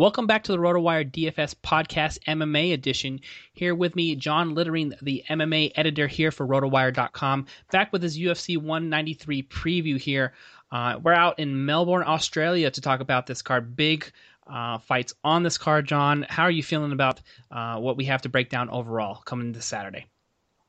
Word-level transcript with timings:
Welcome 0.00 0.26
back 0.26 0.44
to 0.44 0.52
the 0.52 0.56
RotoWire 0.58 1.10
DFS 1.10 1.54
Podcast 1.56 2.20
MMA 2.20 2.72
edition. 2.72 3.20
Here 3.52 3.74
with 3.74 3.94
me, 3.94 4.16
Jon 4.16 4.54
Litterine, 4.54 4.94
the 5.02 5.22
MMA 5.28 5.72
editor 5.74 6.06
here 6.06 6.30
for 6.30 6.46
RotoWire.com, 6.46 7.44
back 7.70 7.92
with 7.92 8.02
his 8.02 8.18
UFC 8.18 8.56
193 8.56 9.42
preview 9.42 10.00
here. 10.00 10.32
Uh, 10.72 10.98
we're 11.02 11.12
out 11.12 11.38
in 11.38 11.66
Melbourne, 11.66 12.04
Australia 12.06 12.70
to 12.70 12.80
talk 12.80 13.00
about 13.00 13.26
this 13.26 13.42
card. 13.42 13.76
Big 13.76 14.10
uh, 14.46 14.78
fights 14.78 15.12
on 15.22 15.42
this 15.42 15.58
card, 15.58 15.86
Jon. 15.86 16.24
How 16.30 16.44
are 16.44 16.50
you 16.50 16.62
feeling 16.62 16.92
about 16.92 17.20
uh, 17.50 17.76
what 17.76 17.98
we 17.98 18.06
have 18.06 18.22
to 18.22 18.30
break 18.30 18.48
down 18.48 18.70
overall 18.70 19.16
coming 19.16 19.52
this 19.52 19.66
Saturday? 19.66 20.06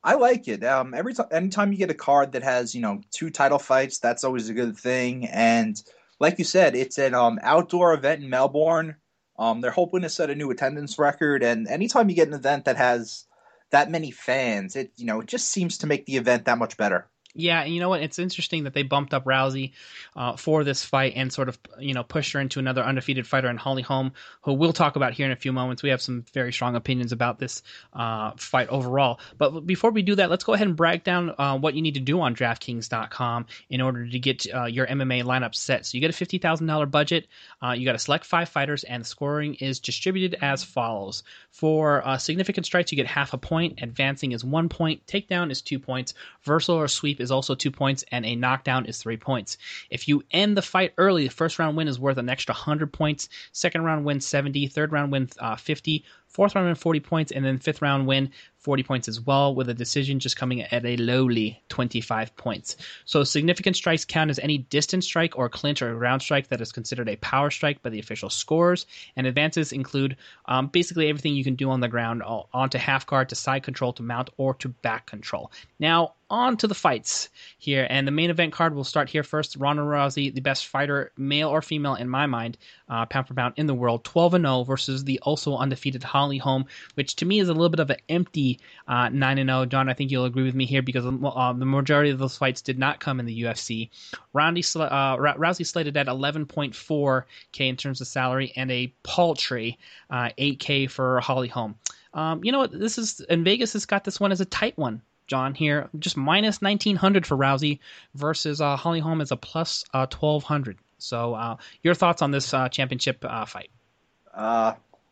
I 0.03 0.15
like 0.15 0.49
it. 0.49 0.61
Um, 0.65 0.93
every 0.93 1.13
time, 1.13 1.27
anytime 1.31 1.71
you 1.71 1.77
get 1.77 1.89
a 1.89 1.93
card 1.93 2.33
that 2.33 2.43
has 2.43 2.75
you 2.75 2.81
know 2.81 2.99
two 3.11 3.29
title 3.29 3.59
fights, 3.59 3.99
that's 3.99 4.25
always 4.25 4.49
a 4.49 4.53
good 4.53 4.75
thing. 4.75 5.25
And 5.27 5.81
like 6.19 6.37
you 6.37 6.43
said, 6.43 6.75
it's 6.75 6.97
an 6.97 7.13
um, 7.13 7.39
outdoor 7.41 7.93
event 7.93 8.23
in 8.23 8.29
Melbourne. 8.29 8.97
Um, 9.37 9.61
they're 9.61 9.71
hoping 9.71 10.01
to 10.01 10.09
set 10.09 10.29
a 10.29 10.35
new 10.35 10.51
attendance 10.51 10.99
record, 10.99 11.43
and 11.43 11.67
anytime 11.67 12.09
you 12.09 12.15
get 12.15 12.27
an 12.27 12.33
event 12.33 12.65
that 12.65 12.77
has 12.77 13.25
that 13.71 13.89
many 13.89 14.11
fans, 14.11 14.75
it 14.75 14.91
you 14.97 15.05
know 15.05 15.21
it 15.21 15.27
just 15.27 15.49
seems 15.49 15.77
to 15.79 15.87
make 15.87 16.05
the 16.05 16.17
event 16.17 16.45
that 16.45 16.57
much 16.57 16.77
better. 16.77 17.07
Yeah, 17.33 17.61
and 17.61 17.73
you 17.73 17.79
know 17.79 17.89
what? 17.89 18.01
It's 18.01 18.19
interesting 18.19 18.65
that 18.65 18.73
they 18.73 18.83
bumped 18.83 19.13
up 19.13 19.23
Rousey 19.23 19.71
uh, 20.15 20.35
for 20.35 20.63
this 20.63 20.83
fight 20.83 21.13
and 21.15 21.31
sort 21.31 21.47
of 21.47 21.57
you 21.79 21.93
know 21.93 22.03
pushed 22.03 22.33
her 22.33 22.39
into 22.41 22.59
another 22.59 22.83
undefeated 22.83 23.25
fighter 23.25 23.49
in 23.49 23.57
Holly 23.57 23.81
Holm, 23.81 24.11
who 24.41 24.53
we'll 24.53 24.73
talk 24.73 24.97
about 24.97 25.13
here 25.13 25.25
in 25.25 25.31
a 25.31 25.37
few 25.37 25.53
moments. 25.53 25.81
We 25.81 25.89
have 25.89 26.01
some 26.01 26.25
very 26.33 26.51
strong 26.51 26.75
opinions 26.75 27.13
about 27.13 27.39
this 27.39 27.63
uh, 27.93 28.31
fight 28.35 28.67
overall. 28.67 29.19
But 29.37 29.65
before 29.65 29.91
we 29.91 30.01
do 30.01 30.15
that, 30.15 30.29
let's 30.29 30.43
go 30.43 30.53
ahead 30.53 30.67
and 30.67 30.75
break 30.75 31.05
down 31.05 31.33
uh, 31.37 31.57
what 31.57 31.73
you 31.73 31.81
need 31.81 31.93
to 31.93 32.01
do 32.01 32.19
on 32.19 32.35
DraftKings.com 32.35 33.45
in 33.69 33.79
order 33.79 34.05
to 34.05 34.19
get 34.19 34.45
uh, 34.53 34.65
your 34.65 34.87
MMA 34.87 35.23
lineup 35.23 35.55
set. 35.55 35.85
So 35.85 35.95
you 35.95 36.01
get 36.01 36.09
a 36.09 36.13
fifty 36.13 36.37
thousand 36.37 36.67
dollar 36.67 36.85
budget. 36.85 37.27
Uh, 37.63 37.71
you 37.71 37.85
got 37.85 37.93
to 37.93 37.99
select 37.99 38.25
five 38.25 38.49
fighters, 38.49 38.83
and 38.83 39.07
scoring 39.07 39.55
is 39.55 39.79
distributed 39.79 40.37
as 40.41 40.65
follows: 40.65 41.23
for 41.49 42.05
uh, 42.05 42.17
significant 42.17 42.65
strikes, 42.65 42.91
you 42.91 42.97
get 42.97 43.07
half 43.07 43.31
a 43.31 43.37
point. 43.37 43.79
Advancing 43.81 44.33
is 44.33 44.43
one 44.43 44.67
point. 44.67 45.05
Takedown 45.07 45.49
is 45.49 45.61
two 45.61 45.79
points. 45.79 46.13
Reversal 46.45 46.75
or 46.75 46.89
sweep 46.89 47.20
is 47.21 47.31
also 47.31 47.55
two 47.55 47.71
points, 47.71 48.03
and 48.11 48.25
a 48.25 48.35
knockdown 48.35 48.85
is 48.85 48.97
three 48.97 49.17
points. 49.17 49.57
If 49.89 50.07
you 50.07 50.23
end 50.31 50.57
the 50.57 50.61
fight 50.61 50.93
early, 50.97 51.27
the 51.27 51.33
first 51.33 51.59
round 51.59 51.77
win 51.77 51.87
is 51.87 51.99
worth 51.99 52.17
an 52.17 52.29
extra 52.29 52.53
100 52.53 52.91
points, 52.91 53.29
second 53.51 53.83
round 53.83 54.05
win 54.05 54.19
70, 54.19 54.67
third 54.67 54.91
round 54.91 55.11
win 55.11 55.29
uh, 55.39 55.55
50, 55.55 56.03
fourth 56.31 56.55
round 56.55 56.67
win 56.67 56.75
40 56.75 56.99
points, 56.99 57.31
and 57.31 57.45
then 57.45 57.57
fifth 57.57 57.81
round 57.81 58.07
win 58.07 58.31
40 58.61 58.83
points 58.83 59.07
as 59.07 59.19
well, 59.19 59.55
with 59.55 59.69
a 59.69 59.73
decision 59.73 60.19
just 60.19 60.37
coming 60.37 60.61
at 60.61 60.85
a 60.85 60.95
lowly 60.97 61.61
25 61.69 62.35
points. 62.35 62.77
So 63.05 63.23
significant 63.23 63.75
strikes 63.75 64.05
count 64.05 64.29
as 64.29 64.37
any 64.39 64.59
distance 64.59 65.05
strike 65.05 65.37
or 65.37 65.49
clinch 65.49 65.81
or 65.81 65.95
ground 65.95 66.21
strike 66.21 66.47
that 66.49 66.61
is 66.61 66.71
considered 66.71 67.09
a 67.09 67.15
power 67.17 67.49
strike 67.49 67.81
by 67.81 67.89
the 67.89 67.99
official 67.99 68.29
scores. 68.29 68.85
And 69.15 69.25
advances 69.25 69.71
include 69.71 70.15
um, 70.45 70.67
basically 70.67 71.09
everything 71.09 71.35
you 71.35 71.43
can 71.43 71.55
do 71.55 71.71
on 71.71 71.79
the 71.79 71.87
ground, 71.87 72.21
onto 72.23 72.77
half 72.77 73.07
guard, 73.07 73.29
to 73.29 73.35
side 73.35 73.63
control, 73.63 73.93
to 73.93 74.03
mount, 74.03 74.29
or 74.37 74.53
to 74.55 74.69
back 74.69 75.07
control. 75.07 75.51
Now, 75.79 76.13
on 76.31 76.55
to 76.57 76.67
the 76.67 76.73
fights 76.73 77.29
here. 77.59 77.85
And 77.89 78.07
the 78.07 78.11
main 78.11 78.29
event 78.29 78.53
card 78.53 78.73
will 78.73 78.85
start 78.85 79.09
here 79.09 79.21
first. 79.21 79.57
Ronda 79.57 79.83
Rousey, 79.83 80.33
the 80.33 80.41
best 80.41 80.65
fighter, 80.67 81.11
male 81.17 81.49
or 81.49 81.61
female, 81.61 81.95
in 81.95 82.09
my 82.09 82.25
mind, 82.25 82.57
uh, 82.89 83.05
pound 83.05 83.27
for 83.27 83.33
pound 83.33 83.53
in 83.57 83.67
the 83.67 83.73
world, 83.73 84.03
12 84.05 84.35
and 84.35 84.45
0 84.45 84.63
versus 84.63 85.03
the 85.03 85.19
also 85.19 85.57
undefeated 85.57 86.03
Holly 86.21 86.37
Holm, 86.37 86.65
which 86.93 87.15
to 87.15 87.25
me 87.25 87.39
is 87.39 87.49
a 87.49 87.53
little 87.53 87.69
bit 87.69 87.79
of 87.79 87.89
an 87.89 87.97
empty 88.07 88.59
uh, 88.87 89.09
9 89.09 89.37
and 89.39 89.49
0. 89.49 89.65
Jon, 89.65 89.89
I 89.89 89.95
think 89.95 90.11
you'll 90.11 90.25
agree 90.25 90.43
with 90.43 90.53
me 90.53 90.65
here 90.67 90.83
because 90.83 91.03
uh, 91.03 91.53
the 91.53 91.65
majority 91.65 92.11
of 92.11 92.19
those 92.19 92.37
fights 92.37 92.61
did 92.61 92.77
not 92.77 92.99
come 92.99 93.19
in 93.19 93.25
the 93.25 93.41
UFC. 93.41 93.89
Uh, 94.35 95.17
Rousey 95.17 95.65
slated 95.65 95.97
at 95.97 96.05
11.4K 96.05 97.59
in 97.59 97.75
terms 97.75 98.01
of 98.01 98.07
salary 98.07 98.53
and 98.55 98.69
a 98.69 98.93
paltry 99.01 99.79
8K 100.11 100.85
uh, 100.85 100.89
for 100.89 101.19
Holly 101.21 101.47
Holm. 101.47 101.73
Um, 102.13 102.43
you 102.43 102.51
know 102.51 102.59
what? 102.59 102.71
This 102.71 102.99
is 102.99 103.19
in 103.21 103.43
Vegas 103.43 103.73
has 103.73 103.87
got 103.87 104.03
this 104.03 104.19
one 104.19 104.31
as 104.31 104.41
a 104.41 104.45
tight 104.45 104.77
one. 104.77 105.01
Jon 105.25 105.55
here. 105.55 105.89
Just 105.97 106.17
minus 106.17 106.61
1900 106.61 107.25
for 107.25 107.35
Rousey 107.35 107.79
versus 108.13 108.61
uh, 108.61 108.75
Holly 108.75 108.99
Holm 108.99 109.21
is 109.21 109.31
a 109.31 109.37
plus 109.37 109.85
uh, 109.93 110.05
1200. 110.05 110.77
So, 110.99 111.33
uh, 111.33 111.55
your 111.81 111.95
thoughts 111.95 112.21
on 112.21 112.29
this 112.29 112.53
uh, 112.53 112.69
championship 112.69 113.25
fight? 113.47 113.71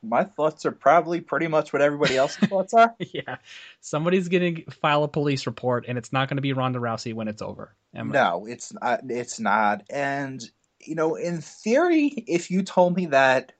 My 0.02 0.24
thoughts 0.24 0.66
are 0.66 0.72
probably 0.72 1.20
pretty 1.20 1.48
much 1.48 1.74
what 1.74 1.82
everybody 1.82 2.16
else's 2.16 2.38
thoughts 2.50 2.74
are. 2.74 2.96
yeah, 3.00 3.38
somebody's 3.82 4.30
going 4.30 4.56
to 4.56 4.72
file 4.72 5.04
a 5.04 5.08
police 5.08 5.46
report, 5.46 5.86
and 5.88 5.98
it's 5.98 6.14
not 6.14 6.30
going 6.30 6.38
to 6.38 6.42
be 6.42 6.54
Ronda 6.54 6.80
Rousey 6.80 7.14
when 7.14 7.28
it's 7.28 7.42
over. 7.42 7.76
Am 7.94 8.10
no, 8.10 8.46
it's 8.46 8.74
not. 8.74 9.02
It's 9.10 9.40
not. 9.40 9.84
And 9.90 10.42
you 10.86 10.96
know, 10.96 11.16
in 11.16 11.42
theory, 11.42 12.08
if 12.08 12.52
you 12.52 12.64
told 12.64 12.96
me 12.96 13.08
that 13.08 13.52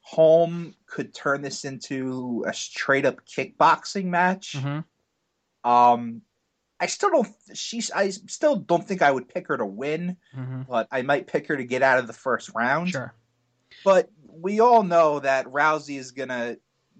Holm 0.00 0.74
could 0.86 1.14
turn 1.14 1.42
this 1.42 1.64
into 1.64 2.44
a 2.46 2.52
straight 2.52 3.06
up 3.06 3.24
kickboxing 3.24 4.06
match, 4.06 4.56
mm-hmm. 4.58 5.70
um, 5.70 6.22
I 6.80 6.86
still 6.86 7.10
don't. 7.10 7.28
She's. 7.54 7.90
I 7.90 8.10
still 8.10 8.56
don't 8.56 8.86
think 8.86 9.02
I 9.02 9.10
would 9.10 9.28
pick 9.28 9.48
her 9.48 9.56
to 9.56 9.66
win, 9.66 10.16
mm-hmm. 10.36 10.62
but 10.68 10.88
I 10.90 11.02
might 11.02 11.26
pick 11.26 11.46
her 11.46 11.56
to 11.56 11.64
get 11.64 11.82
out 11.82 11.98
of 11.98 12.06
the 12.06 12.12
first 12.12 12.50
round. 12.54 12.90
Sure. 12.90 13.14
But 13.84 14.10
we 14.40 14.60
all 14.60 14.82
know 14.82 15.20
that 15.20 15.46
Rousey 15.46 15.98
is 15.98 16.10
gonna. 16.10 16.56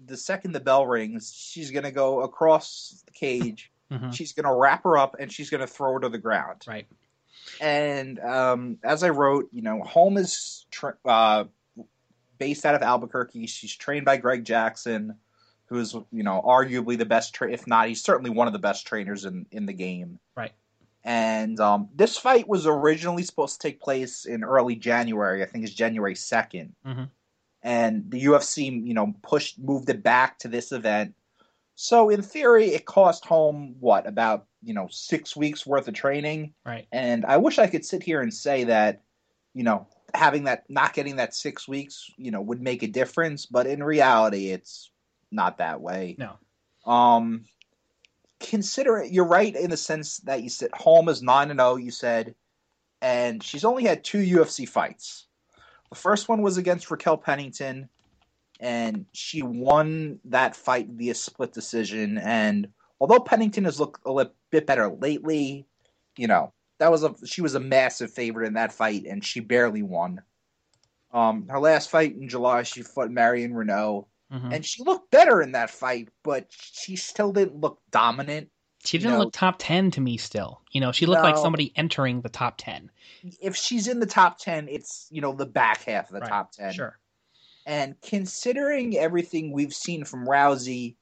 The 0.07 0.17
second 0.17 0.51
the 0.51 0.59
bell 0.59 0.85
rings, 0.85 1.33
she's 1.33 1.71
gonna 1.71 1.91
go 1.91 2.21
across 2.21 3.03
the 3.05 3.11
cage. 3.11 3.71
Mm-hmm. 3.91 4.11
She's 4.11 4.33
gonna 4.33 4.55
wrap 4.55 4.83
her 4.83 4.97
up 4.97 5.15
and 5.19 5.31
she's 5.31 5.49
gonna 5.49 5.67
throw 5.67 5.93
her 5.93 5.99
to 6.01 6.09
the 6.09 6.17
ground. 6.17 6.63
Right. 6.67 6.87
And 7.61 8.19
um, 8.19 8.77
as 8.83 9.03
I 9.03 9.09
wrote, 9.09 9.49
you 9.51 9.61
know, 9.61 9.81
Holm 9.83 10.17
is 10.17 10.65
tra- 10.71 10.97
uh, 11.05 11.45
based 12.37 12.65
out 12.65 12.75
of 12.75 12.81
Albuquerque. 12.81 13.47
She's 13.47 13.75
trained 13.75 14.05
by 14.05 14.17
Greg 14.17 14.43
Jackson 14.43 15.15
who 15.67 15.79
is 15.79 15.93
you 16.11 16.23
know 16.23 16.41
arguably 16.45 16.97
the 16.97 17.05
best, 17.05 17.33
tra- 17.33 17.51
if 17.51 17.67
not, 17.67 17.87
he's 17.87 18.03
certainly 18.03 18.29
one 18.29 18.47
of 18.47 18.53
the 18.53 18.59
best 18.59 18.85
trainers 18.85 19.25
in 19.25 19.45
in 19.51 19.65
the 19.65 19.73
game. 19.73 20.19
Right. 20.35 20.53
And 21.03 21.59
um, 21.59 21.89
this 21.95 22.17
fight 22.17 22.47
was 22.47 22.65
originally 22.65 23.23
supposed 23.23 23.61
to 23.61 23.67
take 23.67 23.79
place 23.79 24.25
in 24.25 24.43
early 24.43 24.75
January. 24.75 25.43
I 25.43 25.45
think 25.45 25.63
it's 25.63 25.73
January 25.73 26.15
2nd 26.15 26.71
mm-hmm. 26.85 27.03
And 27.65 28.11
the 28.11 28.25
UFC, 28.25 28.85
you 28.85 28.93
know, 28.93 29.15
pushed 29.23 29.57
moved 29.57 29.89
it 29.89 30.03
back 30.03 30.37
to 30.39 30.47
this 30.47 30.71
event. 30.71 31.15
So 31.73 32.09
in 32.09 32.21
theory, 32.21 32.67
it 32.67 32.85
cost 32.85 33.25
Holm 33.25 33.75
what 33.79 34.07
about 34.07 34.45
you 34.63 34.75
know 34.75 34.87
six 34.91 35.35
weeks 35.35 35.65
worth 35.65 35.87
of 35.87 35.95
training. 35.95 36.53
Right. 36.63 36.87
And 36.91 37.25
I 37.25 37.37
wish 37.37 37.57
I 37.57 37.65
could 37.65 37.83
sit 37.83 38.03
here 38.03 38.21
and 38.21 38.31
say 38.31 38.65
that, 38.65 39.01
you 39.55 39.63
know, 39.63 39.87
having 40.13 40.43
that 40.43 40.69
not 40.69 40.93
getting 40.93 41.15
that 41.15 41.33
six 41.33 41.67
weeks, 41.67 42.07
you 42.17 42.29
know, 42.29 42.41
would 42.41 42.61
make 42.61 42.83
a 42.83 42.87
difference. 42.87 43.47
But 43.47 43.65
in 43.65 43.83
reality, 43.83 44.51
it's 44.51 44.91
not 45.31 45.57
that 45.57 45.81
way. 45.81 46.15
No. 46.19 46.37
Um, 46.85 47.45
consider 48.39 48.99
it. 48.99 49.11
You're 49.11 49.25
right 49.25 49.55
in 49.55 49.71
the 49.71 49.77
sense 49.77 50.17
that 50.19 50.43
you 50.43 50.49
said 50.49 50.69
Holm 50.75 51.09
is 51.09 51.23
nine 51.23 51.49
and 51.49 51.59
zero. 51.59 51.71
Oh, 51.71 51.75
you 51.77 51.89
said, 51.89 52.35
and 53.01 53.41
she's 53.41 53.65
only 53.65 53.85
had 53.85 54.03
two 54.03 54.19
UFC 54.19 54.69
fights. 54.69 55.25
The 55.89 55.95
first 55.95 56.27
one 56.27 56.41
was 56.41 56.57
against 56.57 56.89
Raquel 56.89 57.17
Pennington, 57.17 57.89
and 58.59 59.05
she 59.13 59.41
won 59.41 60.19
that 60.25 60.55
fight 60.55 60.87
via 60.89 61.15
split 61.15 61.53
decision. 61.53 62.17
And 62.17 62.69
although 62.99 63.19
Pennington 63.19 63.65
has 63.65 63.79
looked 63.79 64.01
a 64.05 64.11
little 64.11 64.33
bit 64.51 64.65
better 64.65 64.89
lately, 64.89 65.65
you 66.17 66.27
know 66.27 66.53
that 66.79 66.91
was 66.91 67.03
a 67.03 67.13
she 67.25 67.41
was 67.41 67.55
a 67.55 67.59
massive 67.59 68.11
favorite 68.11 68.47
in 68.47 68.53
that 68.53 68.73
fight, 68.73 69.05
and 69.05 69.23
she 69.23 69.39
barely 69.39 69.83
won. 69.83 70.21
Um, 71.13 71.47
her 71.49 71.59
last 71.59 71.89
fight 71.89 72.15
in 72.15 72.27
July, 72.27 72.63
she 72.63 72.81
fought 72.81 73.09
Marion 73.09 73.53
Reneau 73.53 74.07
Mm-hmm. 74.31 74.53
And 74.53 74.65
she 74.65 74.83
looked 74.83 75.11
better 75.11 75.41
in 75.41 75.51
that 75.53 75.69
fight, 75.69 76.09
but 76.23 76.47
she 76.49 76.95
still 76.95 77.31
didn't 77.31 77.59
look 77.59 77.79
dominant. 77.91 78.49
She 78.85 78.97
didn't 78.97 79.11
you 79.11 79.17
know, 79.17 79.23
look 79.25 79.33
top 79.33 79.55
10 79.59 79.91
to 79.91 80.01
me 80.01 80.17
still. 80.17 80.61
You 80.71 80.81
know, 80.81 80.91
she 80.91 81.05
looked 81.05 81.23
no, 81.23 81.29
like 81.29 81.37
somebody 81.37 81.71
entering 81.75 82.21
the 82.21 82.29
top 82.29 82.55
10. 82.57 82.91
If 83.41 83.55
she's 83.55 83.87
in 83.87 83.99
the 83.99 84.05
top 84.05 84.37
10, 84.39 84.67
it's, 84.69 85.07
you 85.11 85.21
know, 85.21 85.33
the 85.33 85.45
back 85.45 85.83
half 85.83 86.07
of 86.07 86.13
the 86.13 86.21
right. 86.21 86.29
top 86.29 86.51
10. 86.51 86.73
Sure. 86.73 86.99
And 87.65 87.95
considering 88.01 88.97
everything 88.97 89.51
we've 89.51 89.73
seen 89.73 90.05
from 90.05 90.27
Rousey, 90.27 90.95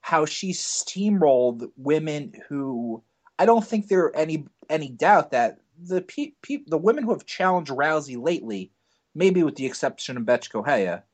how 0.00 0.24
she 0.24 0.52
steamrolled 0.52 1.70
women 1.76 2.32
who 2.48 3.02
I 3.38 3.44
don't 3.44 3.66
think 3.66 3.88
there 3.88 4.04
are 4.04 4.16
any 4.16 4.46
any 4.70 4.88
doubt 4.88 5.30
that 5.30 5.58
the 5.78 6.00
pe- 6.02 6.32
pe- 6.42 6.64
the 6.66 6.78
women 6.78 7.04
who 7.04 7.12
have 7.12 7.26
challenged 7.26 7.70
Rousey 7.70 8.20
lately, 8.20 8.72
maybe 9.14 9.42
with 9.42 9.56
the 9.56 9.66
exception 9.66 10.16
of 10.16 10.24
Bethe 10.24 10.48
Correia, 10.50 11.04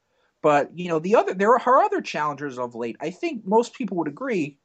but 0.43 0.77
you 0.79 0.89
know, 0.89 1.01
the 1.01 1.17
other 1.17 1.35
there 1.35 1.53
are 1.53 1.59
her 1.59 1.83
other 1.83 2.01
challengers 2.01 2.59
of 2.59 2.75
late. 2.75 2.97
I 3.01 3.11
think 3.11 3.45
most 3.45 3.75
people 3.75 3.97
would 3.97 4.09
agree 4.09 4.59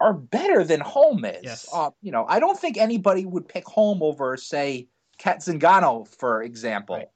are 0.00 0.14
better 0.14 0.64
than 0.64 0.80
Holm 0.80 1.24
is. 1.24 1.42
Yes. 1.42 1.68
Uh, 1.72 1.90
you 2.02 2.12
know, 2.12 2.24
I 2.28 2.40
don't 2.40 2.58
think 2.58 2.76
anybody 2.76 3.26
would 3.26 3.48
pick 3.48 3.64
Holm 3.66 4.02
over, 4.02 4.36
say, 4.36 4.88
Cat 5.18 5.40
Zingano, 5.40 6.06
for 6.06 6.42
example. 6.42 6.96
Right. 6.96 7.08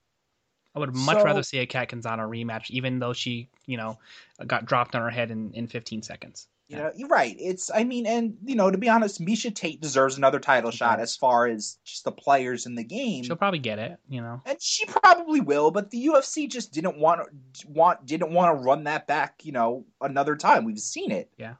I 0.75 0.79
would 0.79 0.95
much 0.95 1.19
so, 1.19 1.25
rather 1.25 1.43
see 1.43 1.59
a 1.59 1.67
Cat 1.67 1.91
Zingano 1.91 2.29
rematch, 2.29 2.71
even 2.71 2.99
though 2.99 3.13
she, 3.13 3.51
you 3.67 3.77
know, 3.77 3.99
got 4.47 4.65
dropped 4.65 4.95
on 4.95 5.03
her 5.03 5.11
head 5.11 5.31
in, 5.31 5.53
in 5.53 5.67
15 5.67 6.03
seconds. 6.03 6.49
You 6.69 6.79
know, 6.79 6.91
you're 6.97 7.09
right. 7.09 7.37
It's 7.39 7.71
I 7.75 7.85
mean, 7.85 8.07
and 8.07 8.35
you 8.45 8.55
know, 8.55 8.71
to 8.71 8.79
be 8.79 8.89
honest, 8.89 9.21
Miesha 9.21 9.55
Tate 9.55 9.81
deserves 9.81 10.17
another 10.17 10.41
title 10.41 10.71
she 10.71 10.79
shot 10.79 10.99
does. 10.99 11.11
as 11.11 11.17
far 11.17 11.47
as 11.47 11.77
just 11.85 12.05
the 12.05 12.13
players 12.13 12.65
in 12.65 12.75
the 12.75 12.85
game. 12.85 13.25
She'll 13.25 13.37
probably 13.37 13.59
get 13.59 13.79
it, 13.79 13.99
you 14.09 14.23
know. 14.23 14.41
And 14.47 14.57
she 14.61 14.87
probably 14.87 15.41
will, 15.41 15.71
but 15.71 15.91
the 15.91 16.07
UFC 16.07 16.49
just 16.49 16.73
didn't 16.73 16.97
want 16.97 17.29
want 17.67 18.07
didn't 18.07 18.33
want 18.33 18.57
to 18.57 18.63
run 18.65 18.85
that 18.85 19.07
back, 19.07 19.41
you 19.43 19.53
know, 19.53 19.85
another 20.01 20.35
time. 20.35 20.65
We've 20.65 20.79
seen 20.79 21.11
it. 21.11 21.31
Yeah. 21.37 21.55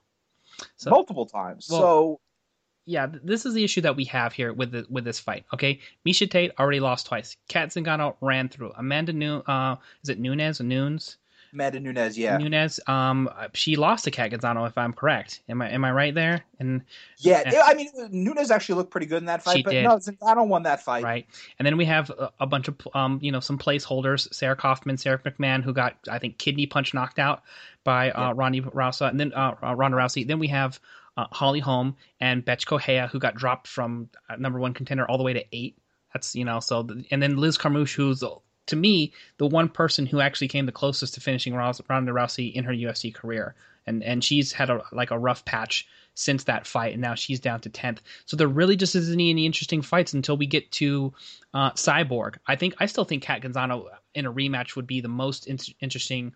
So, 0.77 0.91
multiple 0.91 1.27
times. 1.27 1.69
Well, 1.71 1.81
so 1.81 2.21
yeah, 2.85 3.07
this 3.23 3.47
is 3.47 3.55
the 3.55 3.65
issue 3.65 3.81
that 3.83 3.97
we 3.97 4.05
have 4.07 4.33
here 4.33 4.53
with 4.53 4.73
the, 4.73 4.87
with 4.91 5.05
this 5.05 5.21
fight. 5.21 5.45
Okay, 5.55 5.81
Miesha 6.07 6.29
Tate 6.31 6.53
already 6.59 6.81
lost 6.81 7.07
twice. 7.07 7.37
Cat 7.49 7.69
Zingano 7.69 8.17
ran 8.21 8.49
through. 8.49 8.73
Amanda 8.77 9.13
New, 9.13 9.37
uh, 9.39 9.77
is 10.03 10.09
it 10.09 10.19
Nunes 10.19 10.61
or 10.61 10.65
Nunes? 10.65 11.19
Amanda 11.53 11.81
Nunes, 11.81 12.17
yeah. 12.17 12.39
Nunes, 12.39 12.81
um, 12.87 13.29
she 13.53 13.77
lost 13.77 14.05
to 14.05 14.11
Cat 14.11 14.31
Zingano, 14.31 14.67
if 14.67 14.79
I'm 14.79 14.93
correct. 14.93 15.43
Am 15.49 15.61
I 15.61 15.71
am 15.71 15.85
I 15.85 15.93
right 15.93 16.15
there? 16.15 16.45
And 16.59 16.83
yeah, 17.19 17.43
yeah. 17.51 17.63
I 17.67 17.75
mean 17.75 17.91
Nunes 18.11 18.51
actually 18.51 18.77
looked 18.77 18.91
pretty 18.91 19.07
good 19.07 19.19
in 19.19 19.27
that 19.27 19.43
fight, 19.43 19.57
she 19.57 19.63
but 19.63 19.71
did. 19.71 19.85
no, 19.85 19.97
Zingano 19.97 20.47
won 20.47 20.63
that 20.63 20.83
fight. 20.83 21.05
Right, 21.05 21.27
and 21.59 21.67
then 21.67 21.77
we 21.77 21.85
have 21.85 22.11
a, 22.11 22.31
a, 22.41 22.47
bunch 22.47 22.69
of 22.69 22.77
um, 22.95 23.19
you 23.21 23.31
know, 23.31 23.41
some 23.41 23.59
placeholders: 23.59 24.33
Sarah 24.33 24.57
Kaufman, 24.57 24.97
Sara 24.97 25.19
McMann, 25.19 25.63
who 25.63 25.75
got 25.75 25.97
I 26.11 26.19
think 26.19 26.39
kidney 26.39 26.67
punch 26.67 26.95
knocked 26.95 27.19
out 27.19 27.43
by 27.85 28.11
uh, 28.11 28.29
yeah. 28.29 28.33
Ronnie 28.35 28.63
Rousey, 28.63 29.09
and 29.11 29.21
then 29.21 29.33
uh, 29.35 29.55
Ronda 29.63 29.97
Rousey. 29.97 30.27
Then 30.27 30.39
we 30.39 30.49
have 30.49 30.81
uh, 31.17 31.27
Holly 31.33 31.61
Holm 31.61 31.97
and 32.21 32.45
Bethe 32.45 32.65
Correia, 32.65 33.09
who 33.09 33.19
got 33.19 33.35
dropped 33.35 33.67
from 33.67 34.09
uh, 34.29 34.37
number 34.37 34.59
one 34.59 34.73
contender 34.73 35.09
all 35.09 35.19
the 35.19 35.25
way 35.25 35.35
to 35.35 35.45
eight. 35.53 35.77
That's 36.15 36.35
you 36.35 36.45
know 36.45 36.61
so, 36.61 36.83
the, 36.83 37.05
and 37.11 37.23
then 37.23 37.37
Liz 37.37 37.59
Carmouche, 37.59 37.95
who's 37.95 38.23
to 38.67 38.77
me 38.77 39.13
the 39.39 39.47
one 39.47 39.69
person 39.69 40.07
who 40.07 40.21
actually 40.21 40.49
came 40.49 40.67
the 40.67 40.73
closest 40.73 41.15
to 41.15 41.21
finishing 41.21 41.55
Ronda 41.55 41.83
Rousey 42.13 42.53
in 42.53 42.65
her 42.65 42.73
UFC 42.73 43.15
career, 43.15 43.55
and 43.87 44.03
and 44.03 44.23
she's 44.23 44.53
had 44.53 44.71
a 44.71 44.83
like 44.93 45.11
a 45.11 45.19
rough 45.19 45.45
patch 45.45 45.87
since 46.15 46.45
that 46.45 46.67
fight, 46.67 46.93
and 46.93 47.03
now 47.03 47.15
she's 47.15 47.41
down 47.41 47.61
to 47.61 47.71
tenth. 47.71 48.03
So 48.27 48.37
there 48.37 48.49
really 48.49 48.77
just 48.77 48.95
isn't 48.95 49.15
any 49.15 49.47
interesting 49.47 49.83
fights 49.83 50.13
until 50.13 50.37
we 50.37 50.47
get 50.47 50.71
to 50.73 51.13
uh, 51.55 51.73
Cyborg. 51.73 52.37
I 52.47 52.57
think 52.57 52.75
I 52.79 52.87
still 52.87 53.05
think 53.05 53.23
Cat 53.23 53.43
Zingano 53.43 53.87
in 54.15 54.27
a 54.27 54.33
rematch 54.33 54.77
would 54.77 54.87
be 54.87 55.01
the 55.01 55.09
most 55.09 55.47
in- 55.47 55.59
interesting 55.81 56.35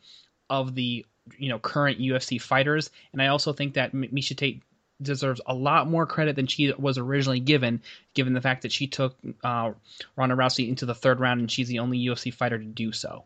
of 0.48 0.74
the 0.74 1.04
you 1.38 1.48
know 1.48 1.58
current 1.58 2.00
UFC 2.00 2.40
fighters, 2.40 2.90
and 3.12 3.20
I 3.20 3.28
also 3.28 3.52
think 3.52 3.74
that 3.74 3.92
Miesha 3.92 4.36
Tate 4.36 4.62
deserves 5.00 5.40
a 5.46 5.54
lot 5.54 5.88
more 5.88 6.06
credit 6.06 6.36
than 6.36 6.46
she 6.46 6.72
was 6.72 6.98
originally 6.98 7.40
given, 7.40 7.82
given 8.14 8.32
the 8.32 8.40
fact 8.40 8.62
that 8.62 8.72
she 8.72 8.86
took 8.86 9.16
uh, 9.44 9.72
Ronda 10.16 10.34
Rousey 10.34 10.68
into 10.68 10.86
the 10.86 10.94
third 10.94 11.20
round 11.20 11.40
and 11.40 11.50
she's 11.50 11.68
the 11.68 11.80
only 11.80 11.98
UFC 11.98 12.32
fighter 12.32 12.58
to 12.58 12.64
do 12.64 12.92
so. 12.92 13.24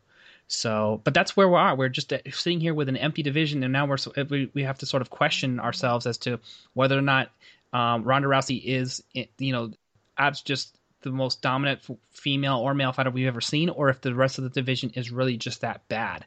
So, 0.49 1.01
but 1.05 1.15
that's 1.15 1.37
where 1.37 1.49
we 1.49 1.55
are. 1.55 1.77
We're 1.77 1.89
just 1.89 2.13
uh, 2.13 2.19
sitting 2.33 2.59
here 2.59 2.75
with 2.75 2.89
an 2.89 2.97
empty 2.97 3.23
division, 3.23 3.63
and 3.63 3.73
now 3.73 3.87
we're 3.87 3.99
we, 4.29 4.51
we 4.53 4.65
have 4.65 4.79
to 4.79 4.87
sort 4.87 5.01
of 5.01 5.09
question 5.09 5.61
ourselves 5.61 6.07
as 6.07 6.19
to 6.19 6.41
whether 6.75 6.99
or 6.99 7.03
not 7.03 7.31
um, 7.73 8.03
Ronda 8.03 8.27
Rousey 8.27 8.61
is, 8.65 9.01
you 9.15 9.53
know, 9.53 9.71
as 10.19 10.41
just 10.41 10.77
the 11.03 11.11
most 11.11 11.41
dominant 11.41 11.81
female 12.11 12.59
or 12.59 12.75
male 12.75 12.93
fighter 12.93 13.11
we've 13.11 13.29
ever 13.29 13.41
seen, 13.41 13.69
or 13.69 13.91
if 13.91 14.01
the 14.01 14.13
rest 14.13 14.39
of 14.39 14.45
the 14.45 14.51
division 14.51 14.91
is 14.97 15.13
really 15.13 15.37
just 15.37 15.61
that 15.61 15.87
bad. 15.89 16.27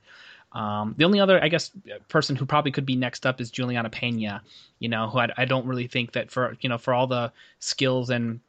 Um, 0.53 0.93
the 0.97 1.05
only 1.05 1.19
other, 1.19 1.43
I 1.43 1.47
guess, 1.47 1.71
person 2.07 2.35
who 2.35 2.45
probably 2.45 2.71
could 2.71 2.85
be 2.85 2.95
next 2.95 3.25
up 3.25 3.41
is 3.41 3.49
Juliana 3.49 3.89
Pena. 3.89 4.41
You 4.79 4.89
know, 4.89 5.09
who 5.09 5.19
I, 5.19 5.29
I 5.37 5.45
don't 5.45 5.65
really 5.65 5.87
think 5.87 6.13
that 6.13 6.31
for 6.31 6.55
you 6.61 6.69
know 6.69 6.77
for 6.77 6.93
all 6.93 7.07
the 7.07 7.31
skills 7.59 8.09
and 8.09 8.39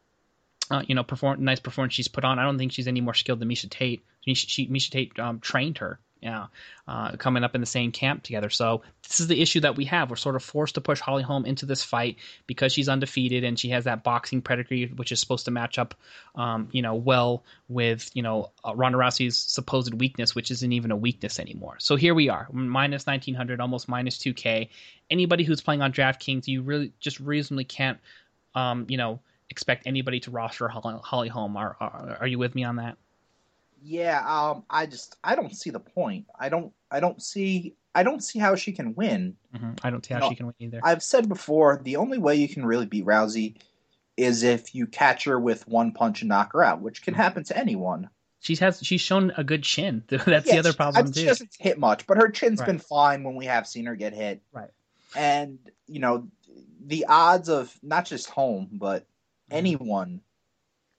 uh, 0.70 0.82
you 0.86 0.94
know 0.94 1.02
perform 1.02 1.44
nice 1.44 1.60
performance 1.60 1.94
she's 1.94 2.08
put 2.08 2.24
on, 2.24 2.38
I 2.38 2.44
don't 2.44 2.58
think 2.58 2.72
she's 2.72 2.88
any 2.88 3.00
more 3.00 3.14
skilled 3.14 3.40
than 3.40 3.48
Miesha 3.48 3.70
Tate. 3.70 4.04
Miesha, 4.26 4.48
she, 4.48 4.68
Miesha 4.68 4.90
Tate 4.90 5.18
um, 5.18 5.40
trained 5.40 5.78
her 5.78 5.98
yeah, 6.24 6.46
uh, 6.88 7.12
coming 7.16 7.44
up 7.44 7.54
in 7.54 7.60
the 7.60 7.66
same 7.66 7.92
camp 7.92 8.22
together. 8.22 8.48
So 8.48 8.80
this 9.02 9.20
is 9.20 9.26
the 9.26 9.42
issue 9.42 9.60
that 9.60 9.76
we 9.76 9.84
have. 9.84 10.08
We're 10.08 10.16
sort 10.16 10.36
of 10.36 10.42
forced 10.42 10.76
to 10.76 10.80
push 10.80 10.98
Holly 10.98 11.22
Holm 11.22 11.44
into 11.44 11.66
this 11.66 11.84
fight 11.84 12.16
because 12.46 12.72
she's 12.72 12.88
undefeated 12.88 13.44
and 13.44 13.58
she 13.58 13.68
has 13.68 13.84
that 13.84 14.02
boxing 14.02 14.40
pedigree, 14.40 14.86
which 14.86 15.12
is 15.12 15.20
supposed 15.20 15.44
to 15.44 15.50
match 15.50 15.78
up, 15.78 15.94
um, 16.34 16.68
you 16.72 16.80
know, 16.80 16.94
well 16.94 17.44
with 17.68 18.10
you 18.14 18.22
know 18.22 18.50
uh, 18.64 18.74
Ronda 18.74 18.96
Rousey's 18.96 19.36
supposed 19.36 19.92
weakness, 19.92 20.34
which 20.34 20.50
isn't 20.50 20.72
even 20.72 20.90
a 20.92 20.96
weakness 20.96 21.38
anymore. 21.38 21.76
So 21.78 21.94
here 21.94 22.14
we 22.14 22.30
are, 22.30 22.48
minus 22.50 23.06
nineteen 23.06 23.34
hundred, 23.34 23.60
almost 23.60 23.86
minus 23.86 24.16
two 24.16 24.32
k. 24.32 24.70
Anybody 25.10 25.44
who's 25.44 25.60
playing 25.60 25.82
on 25.82 25.92
DraftKings, 25.92 26.48
you 26.48 26.62
really 26.62 26.92
just 27.00 27.20
reasonably 27.20 27.64
can't, 27.64 27.98
um, 28.54 28.86
you 28.88 28.96
know, 28.96 29.20
expect 29.50 29.86
anybody 29.86 30.20
to 30.20 30.30
roster 30.30 30.68
Holly 30.68 31.28
Holm. 31.28 31.58
Are, 31.58 31.76
are, 31.78 32.16
are 32.20 32.26
you 32.26 32.38
with 32.38 32.54
me 32.54 32.64
on 32.64 32.76
that? 32.76 32.96
Yeah, 33.86 34.22
um, 34.26 34.64
I 34.70 34.86
just 34.86 35.16
I 35.22 35.34
don't 35.34 35.54
see 35.54 35.68
the 35.70 35.80
point. 35.80 36.26
I 36.38 36.48
don't 36.48 36.72
I 36.90 37.00
don't 37.00 37.22
see 37.22 37.74
I 37.94 38.02
don't 38.02 38.24
see 38.24 38.38
how 38.38 38.54
she 38.56 38.72
can 38.72 38.94
win. 38.94 39.36
Mm-hmm. 39.54 39.72
I 39.82 39.90
don't 39.90 40.04
see 40.04 40.14
how 40.14 40.20
No, 40.20 40.28
she 40.30 40.34
can 40.36 40.46
win 40.46 40.54
either. 40.58 40.80
I've 40.82 41.02
said 41.02 41.28
before, 41.28 41.80
the 41.84 41.96
only 41.96 42.18
way 42.18 42.36
you 42.36 42.48
can 42.48 42.64
really 42.64 42.86
beat 42.86 43.04
Rousey 43.04 43.56
is 44.16 44.42
if 44.42 44.74
you 44.74 44.86
catch 44.86 45.24
her 45.24 45.38
with 45.38 45.68
one 45.68 45.92
punch 45.92 46.22
and 46.22 46.28
knock 46.30 46.52
her 46.54 46.64
out, 46.64 46.80
which 46.80 47.00
Mm-hmm. 47.02 47.04
can 47.04 47.14
happen 47.14 47.44
to 47.44 47.56
anyone. 47.58 48.08
She's 48.40 48.58
has 48.60 48.80
she's 48.82 49.00
shown 49.00 49.32
a 49.36 49.44
good 49.44 49.62
chin. 49.62 50.02
That's 50.08 50.50
the 50.50 50.58
other 50.58 50.70
she- 50.72 50.76
problem 50.76 51.06
I- 51.06 51.10
too. 51.10 51.20
She 51.20 51.26
doesn't 51.26 51.56
hit 51.58 51.78
much, 51.78 52.06
but 52.06 52.16
her 52.16 52.30
chin's 52.30 52.60
Right. 52.60 52.66
been 52.66 52.78
fine 52.78 53.22
when 53.22 53.34
we 53.36 53.44
have 53.46 53.66
seen 53.66 53.84
her 53.86 53.96
get 53.96 54.14
hit. 54.14 54.40
Right. 54.52 54.70
And 55.14 55.58
you 55.86 56.00
know, 56.00 56.28
the 56.86 57.04
odds 57.08 57.48
of 57.50 57.72
not 57.82 58.06
just 58.06 58.30
Holm, 58.30 58.68
but 58.72 59.02
Mm-hmm. 59.50 59.56
anyone 59.58 60.20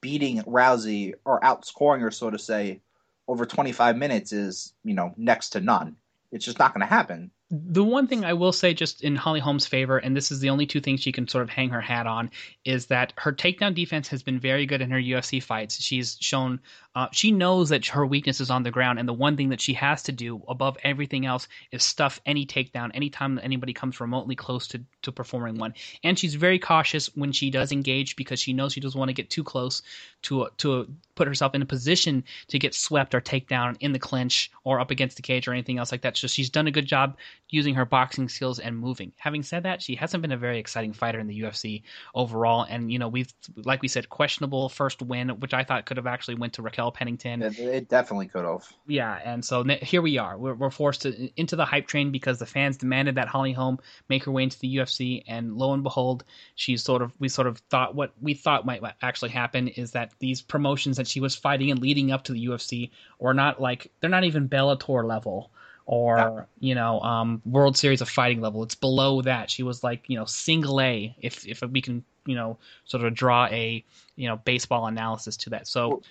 beating 0.05 0.43
Rousey 0.43 1.15
or 1.25 1.39
outscoring 1.41 2.01
her, 2.01 2.11
so 2.11 2.29
to 2.29 2.37
say, 2.37 2.79
over 3.27 3.43
25 3.43 3.97
minutes 3.97 4.31
is 4.31 4.75
you 4.83 4.93
know 4.93 5.15
next 5.17 5.49
to 5.49 5.61
none. 5.61 5.95
It's 6.31 6.45
just 6.45 6.59
not 6.59 6.75
going 6.75 6.81
to 6.81 6.93
happen. 6.93 7.31
the 7.49 7.83
one 7.83 8.05
thing 8.07 8.23
I 8.23 8.33
will 8.33 8.51
say, 8.51 8.75
just 8.75 9.03
in 9.03 9.15
Holly 9.15 9.39
Holm's 9.39 9.65
favor, 9.65 9.97
and 9.97 10.15
this 10.15 10.31
is 10.31 10.41
the 10.41 10.51
only 10.51 10.67
two 10.67 10.79
things 10.79 11.01
she 11.01 11.11
can 11.11 11.27
sort 11.27 11.41
of 11.41 11.49
hang 11.49 11.69
her 11.69 11.81
hat 11.81 12.05
on, 12.05 12.29
is 12.65 12.85
that 12.87 13.13
her 13.17 13.33
takedown 13.33 13.73
defense 13.73 14.07
has 14.09 14.21
been 14.21 14.39
very 14.39 14.67
good 14.67 14.81
in 14.81 14.91
her 14.91 14.99
UFC 14.99 15.41
fights. 15.41 15.81
She's 15.81 16.17
shown, 16.19 16.59
uh, 16.95 17.07
she 17.11 17.31
knows 17.31 17.69
that 17.69 17.85
her 17.87 18.05
weakness 18.05 18.39
is 18.39 18.49
on 18.49 18.63
the 18.63 18.71
ground, 18.71 18.99
and 18.99 19.07
the 19.07 19.13
one 19.13 19.35
thing 19.35 19.49
that 19.49 19.59
she 19.59 19.73
has 19.73 20.03
to 20.03 20.13
do 20.13 20.41
above 20.47 20.77
everything 20.81 21.25
else 21.25 21.47
is 21.71 21.83
stuff 21.83 22.21
any 22.25 22.45
takedown 22.45 22.89
anytime 22.93 23.35
that 23.35 23.43
anybody 23.43 23.73
comes 23.73 23.99
remotely 23.99 24.35
close 24.35 24.67
to, 24.67 24.81
to 25.01 25.11
performing 25.11 25.57
one. 25.57 25.73
And 26.03 26.17
she's 26.17 26.35
very 26.35 26.57
cautious 26.57 27.07
when 27.15 27.33
she 27.33 27.49
does 27.49 27.73
engage 27.73 28.15
because 28.15 28.39
she 28.39 28.53
knows 28.53 28.71
she 28.71 28.79
doesn't 28.79 28.97
want 28.97 29.09
to 29.09 29.13
get 29.13 29.29
too 29.29 29.43
close 29.43 29.81
to 30.23 30.47
to 30.57 30.87
put 31.15 31.27
herself 31.27 31.55
in 31.55 31.61
a 31.61 31.65
position 31.65 32.23
to 32.47 32.59
get 32.59 32.73
swept 32.73 33.15
or 33.15 33.21
takedown 33.21 33.75
in 33.79 33.93
the 33.93 33.99
clinch 33.99 34.51
or 34.63 34.79
up 34.79 34.91
against 34.91 35.15
the 35.15 35.21
cage 35.21 35.47
or 35.47 35.53
anything 35.53 35.77
else 35.77 35.91
like 35.91 36.01
that. 36.01 36.17
So 36.17 36.27
she's 36.27 36.49
done 36.49 36.67
a 36.67 36.71
good 36.71 36.85
job 36.85 37.17
using 37.49 37.75
her 37.75 37.85
boxing 37.85 38.27
skills 38.27 38.59
and 38.59 38.77
moving. 38.77 39.13
Having 39.17 39.43
said 39.43 39.63
that, 39.63 39.81
she 39.81 39.95
hasn't 39.95 40.21
been 40.21 40.31
a 40.31 40.37
very 40.37 40.59
exciting 40.59 40.93
fighter 40.93 41.19
in 41.19 41.27
the 41.27 41.41
UFC 41.41 41.83
overall. 42.13 42.65
And 42.67 42.91
you 42.91 42.99
know, 42.99 43.09
we've 43.09 43.33
like 43.63 43.81
we 43.81 43.87
said, 43.89 44.09
questionable 44.09 44.69
first 44.69 45.01
win, 45.01 45.29
which 45.41 45.53
I 45.53 45.63
thought 45.63 45.85
could 45.85 45.97
have 45.97 46.07
actually 46.07 46.35
went 46.35 46.53
to 46.53 46.61
Raquel 46.61 46.84
Pennington. 46.91 47.41
It, 47.41 47.59
it 47.59 47.89
definitely 47.89 48.27
could 48.27 48.45
have. 48.45 48.67
Yeah, 48.87 49.19
and 49.23 49.43
so 49.43 49.63
here 49.63 50.01
we 50.01 50.17
are. 50.17 50.37
We're, 50.37 50.53
we're 50.53 50.69
forced 50.69 51.03
to, 51.03 51.29
into 51.35 51.55
the 51.55 51.65
hype 51.65 51.87
train 51.87 52.11
because 52.11 52.39
the 52.39 52.45
fans 52.45 52.77
demanded 52.77 53.15
that 53.15 53.27
Holly 53.27 53.53
Holm 53.53 53.79
make 54.09 54.23
her 54.25 54.31
way 54.31 54.43
into 54.43 54.59
the 54.59 54.77
UFC, 54.77 55.23
and 55.27 55.57
lo 55.57 55.73
and 55.73 55.83
behold, 55.83 56.23
she's 56.55 56.83
sort 56.83 57.01
of 57.01 57.13
we 57.19 57.29
sort 57.29 57.47
of 57.47 57.57
thought 57.69 57.95
what 57.95 58.11
we 58.21 58.33
thought 58.33 58.65
might 58.65 58.81
actually 59.01 59.31
happen 59.31 59.67
is 59.67 59.91
that 59.91 60.11
these 60.19 60.41
promotions 60.41 60.97
that 60.97 61.07
she 61.07 61.19
was 61.19 61.35
fighting 61.35 61.71
and 61.71 61.79
leading 61.81 62.11
up 62.11 62.23
to 62.25 62.33
the 62.33 62.45
UFC 62.47 62.91
were 63.19 63.33
not 63.33 63.61
like 63.61 63.91
they're 63.99 64.09
not 64.09 64.23
even 64.23 64.49
Bellator 64.49 65.05
level 65.05 65.51
or 65.85 66.47
you 66.59 66.75
know 66.75 66.99
um, 67.01 67.41
World 67.45 67.77
Series 67.77 68.01
of 68.01 68.09
Fighting 68.09 68.41
level. 68.41 68.63
It's 68.63 68.75
below 68.75 69.21
that. 69.21 69.49
She 69.49 69.63
was 69.63 69.83
like 69.83 70.03
you 70.07 70.17
know 70.17 70.25
single 70.25 70.81
A 70.81 71.15
if 71.21 71.45
if 71.47 71.61
we 71.61 71.81
can 71.81 72.03
you 72.25 72.35
know 72.35 72.57
sort 72.85 73.03
of 73.03 73.13
draw 73.13 73.45
a 73.47 73.83
you 74.15 74.27
know 74.27 74.37
baseball 74.37 74.87
analysis 74.87 75.37
to 75.37 75.51
that. 75.51 75.67
So 75.67 76.01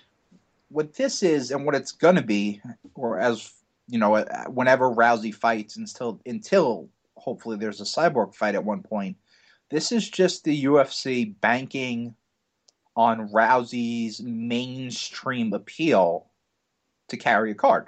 what 0.75 0.93
this 0.93 1.23
is 1.23 1.51
and 1.51 1.65
what 1.65 1.73
it's 1.73 1.93
going 1.93 2.15
to 2.15 2.21
be, 2.21 2.61
or 2.95 3.17
as 3.17 3.49
you 3.87 3.97
know, 3.97 4.25
whenever 4.49 4.89
Rousey 4.89 5.33
fights 5.33 5.77
until 5.77 6.19
until 6.25 6.89
hopefully 7.15 7.55
there's 7.55 7.79
a 7.79 7.85
cyborg 7.85 8.35
fight 8.35 8.55
at 8.55 8.63
one 8.63 8.83
point, 8.83 9.15
this 9.71 9.93
is 9.93 10.09
just 10.09 10.43
the 10.43 10.65
UFC 10.65 11.33
banking 11.39 12.13
on 12.97 13.29
Rousey's 13.29 14.21
mainstream 14.21 15.53
appeal 15.53 16.27
to 17.07 17.15
carry 17.15 17.51
a 17.51 17.55
card. 17.55 17.87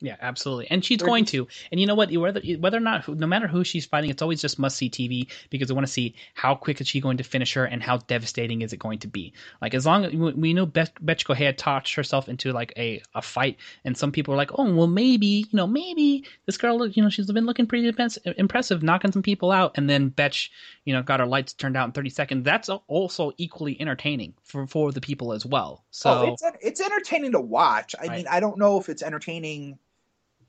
Yeah, 0.00 0.14
absolutely, 0.20 0.70
and 0.70 0.84
she's 0.84 1.02
going 1.02 1.24
to. 1.26 1.48
And 1.72 1.80
you 1.80 1.86
know 1.86 1.96
what? 1.96 2.12
Whether 2.12 2.40
whether 2.60 2.76
or 2.76 2.80
not, 2.80 3.08
no 3.08 3.26
matter 3.26 3.48
who 3.48 3.64
she's 3.64 3.84
fighting, 3.84 4.10
it's 4.10 4.22
always 4.22 4.40
just 4.40 4.56
must 4.56 4.76
see 4.76 4.88
TV 4.88 5.26
because 5.50 5.66
they 5.66 5.74
want 5.74 5.88
to 5.88 5.92
see 5.92 6.14
how 6.34 6.54
quick 6.54 6.80
is 6.80 6.86
she 6.86 7.00
going 7.00 7.16
to 7.16 7.24
finish 7.24 7.54
her 7.54 7.64
and 7.64 7.82
how 7.82 7.96
devastating 7.96 8.62
is 8.62 8.72
it 8.72 8.76
going 8.78 9.00
to 9.00 9.08
be. 9.08 9.32
Like 9.60 9.74
as 9.74 9.86
long 9.86 10.04
as 10.04 10.12
we 10.14 10.54
know 10.54 10.66
Betchko 10.68 11.34
had 11.34 11.58
touched 11.58 11.96
herself 11.96 12.28
into 12.28 12.52
like 12.52 12.72
a, 12.76 13.02
a 13.16 13.22
fight, 13.22 13.56
and 13.84 13.96
some 13.96 14.12
people 14.12 14.34
are 14.34 14.36
like, 14.36 14.52
oh 14.56 14.72
well, 14.72 14.86
maybe 14.86 15.26
you 15.26 15.46
know 15.52 15.66
maybe 15.66 16.24
this 16.46 16.58
girl, 16.58 16.86
you 16.86 17.02
know, 17.02 17.08
she's 17.08 17.26
been 17.32 17.46
looking 17.46 17.66
pretty 17.66 17.88
impressive, 18.36 18.82
knocking 18.84 19.10
some 19.10 19.22
people 19.22 19.50
out, 19.50 19.72
and 19.76 19.90
then 19.90 20.10
Betch, 20.10 20.52
you 20.84 20.92
know, 20.94 21.02
got 21.02 21.18
her 21.18 21.26
lights 21.26 21.54
turned 21.54 21.76
out 21.76 21.86
in 21.86 21.92
thirty 21.92 22.10
seconds. 22.10 22.44
That's 22.44 22.68
also 22.68 23.32
equally 23.36 23.80
entertaining 23.80 24.34
for 24.44 24.66
for 24.68 24.92
the 24.92 25.00
people 25.00 25.32
as 25.32 25.44
well. 25.44 25.82
Oh, 25.82 25.90
so 25.90 26.10
oh, 26.22 26.32
it's 26.32 26.42
it's 26.60 26.80
entertaining 26.80 27.32
to 27.32 27.40
watch. 27.40 27.94
I 28.00 28.06
Right. 28.06 28.16
mean, 28.18 28.26
I 28.28 28.40
don't 28.40 28.58
know 28.58 28.78
if 28.78 28.88
it's 28.88 29.02
entertaining 29.02 29.78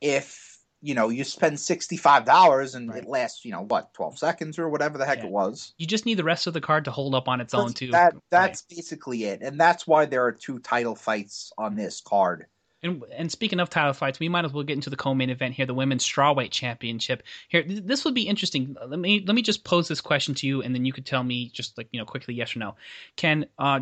if 0.01 0.57
you 0.81 0.93
know 0.95 1.09
you 1.09 1.23
spend 1.23 1.59
sixty 1.59 1.97
five 1.97 2.23
dollars 2.25 2.73
and 2.75 2.89
Right. 2.89 3.03
it 3.03 3.09
lasts 3.09 3.43
you 3.43 3.51
know 3.51 3.63
what 3.63 3.93
twelve 3.93 4.17
seconds 4.17 4.57
or 4.57 4.69
whatever 4.69 4.97
the 4.97 5.05
heck 5.05 5.17
Yeah. 5.19 5.25
it 5.25 5.31
was. 5.31 5.73
you 5.77 5.85
just 5.85 6.05
need 6.05 6.15
the 6.15 6.23
rest 6.23 6.47
of 6.47 6.53
the 6.53 6.61
card 6.61 6.85
to 6.85 6.91
hold 6.91 7.15
up 7.15 7.27
on 7.27 7.41
its 7.41 7.53
own 7.53 7.73
too. 7.73 7.91
That 7.91 8.13
that's 8.29 8.61
basically 8.61 9.25
it, 9.25 9.41
and 9.41 9.59
that's 9.59 9.85
why 9.85 10.05
there 10.05 10.23
are 10.25 10.31
two 10.31 10.59
title 10.59 10.95
fights 10.95 11.51
on 11.57 11.75
this 11.75 11.99
card. 12.01 12.45
And 12.81 13.03
and 13.13 13.29
speaking 13.29 13.59
of 13.59 13.69
title 13.69 13.91
fights, 13.91 14.21
we 14.21 14.29
might 14.29 14.45
as 14.45 14.53
well 14.53 14.63
get 14.63 14.75
into 14.75 14.89
the 14.89 14.95
co-main 14.95 15.29
event 15.29 15.53
here, 15.53 15.65
the 15.65 15.73
women's 15.73 16.05
strawweight 16.07 16.51
championship. 16.51 17.23
Here, 17.49 17.61
th- 17.61 17.83
this 17.83 18.05
would 18.05 18.13
be 18.13 18.21
interesting. 18.21 18.73
Let 18.87 18.99
me 18.99 19.21
let 19.27 19.35
me 19.35 19.41
just 19.41 19.65
pose 19.65 19.89
this 19.89 19.99
question 19.99 20.33
to 20.35 20.47
you, 20.47 20.61
and 20.61 20.73
then 20.73 20.85
you 20.85 20.93
could 20.93 21.05
tell 21.05 21.25
me 21.25 21.49
just 21.49 21.77
like 21.77 21.89
you 21.91 21.99
know 21.99 22.05
quickly 22.05 22.35
yes 22.35 22.55
or 22.55 22.59
no. 22.59 22.75
Can 23.17 23.47
uh, 23.57 23.81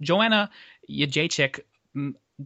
Joanna 0.00 0.50
Jedrzejczyk 0.90 1.60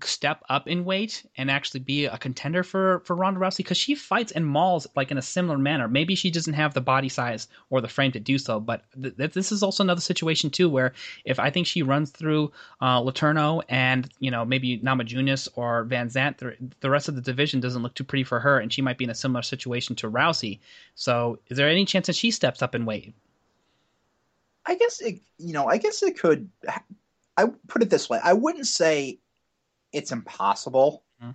step 0.03 0.43
up 0.49 0.69
in 0.69 0.85
weight 0.85 1.25
and 1.37 1.51
actually 1.51 1.81
be 1.81 2.07
a 2.07 2.19
contender 2.19 2.63
for 2.63 3.01
for 3.01 3.17
Ronda 3.17 3.41
Rousey 3.41 3.59
because 3.59 3.77
she 3.77 3.95
fights 3.95 4.33
and 4.33 4.47
mauls 4.47 4.87
like 4.97 5.11
in 5.11 5.19
a 5.19 5.23
similar 5.23 5.59
manner. 5.59 5.89
Maybe 5.89 6.15
she 6.15 6.31
doesn't 6.31 6.55
have 6.55 6.75
the 6.75 6.81
body 6.81 7.09
size 7.09 7.49
or 7.71 7.81
the 7.81 7.89
frame 7.89 8.13
to 8.13 8.21
do 8.21 8.39
so, 8.39 8.61
but 8.61 8.83
th- 9.01 9.17
th- 9.17 9.33
this 9.33 9.53
is 9.53 9.63
also 9.63 9.83
another 9.83 10.01
situation 10.01 10.51
too 10.51 10.69
where 10.69 10.93
if 11.25 11.39
I 11.39 11.51
think 11.51 11.67
she 11.67 11.83
runs 11.83 12.11
through 12.11 12.53
uh, 12.81 13.01
Letourneau 13.01 13.63
and 13.69 14.09
you 14.19 14.31
know 14.31 14.45
maybe 14.45 14.79
Namajunas 14.79 15.49
or 15.55 15.87
VanZant, 15.87 16.39
the, 16.39 16.57
the 16.81 16.91
rest 16.91 17.09
of 17.09 17.15
the 17.15 17.21
division 17.21 17.61
doesn't 17.61 17.83
look 17.83 17.95
too 17.95 18.05
pretty 18.05 18.25
for 18.25 18.41
her, 18.41 18.59
and 18.59 18.73
she 18.73 18.83
might 18.83 18.99
be 18.99 19.05
in 19.05 19.11
a 19.11 19.15
similar 19.15 19.43
situation 19.43 19.97
to 19.97 20.11
Rousey. 20.11 20.61
So, 20.95 21.39
is 21.49 21.57
there 21.57 21.69
any 21.69 21.85
chance 21.85 22.07
that 22.07 22.17
she 22.17 22.31
steps 22.31 22.63
up 22.63 22.75
in 22.75 22.87
weight? 22.87 23.15
I 24.67 24.75
guess 24.75 25.01
it, 25.01 25.21
you 25.39 25.53
know, 25.53 25.67
I 25.67 25.79
guess 25.79 26.03
it 26.03 26.19
could. 26.19 26.51
I 27.37 27.47
put 27.69 27.83
it 27.83 27.91
this 27.91 28.09
way: 28.09 28.19
I 28.23 28.33
wouldn't 28.33 28.67
say 28.67 29.19
it's 29.97 30.13
impossible. 30.13 31.03
Mhm. 31.23 31.35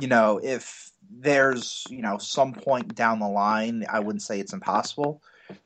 You 0.00 0.08
know, 0.08 0.40
if 0.42 0.92
there's 1.10 1.86
you 1.90 2.00
know 2.00 2.18
some 2.18 2.52
point 2.52 2.94
down 2.94 3.18
the 3.18 3.28
line, 3.28 3.84
I 3.90 3.98
wouldn't 4.00 4.22
say 4.22 4.38
it's 4.38 4.52
impossible. 4.52 5.20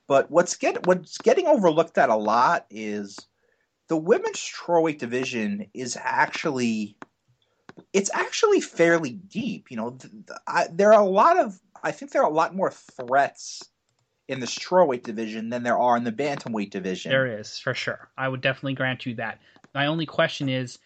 But 0.06 0.30
what's 0.30 0.56
get 0.56 0.86
what's 0.86 1.18
getting 1.18 1.46
overlooked 1.46 1.98
at 1.98 2.08
a 2.08 2.16
lot 2.16 2.66
is 2.70 3.26
the 3.88 3.96
women's 3.96 4.38
strawweight 4.38 4.98
division 4.98 5.70
is 5.74 5.96
actually 6.00 6.96
it's 7.92 8.10
actually 8.14 8.60
fairly 8.60 9.12
deep. 9.12 9.70
You 9.70 9.76
know, 9.76 9.90
th- 9.90 10.12
th- 10.12 10.38
I, 10.46 10.68
there 10.72 10.92
are 10.94 11.02
a 11.02 11.06
lot 11.06 11.38
of 11.38 11.60
I 11.82 11.92
think 11.92 12.12
there 12.12 12.22
are 12.22 12.30
a 12.30 12.34
lot 12.34 12.56
more 12.56 12.70
threats 12.70 13.68
in 14.26 14.40
the 14.40 14.46
strawweight 14.46 15.02
division 15.04 15.50
than 15.50 15.62
there 15.62 15.78
are 15.78 15.96
in 15.96 16.04
the 16.04 16.12
bantamweight 16.12 16.70
division. 16.70 17.10
There 17.10 17.38
is 17.38 17.58
for 17.58 17.74
sure. 17.74 18.08
I 18.16 18.28
would 18.28 18.40
definitely 18.40 18.74
grant 18.74 19.06
you 19.06 19.14
that. 19.14 19.38
My 19.74 19.86
only 19.86 20.06
question 20.06 20.48
is, 20.48 20.78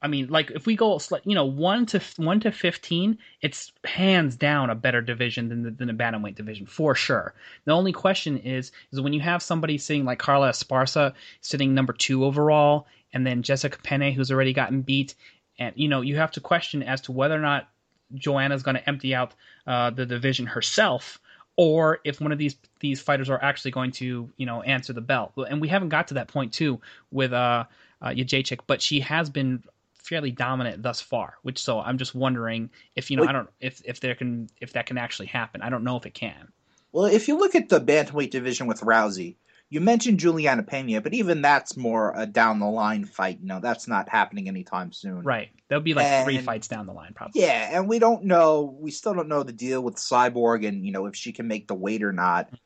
I 0.00 0.08
mean, 0.08 0.28
like 0.28 0.50
if 0.52 0.66
we 0.66 0.76
go, 0.76 1.00
you 1.24 1.34
know, 1.34 1.44
one 1.44 1.86
to 1.86 2.00
one 2.16 2.40
to 2.40 2.52
fifteen, 2.52 3.18
it's 3.42 3.72
hands 3.84 4.36
down 4.36 4.70
a 4.70 4.74
better 4.74 5.00
division 5.00 5.48
than 5.48 5.62
the, 5.62 5.70
than 5.70 5.88
the 5.88 5.94
bantamweight 5.94 6.36
division 6.36 6.66
for 6.66 6.94
sure. 6.94 7.34
The 7.64 7.72
only 7.72 7.92
question 7.92 8.38
is, 8.38 8.70
is 8.92 9.00
when 9.00 9.12
you 9.12 9.20
have 9.20 9.42
somebody 9.42 9.76
sitting 9.76 10.04
like 10.04 10.18
Carla 10.18 10.50
Esparza 10.50 11.14
sitting 11.40 11.74
number 11.74 11.92
two 11.92 12.24
overall, 12.24 12.86
and 13.12 13.26
then 13.26 13.42
Jessica 13.42 13.78
Penne 13.82 14.12
who's 14.12 14.30
already 14.30 14.52
gotten 14.52 14.82
beat, 14.82 15.14
and 15.58 15.74
you 15.76 15.88
know 15.88 16.00
you 16.00 16.16
have 16.16 16.30
to 16.32 16.40
question 16.40 16.82
as 16.82 17.00
to 17.02 17.12
whether 17.12 17.34
or 17.34 17.40
not 17.40 17.68
Joanna's 18.14 18.62
going 18.62 18.76
to 18.76 18.88
empty 18.88 19.14
out 19.14 19.34
uh, 19.66 19.90
the 19.90 20.06
division 20.06 20.46
herself, 20.46 21.20
or 21.56 21.98
if 22.04 22.20
one 22.20 22.30
of 22.30 22.38
these 22.38 22.54
these 22.78 23.00
fighters 23.00 23.28
are 23.28 23.42
actually 23.42 23.72
going 23.72 23.90
to 23.92 24.30
you 24.36 24.46
know 24.46 24.62
answer 24.62 24.92
the 24.92 25.00
bell. 25.00 25.32
And 25.50 25.60
we 25.60 25.66
haven't 25.66 25.88
got 25.88 26.08
to 26.08 26.14
that 26.14 26.28
point 26.28 26.52
too 26.52 26.80
with 27.10 27.32
uh, 27.32 27.64
uh 28.00 28.08
Jedrzejczyk, 28.10 28.60
but 28.68 28.80
she 28.80 29.00
has 29.00 29.28
been 29.28 29.64
fairly 30.08 30.30
dominant 30.30 30.82
thus 30.82 31.00
far. 31.00 31.34
Which 31.42 31.58
so 31.62 31.80
I'm 31.80 31.98
just 31.98 32.14
wondering 32.14 32.70
if 32.96 33.10
you 33.10 33.16
know. 33.16 33.24
I 33.24 33.32
don't 33.32 33.48
if 33.60 33.82
if 33.84 34.00
there 34.00 34.14
can 34.14 34.48
if 34.60 34.72
that 34.72 34.86
can 34.86 34.98
actually 34.98 35.26
happen. 35.26 35.62
I 35.62 35.70
don't 35.70 35.84
know 35.84 35.96
if 35.96 36.06
it 36.06 36.14
can. 36.14 36.52
Well, 36.92 37.04
if 37.04 37.28
you 37.28 37.38
look 37.38 37.54
at 37.54 37.68
the 37.68 37.80
bantamweight 37.80 38.30
division 38.30 38.66
with 38.66 38.80
Rousey, 38.80 39.36
you 39.70 39.80
mentioned 39.80 40.18
Juliana 40.18 40.62
Pena, 40.62 41.00
but 41.02 41.12
even 41.12 41.42
that's 41.42 41.76
more 41.76 42.14
a 42.16 42.26
down 42.26 42.58
the 42.58 42.66
line 42.66 43.04
fight. 43.04 43.40
You 43.40 43.46
know, 43.46 43.60
that's 43.60 43.86
not 43.86 44.08
happening 44.08 44.48
anytime 44.48 44.92
soon. 44.92 45.22
Right. 45.22 45.50
That'll 45.68 45.82
be 45.82 45.92
like 45.92 46.24
three 46.24 46.38
fights 46.38 46.68
down 46.68 46.86
the 46.86 46.94
line 46.94 47.12
probably. 47.14 47.42
Yeah, 47.42 47.76
and 47.76 47.88
we 47.88 47.98
don't 47.98 48.24
know. 48.24 48.76
We 48.80 48.90
still 48.90 49.12
don't 49.12 49.28
know 49.28 49.42
the 49.42 49.52
deal 49.52 49.82
with 49.82 49.96
Cyborg, 49.96 50.66
and 50.66 50.84
you 50.84 50.92
know 50.92 51.06
if 51.06 51.14
she 51.14 51.32
can 51.32 51.46
make 51.46 51.68
the 51.68 51.74
weight 51.74 52.02
or 52.02 52.12
not. 52.12 52.46
Mm-hmm. 52.46 52.56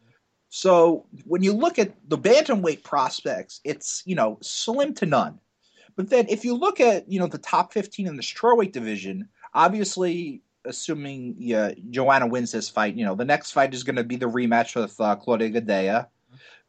So 0.51 1.07
when 1.25 1.43
you 1.43 1.55
look 1.55 1.79
at 1.79 1.95
the 2.07 2.19
bantamweight 2.19 2.85
prospects, 2.85 3.61
it's 3.65 4.03
you 4.07 4.15
know 4.15 4.39
slim 4.41 4.95
to 4.95 5.07
none. 5.07 5.41
But 5.97 6.11
then 6.11 6.27
if 6.29 6.45
you 6.45 6.55
look 6.55 6.81
at 6.81 7.11
you 7.11 7.19
know 7.21 7.27
the 7.27 7.39
top 7.39 7.73
15 7.73 8.07
in 8.07 8.17
the 8.17 8.23
strawweight 8.23 8.73
division, 8.73 9.29
obviously 9.55 10.43
assuming 10.65 11.35
yeah, 11.39 11.73
Joanna 11.91 12.27
wins 12.27 12.53
this 12.53 12.69
fight, 12.69 12.95
you 12.95 13.05
know 13.05 13.15
the 13.15 13.25
next 13.25 13.53
fight 13.53 13.75
is 13.75 13.85
going 13.85 13.97
to 13.97 14.05
be 14.05 14.17
the 14.17 14.27
rematch 14.27 14.75
with 14.75 15.01
uh, 15.01 15.17
Claudia 15.17 15.51
Gadelha. 15.51 16.07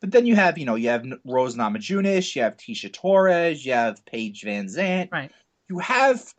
But 0.01 0.11
then 0.11 0.25
you 0.25 0.35
have 0.35 0.57
you 0.57 0.65
know 0.65 0.75
you 0.75 0.89
have 0.89 1.05
Rose 1.25 1.55
Namajunas, 1.55 2.35
you 2.35 2.41
have 2.41 2.57
Tecia 2.57 2.91
Torres, 2.91 3.65
you 3.65 3.73
have 3.73 4.05
Paige 4.05 4.41
VanZant. 4.41 5.11
Right. 5.11 5.31
You 5.69 5.79
have 5.79 6.33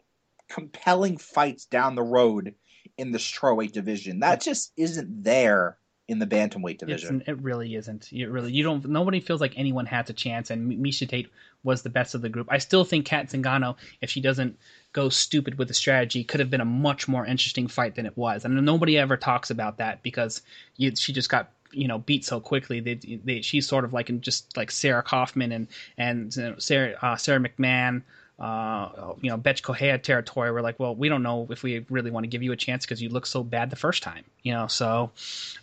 compelling 0.49 1.17
fights 1.17 1.65
down 1.65 1.95
the 1.95 2.03
road 2.03 2.55
in 2.99 3.13
the 3.13 3.19
strawweight 3.19 3.73
division. 3.73 4.21
That 4.21 4.41
just 4.41 4.73
isn't 4.77 5.25
there 5.25 5.79
in 6.07 6.19
the 6.19 6.27
bantamweight 6.27 6.79
division. 6.79 7.21
It's, 7.21 7.29
it 7.29 7.41
really 7.41 7.75
isn't. 7.75 8.13
It 8.13 8.27
really 8.29 8.53
you 8.53 8.63
don't. 8.63 8.85
Nobody 8.85 9.21
feels 9.21 9.41
like 9.41 9.55
anyone 9.57 9.87
has 9.87 10.11
a 10.11 10.13
chance, 10.13 10.51
and 10.51 10.71
Miesha 10.71 11.09
Tate 11.09 11.31
was 11.63 11.83
the 11.83 11.91
best 11.91 12.15
of 12.15 12.23
the 12.23 12.29
group. 12.29 12.49
I 12.51 12.59
still 12.59 12.85
think 12.85 13.07
Cat 13.07 13.29
Zingano, 13.29 13.77
if 14.01 14.11
she 14.11 14.21
doesn't 14.21 14.59
go 14.93 15.09
stupid 15.09 15.57
with 15.59 15.69
the 15.69 15.75
strategy, 15.75 16.23
could 16.23 16.41
have 16.41 16.51
been 16.51 16.61
a 16.61 16.67
much 16.67 17.09
more 17.09 17.25
interesting 17.25 17.69
fight 17.69 17.95
than 17.95 18.07
it 18.07 18.17
was. 18.17 18.45
And 18.45 18.65
nobody 18.65 18.99
ever 18.99 19.17
talks 19.17 19.51
about 19.51 19.79
that 19.79 20.03
because 20.03 20.43
you, 20.77 20.95
she 20.95 21.13
just 21.13 21.31
got 21.31 21.51
you 21.73 21.89
know 21.89 21.99
beat 21.99 22.25
so 22.25 22.39
quickly. 22.39 22.81
They, 22.81 22.95
they, 23.25 23.41
she's 23.41 23.67
sort 23.67 23.85
of 23.85 23.93
like 23.93 24.11
in 24.11 24.21
just 24.21 24.57
like 24.57 24.71
Sarah 24.71 25.03
Kaufman 25.03 25.53
and 25.53 25.69
and 25.97 26.37
you 26.37 26.43
know, 26.43 26.55
Sarah 26.59 26.97
uh, 27.01 27.17
Sara 27.17 27.41
McMann 27.41 28.03
uh, 28.39 29.15
you 29.21 29.31
know, 29.31 29.37
Bethe 29.37 29.63
Correia 29.63 29.99
territory. 29.99 30.51
We're 30.51 30.61
like, 30.61 30.81
well, 30.81 30.95
we 30.95 31.09
don't 31.09 31.23
know 31.23 31.47
if 31.51 31.63
we 31.63 31.85
really 31.89 32.11
want 32.11 32.25
to 32.25 32.29
give 32.29 32.43
you 32.43 32.53
a 32.53 32.57
chance 32.57 32.85
because 32.85 33.01
you 33.01 33.09
look 33.09 33.27
so 33.27 33.45
bad 33.45 33.71
the 33.71 33.77
first 33.77 34.03
time, 34.03 34.25
you 34.43 34.53
know. 34.53 34.67
So 34.67 35.13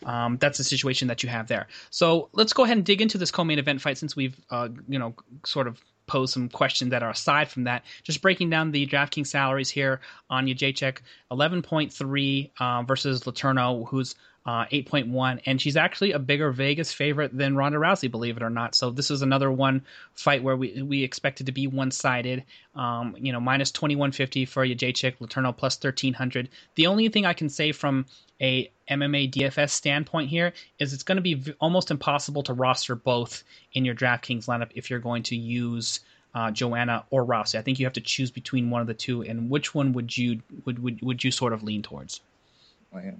um, 0.05 0.37
that's 0.37 0.57
the 0.57 0.63
situation 0.63 1.09
that 1.09 1.23
you 1.23 1.29
have 1.29 1.47
there. 1.47 1.67
So 1.89 2.29
let's 2.33 2.53
go 2.53 2.63
ahead 2.63 2.77
and 2.77 2.85
dig 2.85 3.01
into 3.01 3.17
this 3.17 3.31
co-main 3.31 3.59
event 3.59 3.81
fight 3.81 3.97
since 3.97 4.15
we've, 4.15 4.35
uh, 4.49 4.69
you 4.87 4.99
know, 4.99 5.13
sort 5.45 5.67
of 5.67 5.81
posed 6.07 6.33
some 6.33 6.49
questions 6.49 6.91
that 6.91 7.03
are 7.03 7.09
aside 7.09 7.49
from 7.49 7.65
that. 7.65 7.83
Just 8.03 8.21
breaking 8.21 8.49
down 8.49 8.71
the 8.71 8.87
DraftKings 8.87 9.27
salaries 9.27 9.69
here 9.69 10.01
on 10.29 10.45
Jedrzejczyk, 10.45 10.97
11.3 11.31 12.51
uh, 12.59 12.83
versus 12.83 13.21
Letourneau, 13.21 13.87
who's 13.87 14.15
uh, 14.45 14.65
8.1, 14.65 15.41
and 15.45 15.61
she's 15.61 15.77
actually 15.77 16.13
a 16.13 16.19
bigger 16.19 16.51
Vegas 16.51 16.91
favorite 16.91 17.35
than 17.37 17.55
Ronda 17.55 17.77
Rousey, 17.77 18.09
believe 18.09 18.37
it 18.37 18.43
or 18.43 18.49
not. 18.49 18.73
So 18.73 18.89
this 18.89 19.11
is 19.11 19.21
another 19.21 19.51
one 19.51 19.83
fight 20.15 20.41
where 20.41 20.57
we 20.57 20.81
we 20.81 21.03
expected 21.03 21.45
to 21.45 21.51
be 21.51 21.67
one 21.67 21.91
sided. 21.91 22.43
Um, 22.75 23.15
you 23.19 23.31
know, 23.31 23.39
minus 23.39 23.71
2150 23.71 24.45
for 24.45 24.65
Jedrzejczyk, 24.65 25.17
Letourneau 25.19 25.55
plus 25.55 25.75
1300. 25.75 26.49
The 26.75 26.87
only 26.87 27.09
thing 27.09 27.25
I 27.25 27.33
can 27.33 27.49
say 27.49 27.71
from 27.71 28.05
a 28.41 28.71
MMA 28.89 29.31
DFS 29.31 29.69
standpoint 29.69 30.29
here 30.29 30.53
is 30.79 30.93
it's 30.93 31.03
going 31.03 31.17
to 31.17 31.21
be 31.21 31.35
v- 31.35 31.53
almost 31.59 31.91
impossible 31.91 32.41
to 32.43 32.53
roster 32.53 32.95
both 32.95 33.43
in 33.73 33.85
your 33.85 33.93
DraftKings 33.93 34.47
lineup 34.47 34.71
if 34.73 34.89
you're 34.89 34.99
going 34.99 35.21
to 35.23 35.35
use 35.35 35.99
uh, 36.33 36.49
Joanna 36.49 37.05
or 37.11 37.25
Rousey. 37.25 37.59
I 37.59 37.61
think 37.61 37.77
you 37.77 37.85
have 37.85 37.93
to 37.93 38.01
choose 38.01 38.31
between 38.31 38.71
one 38.71 38.81
of 38.81 38.87
the 38.87 38.93
two, 38.95 39.21
and 39.21 39.51
which 39.51 39.75
one 39.75 39.93
would 39.93 40.17
you 40.17 40.41
would 40.65 40.79
would, 40.81 41.01
would 41.03 41.23
you 41.23 41.29
sort 41.29 41.53
of 41.53 41.61
lean 41.61 41.83
towards? 41.83 42.21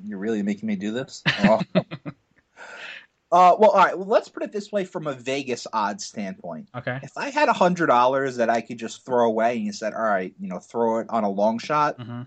You're 0.06 0.20
really 0.20 0.44
making 0.44 0.68
me 0.68 0.76
do 0.76 0.92
this? 0.92 1.24
Uh, 3.32 3.56
well, 3.58 3.70
all 3.70 3.78
right. 3.78 3.98
Well, 3.98 4.08
let's 4.08 4.28
put 4.28 4.44
it 4.44 4.52
this 4.52 4.74
way 4.74 4.84
from 4.84 5.08
a 5.08 5.14
Vegas 5.14 5.66
odds 5.72 6.04
standpoint. 6.04 6.68
Okay. 6.76 7.00
If 7.02 7.18
I 7.18 7.30
had 7.30 7.48
a 7.48 7.54
hundred 7.54 7.88
dollars 7.88 8.36
that 8.36 8.50
I 8.50 8.60
could 8.60 8.78
just 8.78 9.06
throw 9.06 9.26
away, 9.26 9.56
and 9.56 9.66
you 9.66 9.72
said, 9.72 9.94
"All 9.94 10.02
right, 10.02 10.34
you 10.38 10.50
know, 10.50 10.60
throw 10.60 11.00
it 11.00 11.08
on 11.10 11.24
a 11.24 11.30
long 11.30 11.58
shot," 11.58 11.98
mm-hmm. 11.98 12.24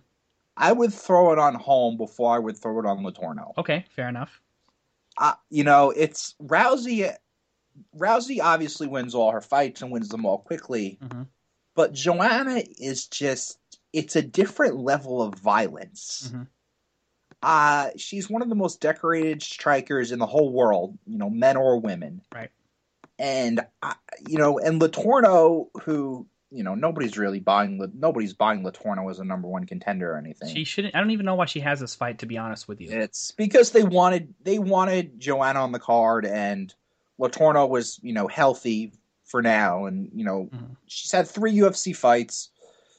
I 0.57 0.73
would 0.73 0.95
throw 0.95 1.33
it 1.33 1.39
on 1.39 1.57
Holm 1.57 1.99
before 1.99 2.35
I 2.35 2.39
would 2.39 2.57
throw 2.57 2.79
it 2.79 2.87
on 2.87 3.05
Letourneau. 3.05 3.53
Okay, 3.59 3.85
fair 3.95 4.09
enough. 4.09 4.41
Uh, 5.19 5.35
you 5.51 5.63
know, 5.63 5.91
it's 5.91 6.35
Rousey. 6.43 7.15
Rousey 7.95 8.41
obviously 8.43 8.87
wins 8.87 9.15
all 9.15 9.33
her 9.33 9.43
fights 9.43 9.83
and 9.83 9.91
wins 9.91 10.09
them 10.09 10.25
all 10.25 10.39
quickly, 10.39 10.99
mm-hmm. 11.03 11.23
but 11.75 11.93
Joanna 11.93 12.63
is 12.79 13.09
just—it's 13.09 14.17
a 14.17 14.23
different 14.23 14.79
level 14.79 15.21
of 15.21 15.35
violence. 15.35 16.31
Mm-hmm. 16.33 16.43
Uh, 17.45 17.91
she's 17.97 18.31
one 18.31 18.43
of 18.43 18.49
the 18.49 18.55
most 18.55 18.81
decorated 18.81 19.43
strikers 19.43 20.13
in 20.13 20.19
the 20.19 20.27
whole 20.27 20.51
world, 20.51 20.99
you 21.07 21.19
know, 21.19 21.29
men 21.29 21.57
or 21.57 21.79
women. 21.79 22.23
Right. 22.35 22.51
And 23.19 23.61
uh, 23.83 23.95
you 24.27 24.39
know, 24.39 24.59
and 24.59 24.81
Letourneau, 24.81 25.69
who 25.83 26.27
you 26.55 26.63
know, 26.63 26.75
nobody's 26.75 27.19
really 27.19 27.41
buying. 27.41 27.81
Nobody's 27.95 28.33
buying 28.33 28.63
Letourneau 28.63 29.11
as 29.11 29.19
a 29.19 29.25
number 29.25 29.49
one 29.49 29.67
contender 29.67 30.13
or 30.13 30.17
anything. 30.17 30.55
She 30.55 30.65
shouldn't. 30.65 30.95
I 30.95 31.01
don't 31.01 31.11
even 31.11 31.27
know 31.27 31.35
why 31.35 31.47
she 31.47 31.61
has 31.61 31.81
this 31.81 31.97
fight. 31.97 32.19
To 32.19 32.27
be 32.27 32.39
honest 32.39 32.69
with 32.69 32.81
you, 32.81 32.91
it's 32.91 33.33
because 33.33 33.73
they 33.73 33.83
wanted 33.83 34.33
they 34.43 34.61
wanted 34.61 35.19
Joanna 35.19 35.61
on 35.61 35.73
the 35.73 35.81
card, 35.81 36.25
and 36.25 36.73
Letourneau 37.21 37.69
was 37.69 37.99
you 38.03 38.13
know 38.13 38.29
healthy 38.29 38.93
for 39.25 39.43
now, 39.43 39.87
and 39.87 40.11
you 40.15 40.25
know 40.25 40.49
mm-hmm. 40.53 40.75
she's 40.87 41.11
had 41.11 41.27
three 41.27 41.55
UFC 41.55 41.95
fights. 41.95 42.51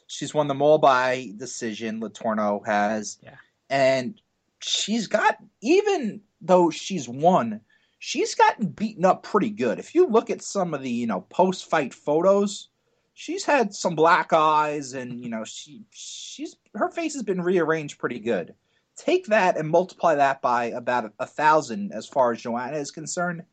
She's 0.07 0.33
won 0.33 0.47
them 0.49 0.61
all 0.61 0.77
by 0.77 1.31
decision. 1.37 2.01
Letourneau 2.01 2.65
has, 2.65 3.17
yeah, 3.23 3.35
and 3.69 4.19
she's 4.65 5.07
got 5.07 5.37
even 5.61 6.21
though 6.41 6.69
she's 6.69 7.07
won, 7.07 7.61
she's 7.99 8.35
gotten 8.35 8.67
beaten 8.67 9.05
up 9.05 9.23
pretty 9.23 9.51
good. 9.51 9.79
If 9.79 9.93
you 9.93 10.07
look 10.07 10.29
at 10.29 10.41
some 10.41 10.73
of 10.73 10.81
the 10.81 10.89
you 10.89 11.07
know 11.07 11.21
post 11.21 11.69
fight 11.69 11.93
photos, 11.93 12.69
she's 13.13 13.45
had 13.45 13.73
some 13.73 13.95
black 13.95 14.33
eyes, 14.33 14.93
and 14.93 15.21
you 15.21 15.29
know 15.29 15.43
she 15.43 15.83
she's 15.91 16.55
her 16.73 16.89
face 16.89 17.13
has 17.13 17.23
been 17.23 17.41
rearranged 17.41 17.99
pretty 17.99 18.19
good. 18.19 18.55
Take 18.97 19.27
that 19.27 19.57
and 19.57 19.69
multiply 19.69 20.15
that 20.15 20.41
by 20.41 20.65
about 20.65 21.13
a 21.19 21.27
thousand 21.27 21.91
as 21.91 22.07
far 22.07 22.31
as 22.31 22.41
Joanna 22.41 22.77
is 22.77 22.91
concerned, 22.91 23.43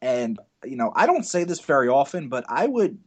and 0.00 0.38
you 0.64 0.76
know 0.76 0.92
I 0.94 1.06
don't 1.06 1.26
say 1.26 1.44
this 1.44 1.60
very 1.60 1.88
often, 1.88 2.28
but 2.28 2.44
I 2.48 2.66
would 2.66 2.98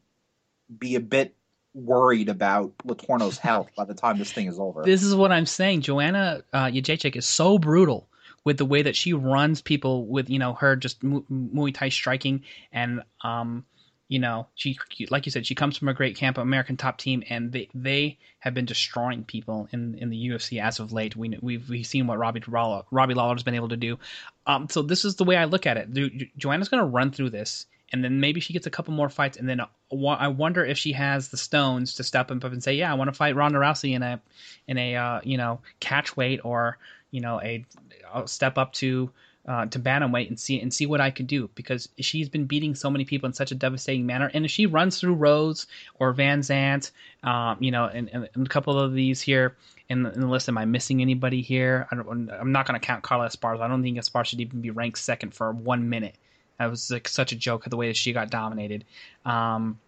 be 0.77 0.95
a 0.95 0.99
bit 0.99 1.33
worried 1.73 2.29
about 2.29 2.75
Letourneau's 2.79 3.37
health 3.37 3.69
by 3.75 3.85
the 3.85 3.93
time 3.93 4.17
this 4.17 4.31
thing 4.31 4.47
is 4.47 4.59
over. 4.59 4.83
This 4.83 5.03
is 5.03 5.15
what 5.15 5.31
I'm 5.31 5.45
saying. 5.45 5.81
Joanna 5.81 6.41
uh, 6.53 6.65
Jedrzejczyk 6.65 7.15
is 7.15 7.25
so 7.25 7.57
brutal 7.57 8.07
with 8.47 8.57
the 8.57 8.65
way 8.65 8.81
that 8.81 8.95
she 8.95 9.11
runs 9.11 9.61
people 9.61 10.05
with 10.05 10.29
you 10.29 10.39
know 10.39 10.53
her 10.53 10.77
just 10.77 11.01
Muay 11.01 11.73
Thai 11.73 11.89
striking 11.89 12.43
and 12.71 13.03
um 13.21 13.65
you 14.07 14.19
know 14.19 14.47
she 14.55 14.77
like 15.09 15.25
you 15.25 15.33
said 15.33 15.45
she 15.45 15.53
comes 15.53 15.75
from 15.77 15.89
a 15.89 15.93
great 15.93 16.15
camp 16.15 16.37
American 16.37 16.77
top 16.77 16.97
team 16.97 17.23
and 17.29 17.51
they 17.51 17.67
they 17.73 18.17
have 18.39 18.53
been 18.53 18.63
destroying 18.63 19.25
people 19.25 19.67
in 19.73 19.95
in 19.95 20.09
the 20.09 20.29
UFC 20.29 20.61
as 20.61 20.79
of 20.79 20.93
late. 20.93 21.13
We 21.13 21.37
we've 21.41 21.69
we've 21.69 21.85
seen 21.85 22.07
what 22.07 22.19
Robbie 22.19 22.43
Robbie 22.47 23.13
Lawler's 23.13 23.43
been 23.43 23.55
able 23.55 23.67
to 23.67 23.75
do. 23.75 23.99
Um 24.45 24.69
so 24.69 24.81
this 24.81 25.03
is 25.03 25.17
the 25.17 25.25
way 25.25 25.35
I 25.35 25.43
look 25.43 25.67
at 25.67 25.75
it. 25.75 26.37
Joanna's 26.37 26.69
going 26.69 26.81
to 26.81 26.89
run 26.89 27.11
through 27.11 27.31
this 27.31 27.65
and 27.91 28.03
then 28.03 28.19
maybe 28.19 28.39
she 28.39 28.53
gets 28.53 28.67
a 28.67 28.69
couple 28.69 28.93
more 28.93 29.09
fights, 29.09 29.37
and 29.37 29.47
then 29.47 29.61
I 29.61 30.27
wonder 30.27 30.65
if 30.65 30.77
she 30.77 30.91
has 30.93 31.29
the 31.29 31.37
stones 31.37 31.95
to 31.95 32.03
step 32.03 32.31
up 32.31 32.43
and 32.43 32.63
say, 32.63 32.75
"Yeah, 32.75 32.91
I 32.91 32.95
want 32.95 33.09
to 33.09 33.13
fight 33.13 33.35
Ronda 33.35 33.59
Rousey 33.59 33.93
in 33.95 34.03
a 34.03 34.21
in 34.67 34.77
a 34.77 34.95
uh, 34.95 35.21
you 35.23 35.37
know 35.37 35.59
catch 35.79 36.17
weight 36.17 36.41
or 36.43 36.77
you 37.11 37.21
know 37.21 37.41
a 37.41 37.65
I'll 38.13 38.27
step 38.27 38.57
up 38.57 38.73
to." 38.73 39.11
Uh, 39.47 39.65
to 39.65 39.79
bantamweight 39.79 40.27
and 40.27 40.37
see 40.37 40.59
and 40.59 40.73
see 40.73 40.85
what 40.85 40.99
I 40.99 41.09
can 41.09 41.25
do 41.25 41.49
because 41.55 41.87
she's 41.99 42.27
been 42.27 42.47
beating 42.47 42.75
so 42.75 42.89
many 42.89 43.05
people 43.05 43.27
in 43.27 43.33
such 43.33 43.49
a 43.49 43.55
devastating 43.55 44.05
manner. 44.05 44.29
And 44.33 44.43
if 44.43 44.51
she 44.51 44.65
runs 44.65 44.99
through 44.99 45.13
Rose 45.13 45.67
or 45.99 46.13
VanZant, 46.13 46.91
um, 47.23 47.55
you 47.61 47.71
know, 47.71 47.85
and, 47.85 48.09
and, 48.11 48.27
a 48.45 48.49
couple 48.49 48.77
of 48.77 48.93
these 48.93 49.21
here 49.21 49.55
in 49.87 50.03
the, 50.03 50.11
in 50.11 50.19
the 50.19 50.27
list, 50.27 50.49
am 50.49 50.57
I 50.57 50.65
missing 50.65 51.01
anybody 51.01 51.41
here? 51.41 51.87
I 51.89 51.95
am 51.95 52.51
not 52.51 52.67
going 52.67 52.77
to 52.77 52.85
count 52.85 53.03
Carla 53.03 53.29
Esparza. 53.29 53.61
I 53.61 53.69
don't 53.69 53.81
think 53.81 53.97
Esparza 53.97 54.25
should 54.25 54.41
even 54.41 54.59
be 54.59 54.69
ranked 54.69 54.97
second 54.97 55.33
for 55.33 55.53
one 55.53 55.87
minute. 55.87 56.15
That 56.59 56.69
was 56.69 56.89
like 56.89 57.07
such 57.07 57.31
a 57.31 57.35
joke 57.35 57.65
of 57.65 57.69
the 57.69 57.77
way 57.77 57.93
she 57.93 58.13
got 58.13 58.29
dominated. 58.29 58.85
Um, 59.25 59.79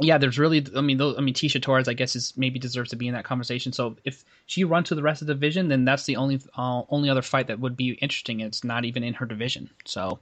yeah, 0.00 0.18
there's 0.18 0.38
really, 0.38 0.64
I 0.76 0.80
mean, 0.80 0.96
those, 0.96 1.16
I 1.18 1.20
mean, 1.20 1.34
Tecia 1.34 1.60
Torres, 1.60 1.88
I 1.88 1.92
guess, 1.92 2.14
is 2.14 2.32
maybe 2.36 2.60
deserves 2.60 2.90
to 2.90 2.96
be 2.96 3.08
in 3.08 3.14
that 3.14 3.24
conversation. 3.24 3.72
So 3.72 3.96
if 4.04 4.24
she 4.46 4.62
runs 4.62 4.88
to 4.88 4.94
the 4.94 5.02
rest 5.02 5.22
of 5.22 5.26
the 5.26 5.34
division, 5.34 5.68
then 5.68 5.84
that's 5.84 6.04
the 6.04 6.16
only 6.16 6.40
uh, 6.56 6.82
only 6.88 7.10
other 7.10 7.22
fight 7.22 7.48
that 7.48 7.58
would 7.58 7.76
be 7.76 7.90
interesting. 7.94 8.40
It's 8.40 8.62
not 8.62 8.84
even 8.84 9.02
in 9.02 9.14
her 9.14 9.26
division. 9.26 9.70
So 9.84 10.20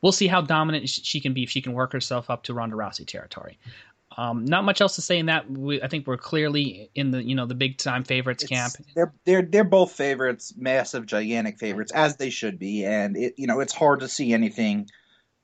we'll 0.00 0.12
see 0.12 0.26
how 0.26 0.40
dominant 0.40 0.88
she 0.88 1.20
can 1.20 1.34
be 1.34 1.44
if 1.44 1.50
she 1.50 1.62
can 1.62 1.72
work 1.72 1.92
herself 1.92 2.30
up 2.30 2.42
to 2.44 2.54
Ronda 2.54 2.74
Rousey 2.74 3.06
territory. 3.06 3.58
Um, 4.18 4.44
not 4.44 4.64
much 4.64 4.80
else 4.80 4.96
to 4.96 5.02
say 5.02 5.18
in 5.18 5.26
that. 5.26 5.50
We, 5.50 5.80
I 5.80 5.88
think 5.88 6.06
we're 6.06 6.18
clearly 6.18 6.90
in 6.94 7.12
the 7.12 7.22
you 7.22 7.36
know 7.36 7.46
the 7.46 7.54
big 7.54 7.78
time 7.78 8.02
favorites 8.02 8.42
it's, 8.42 8.50
camp. 8.50 8.72
They're 8.94 9.12
they're 9.24 9.42
they're 9.42 9.64
both 9.64 9.92
favorites, 9.92 10.52
massive, 10.56 11.06
gigantic 11.06 11.58
favorites, 11.58 11.92
as 11.92 12.16
they 12.16 12.30
should 12.30 12.58
be. 12.58 12.84
And 12.84 13.16
it 13.16 13.34
you 13.36 13.46
know 13.46 13.60
it's 13.60 13.72
hard 13.72 14.00
to 14.00 14.08
see 14.08 14.32
anything 14.32 14.90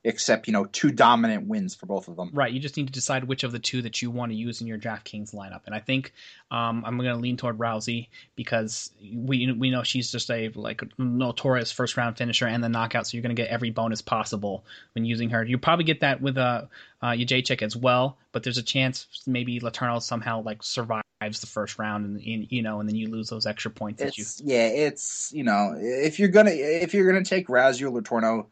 except 0.03 0.47
you 0.47 0.53
know 0.53 0.65
two 0.65 0.91
dominant 0.91 1.47
wins 1.47 1.75
for 1.75 1.85
both 1.85 2.07
of 2.07 2.15
them. 2.15 2.29
Right. 2.33 2.51
You 2.51 2.59
just 2.59 2.77
need 2.77 2.87
to 2.87 2.93
decide 2.93 3.25
which 3.25 3.43
of 3.43 3.51
the 3.51 3.59
two 3.59 3.81
that 3.81 4.01
you 4.01 4.09
want 4.11 4.31
to 4.31 4.37
use 4.37 4.61
in 4.61 4.67
your 4.67 4.77
DraftKings 4.77 5.33
lineup. 5.33 5.61
And 5.65 5.75
I 5.75 5.79
think 5.79 6.13
um, 6.51 6.83
I'm 6.85 6.97
going 6.97 7.09
to 7.09 7.15
lean 7.15 7.37
toward 7.37 7.57
Rousey 7.57 8.07
because 8.35 8.91
we 9.13 9.51
we 9.51 9.69
know 9.71 9.83
she's 9.83 10.11
just 10.11 10.31
a 10.31 10.49
like 10.55 10.81
notorious 10.97 11.71
first 11.71 11.97
round 11.97 12.17
finisher 12.17 12.47
and 12.47 12.63
the 12.63 12.69
knockout. 12.69 13.07
So 13.07 13.17
you're 13.17 13.23
going 13.23 13.35
to 13.35 13.41
get 13.41 13.49
every 13.49 13.71
bonus 13.71 14.01
possible 14.01 14.65
when 14.93 15.05
using 15.05 15.31
her. 15.31 15.43
You 15.43 15.57
probably 15.57 15.85
get 15.85 16.01
that 16.01 16.21
with 16.21 16.37
a 16.37 16.41
uh, 16.41 16.67
uh 17.01 17.11
Jedrzejczyk 17.11 17.61
as 17.61 17.75
well, 17.75 18.17
but 18.31 18.43
there's 18.43 18.57
a 18.57 18.63
chance 18.63 19.07
maybe 19.27 19.59
Letourneau 19.59 20.01
somehow 20.01 20.43
like 20.43 20.63
survives 20.63 21.03
the 21.19 21.47
first 21.47 21.77
round 21.77 22.05
and 22.05 22.47
you 22.49 22.61
know 22.61 22.79
and 22.79 22.87
then 22.87 22.95
you 22.95 23.09
lose 23.09 23.27
those 23.27 23.45
extra 23.45 23.69
points 23.69 24.01
it's, 24.01 24.37
that 24.37 24.45
you 24.45 24.53
yeah 24.53 24.67
it's 24.67 25.33
you 25.33 25.43
know 25.43 25.75
if 25.77 26.17
you're 26.17 26.29
gonna 26.29 26.51
if 26.51 26.93
you're 26.93 27.11
gonna 27.11 27.25
take 27.25 27.47
Rousey 27.47 27.81
or 27.81 28.01
Letourneau 28.01 28.45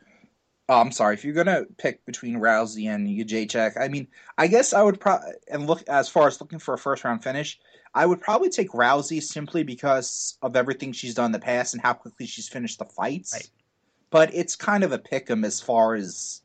Oh, 0.70 0.82
I'm 0.82 0.92
sorry. 0.92 1.14
If 1.14 1.24
you're 1.24 1.34
gonna 1.34 1.66
pick 1.78 2.06
between 2.06 2.36
Rousey 2.36 2.90
and 2.94 3.08
Jedrzejczyk, 3.08 3.80
I 3.80 3.88
mean, 3.88 4.08
I 4.38 4.48
guess 4.48 4.74
I 4.74 4.82
would 4.84 5.00
probably 5.00 5.32
and 5.50 5.66
look 5.66 5.88
as 5.88 6.10
far 6.10 6.28
as 6.28 6.42
looking 6.42 6.60
for 6.60 6.74
a 6.74 6.78
first 6.78 7.04
round 7.04 7.24
finish. 7.24 7.60
I 7.94 8.06
would 8.06 8.20
probably 8.20 8.50
take 8.50 8.72
Rousey 8.72 9.24
simply 9.24 9.64
because 9.64 10.38
of 10.42 10.56
everything 10.56 10.92
she's 10.92 11.16
done 11.16 11.28
in 11.28 11.32
the 11.32 11.40
past 11.40 11.74
and 11.74 11.82
how 11.82 11.94
quickly 11.94 12.26
she's 12.26 12.50
finished 12.50 12.80
the 12.80 12.86
fights. 12.86 13.34
Right. 13.34 13.50
But 14.10 14.34
it's 14.34 14.56
kind 14.56 14.84
of 14.84 14.92
a 14.92 15.00
pick 15.00 15.30
'em 15.30 15.46
as 15.46 15.62
far 15.62 15.96
as 15.96 16.42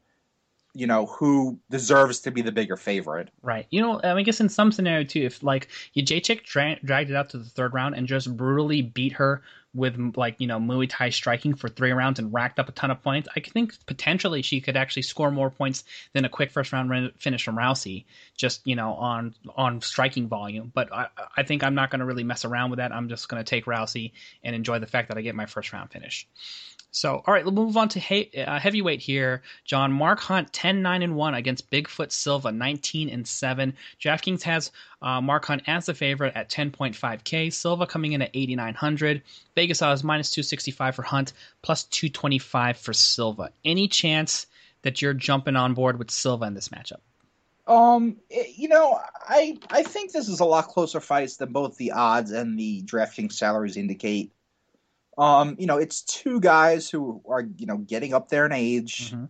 you 0.75 0.87
know 0.87 1.07
who 1.07 1.59
deserves 1.71 2.21
to 2.21 2.31
be 2.31 2.43
the 2.43 2.53
bigger 2.53 2.77
favorite. 2.77 3.31
Right. 3.43 3.67
You 3.71 3.83
know, 3.83 4.01
I 4.03 4.23
guess 4.23 4.41
in 4.41 4.49
some 4.49 4.73
scenario 4.73 5.05
too, 5.05 5.23
if 5.23 5.43
like 5.43 5.69
you, 5.93 6.03
Jedrzejczyk 6.03 6.45
dra- 6.45 6.79
dragged 6.83 7.11
it 7.11 7.17
out 7.17 7.31
to 7.31 7.39
the 7.39 7.45
third 7.45 7.75
round 7.75 7.95
and 7.95 8.07
just 8.07 8.35
brutally 8.37 8.83
beat 8.83 9.13
her 9.15 9.43
with 9.75 10.17
like 10.17 10.37
you 10.39 10.47
know 10.47 10.59
Muay 10.59 10.87
Thai 10.89 11.11
striking 11.11 11.55
for 11.55 11.69
three 11.69 11.93
rounds 11.93 12.19
and 12.19 12.33
racked 12.33 12.59
up 12.59 12.69
a 12.69 12.73
ton 12.73 12.91
of 12.91 13.03
points, 13.03 13.29
I 13.35 13.41
think 13.41 13.75
potentially 13.87 14.43
she 14.43 14.61
could 14.61 14.77
actually 14.77 15.03
score 15.03 15.31
more 15.31 15.51
points 15.51 15.85
than 16.13 16.25
a 16.25 16.29
quick 16.29 16.51
first 16.51 16.73
round 16.73 17.13
finish 17.19 17.45
from 17.45 17.57
Rousey, 17.57 18.05
just 18.37 18.67
you 18.67 18.77
know 18.77 18.95
on 18.95 19.35
on 19.57 19.81
striking 19.81 20.29
volume. 20.29 20.71
But 20.75 20.93
I, 20.93 21.09
I 21.37 21.43
think 21.43 21.65
I'm 21.65 21.75
not 21.75 21.91
going 21.91 22.01
to 22.01 22.07
really 22.07 22.25
mess 22.25 22.45
around 22.45 22.71
with 22.71 22.79
that. 22.79 22.93
I'm 22.93 23.09
just 23.09 23.29
going 23.29 23.43
to 23.43 23.49
take 23.49 23.65
Rousey 23.65 24.13
and 24.45 24.55
enjoy 24.55 24.79
the 24.79 24.87
fact 24.87 25.09
that 25.09 25.19
I 25.19 25.23
get 25.23 25.35
my 25.35 25.47
first 25.47 25.73
round 25.73 25.91
finish. 25.91 26.27
So, 26.93 27.23
all 27.27 27.33
right, 27.33 27.43
we'll 27.43 27.55
move 27.55 27.79
on 27.79 27.89
to 27.91 27.99
he- 27.99 28.31
uh, 28.37 28.61
heavyweight 28.61 29.01
here. 29.01 29.43
Jon 29.65 29.93
Mark 29.93 30.21
Hunt 30.21 30.53
10 30.53 30.83
9 30.83 31.03
and 31.03 31.17
1 31.17 31.35
against 31.35 31.71
Bigfoot 31.71 32.13
Silva 32.13 32.53
19 32.53 33.09
and 33.09 33.27
7. 33.27 33.75
DraftKings 33.99 34.43
has 34.43 34.71
uh, 35.01 35.21
Mark 35.23 35.47
Hunt 35.47 35.63
as 35.67 35.87
the 35.87 35.95
favorite 35.95 36.37
at 36.37 36.51
10.5K. 36.51 37.51
Silva 37.51 37.87
coming 37.87 38.13
in 38.13 38.21
at 38.21 38.31
8,900. 38.35 39.23
Vegas 39.55 39.81
odds 39.81 40.05
minus 40.05 40.31
265 40.31 40.95
for 40.95 41.03
Hunt, 41.03 41.33
plus 41.63 41.85
225 41.85 42.77
for 42.77 42.93
Silva. 42.93 43.51
Any 43.65 43.89
chance 43.89 44.47
that 44.83 45.01
you're 45.01 45.15
jumping 45.15 45.57
on 45.57 45.73
board 45.73 45.99
with 45.99 46.11
Silva 46.11 46.45
in 46.45 46.53
this 46.53 46.69
matchup? 46.69 47.01
Um, 47.67 48.19
you 48.29 48.69
know, 48.69 49.01
I 49.27 49.59
I 49.71 49.83
think 49.83 50.13
this 50.13 50.29
is 50.29 50.41
a 50.41 50.45
lot 50.45 50.69
closer 50.69 51.01
fights 51.01 51.37
than 51.37 51.53
both 51.53 51.77
the 51.77 51.93
odds 51.93 52.33
and 52.33 52.59
the 52.59 52.83
DraftKings 52.83 53.33
salaries 53.33 53.77
indicate. 53.77 54.33
Um, 55.19 55.57
you 55.59 55.67
know, 55.67 55.77
it's 55.79 56.03
two 56.03 56.41
guys 56.41 56.89
who 56.89 57.23
are 57.29 57.43
you 57.57 57.67
know 57.67 57.79
getting 57.79 58.15
up 58.15 58.29
there 58.29 58.47
in 58.47 58.53
age, 58.53 59.13
Mhm. 59.13 59.29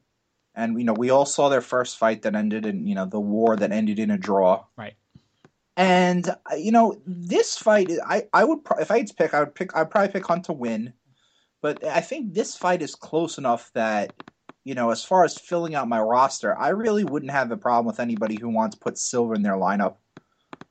and 0.54 0.78
you 0.78 0.84
know 0.84 0.92
we 0.92 1.10
all 1.10 1.26
saw 1.26 1.48
their 1.48 1.60
first 1.60 1.98
fight 1.98 2.22
that 2.22 2.34
ended 2.36 2.66
in 2.66 2.86
you 2.86 2.94
know 2.94 3.06
the 3.06 3.20
war 3.20 3.56
that 3.56 3.72
ended 3.72 3.98
in 3.98 4.10
a 4.10 4.18
draw. 4.18 4.64
Right. 4.76 4.94
And 5.76 6.28
uh, 6.28 6.54
you 6.56 6.70
know 6.70 7.00
this 7.06 7.56
fight, 7.56 7.90
I 8.06 8.28
I 8.32 8.44
would 8.44 8.64
pro- 8.64 8.78
if 8.78 8.90
I 8.90 8.98
had 8.98 9.06
to 9.08 9.14
pick, 9.14 9.34
I 9.34 9.40
would 9.40 9.54
pick 9.54 9.74
I'd 9.76 9.90
probably 9.90 10.12
pick 10.12 10.26
Hunt 10.26 10.44
to 10.44 10.52
win, 10.52 10.92
but 11.62 11.82
I 11.84 12.00
think 12.00 12.34
this 12.34 12.56
fight 12.56 12.82
is 12.82 12.94
close 12.94 13.38
enough 13.38 13.70
that 13.72 14.12
you 14.64 14.74
know 14.74 14.90
as 14.90 15.02
far 15.04 15.24
as 15.24 15.36
filling 15.38 15.74
out 15.74 15.88
my 15.88 16.00
roster, 16.00 16.56
I 16.56 16.68
really 16.68 17.04
wouldn't 17.04 17.32
have 17.32 17.50
a 17.50 17.56
problem 17.56 17.86
with 17.86 18.00
anybody 18.00 18.38
who 18.38 18.50
wants 18.50 18.76
to 18.76 18.80
put 18.80 18.98
Silva 18.98 19.32
in 19.34 19.42
their 19.42 19.54
lineup. 19.56 19.96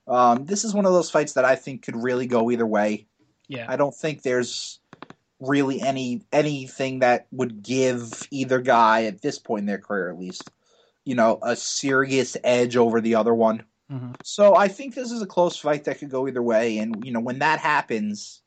Um, 0.08 0.45
this 0.45 0.63
is 0.63 0.74
one 0.74 0.86
of 0.86 0.93
those 0.93 1.10
fights 1.10 1.34
that 1.34 1.45
I 1.45 1.56
think 1.56 1.84
could 1.84 1.95
really 1.95 2.28
go 2.28 2.52
either 2.52 2.65
way. 2.67 3.08
Yeah. 3.47 3.65
I 3.67 3.76
don't 3.78 3.93
think 3.95 4.21
there's 4.21 4.80
really 5.42 5.82
any 5.82 6.22
anything 6.32 7.00
that 7.00 7.28
would 7.32 7.64
give 7.64 8.28
either 8.32 8.62
guy 8.62 9.06
at 9.06 9.22
this 9.22 9.40
point 9.40 9.62
in 9.62 9.66
their 9.66 9.80
career, 9.80 10.10
at 10.10 10.20
least, 10.20 10.52
you 11.04 11.16
know, 11.16 11.40
a 11.42 11.56
serious 11.56 12.38
edge 12.44 12.78
over 12.78 13.02
the 13.02 13.16
other 13.16 13.34
one. 13.34 13.66
Mhm. 13.92 14.16
So 14.24 14.56
I 14.56 14.68
think 14.68 14.96
this 14.96 15.12
is 15.12 15.22
a 15.22 15.28
close 15.28 15.58
fight 15.58 15.84
that 15.86 16.00
could 16.00 16.10
go 16.12 16.28
either 16.28 16.44
way, 16.44 16.78
and 16.78 17.04
you 17.04 17.12
know, 17.12 17.20
when 17.20 17.40
that 17.40 17.60
happens, 17.60 18.42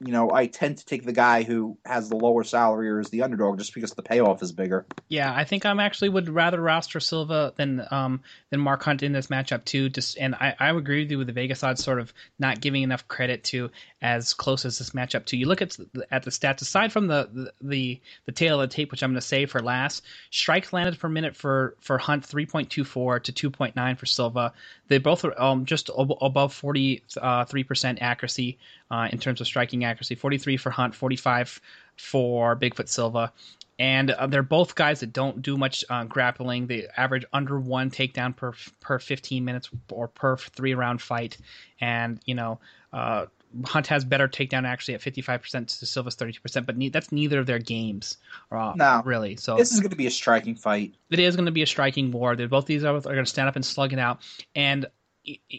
you 0.00 0.12
know, 0.12 0.30
I 0.32 0.46
tend 0.46 0.78
to 0.78 0.86
take 0.86 1.04
the 1.04 1.12
guy 1.12 1.42
who 1.42 1.76
has 1.84 2.08
the 2.08 2.16
lower 2.16 2.44
salary 2.44 2.88
or 2.88 3.00
is 3.00 3.10
the 3.10 3.22
underdog, 3.22 3.58
just 3.58 3.74
because 3.74 3.92
the 3.92 4.02
payoff 4.02 4.42
is 4.42 4.52
bigger. 4.52 4.86
Yeah, 5.08 5.32
I 5.34 5.44
think 5.44 5.66
I'm 5.66 5.80
actually 5.80 6.10
would 6.10 6.28
rather 6.28 6.60
roster 6.60 7.00
Silva 7.00 7.52
than 7.56 7.84
um 7.90 8.20
than 8.50 8.60
Mark 8.60 8.82
Hunt 8.82 9.02
in 9.02 9.12
this 9.12 9.26
matchup 9.26 9.64
too. 9.64 9.88
Just 9.88 10.16
and 10.18 10.34
I, 10.36 10.54
I 10.58 10.70
agree 10.70 11.02
with 11.02 11.10
you 11.10 11.18
with 11.18 11.26
the 11.26 11.32
Vegas 11.32 11.64
odds 11.64 11.82
sort 11.82 11.98
of 11.98 12.12
not 12.38 12.60
giving 12.60 12.82
enough 12.82 13.08
credit 13.08 13.44
to 13.44 13.70
as 14.00 14.34
close 14.34 14.64
as 14.64 14.78
this 14.78 14.90
matchup 14.90 15.24
to. 15.26 15.36
You 15.36 15.46
look 15.46 15.62
at 15.62 15.76
at 16.10 16.22
the 16.22 16.30
stats 16.30 16.62
aside 16.62 16.92
from 16.92 17.08
the 17.08 17.28
the 17.32 17.52
the, 17.60 18.00
the 18.26 18.32
tail 18.32 18.60
of 18.60 18.68
the 18.68 18.74
tape, 18.74 18.90
which 18.90 19.02
I'm 19.02 19.10
going 19.10 19.20
to 19.20 19.26
save 19.26 19.50
for 19.50 19.60
last. 19.60 20.04
Strikes 20.30 20.72
landed 20.72 20.98
per 20.98 21.08
minute 21.08 21.34
for 21.34 21.74
for 21.80 21.98
Hunt 21.98 22.26
3.24 22.26 23.22
to 23.24 23.50
2.9 23.50 23.98
for 23.98 24.06
Silva. 24.06 24.52
They 24.86 24.98
both 24.98 25.24
are 25.24 25.40
um 25.40 25.64
just 25.64 25.90
ab- 25.98 26.18
above 26.20 26.54
43 26.54 27.64
percent 27.64 27.98
accuracy 28.00 28.58
uh, 28.90 29.08
in 29.12 29.18
terms 29.18 29.40
of 29.40 29.46
striking 29.46 29.84
accuracy. 29.84 30.14
43 30.14 30.56
for 30.56 30.70
Hunt, 30.70 30.94
45 30.94 31.60
for 31.96 32.56
Bigfoot 32.56 32.88
Silva 32.88 33.32
and 33.78 34.10
uh, 34.10 34.26
they're 34.26 34.42
both 34.42 34.74
guys 34.74 35.00
that 35.00 35.12
don't 35.12 35.40
do 35.40 35.56
much 35.56 35.84
uh, 35.88 36.04
grappling. 36.04 36.66
They 36.66 36.88
average 36.96 37.24
under 37.32 37.58
one 37.60 37.90
takedown 37.90 38.34
per 38.34 38.52
per 38.80 38.98
15 38.98 39.44
minutes 39.44 39.70
or 39.90 40.08
per 40.08 40.36
three 40.36 40.74
round 40.74 41.00
fight, 41.00 41.38
and 41.80 42.20
you 42.24 42.34
know. 42.34 42.58
Uh, 42.92 43.26
Hunt 43.64 43.86
has 43.86 44.04
better 44.04 44.28
takedown 44.28 44.66
actually 44.66 44.92
at 44.94 45.00
55% 45.00 45.78
to 45.78 45.86
Silva's 45.86 46.14
32%, 46.16 46.66
but 46.66 46.76
ne- 46.76 46.90
that's 46.90 47.10
neither 47.10 47.38
of 47.38 47.46
their 47.46 47.58
games, 47.58 48.18
uh, 48.52 48.74
No. 48.76 49.00
really. 49.06 49.36
So 49.36 49.56
This 49.56 49.72
is 49.72 49.80
going 49.80 49.88
to 49.88 49.96
be 49.96 50.06
a 50.06 50.10
striking 50.10 50.54
fight. 50.54 50.92
it 51.08 51.18
is 51.18 51.34
going 51.34 51.46
to 51.46 51.50
be 51.52 51.62
a 51.62 51.66
striking 51.66 52.10
war. 52.10 52.36
They're 52.36 52.46
both 52.46 52.66
these 52.66 52.84
are, 52.84 52.94
are 52.94 53.00
going 53.00 53.24
to 53.24 53.26
stand 53.26 53.48
up 53.48 53.56
and 53.56 53.64
slug 53.64 53.94
it 53.94 53.98
out. 53.98 54.20
And 54.54 54.84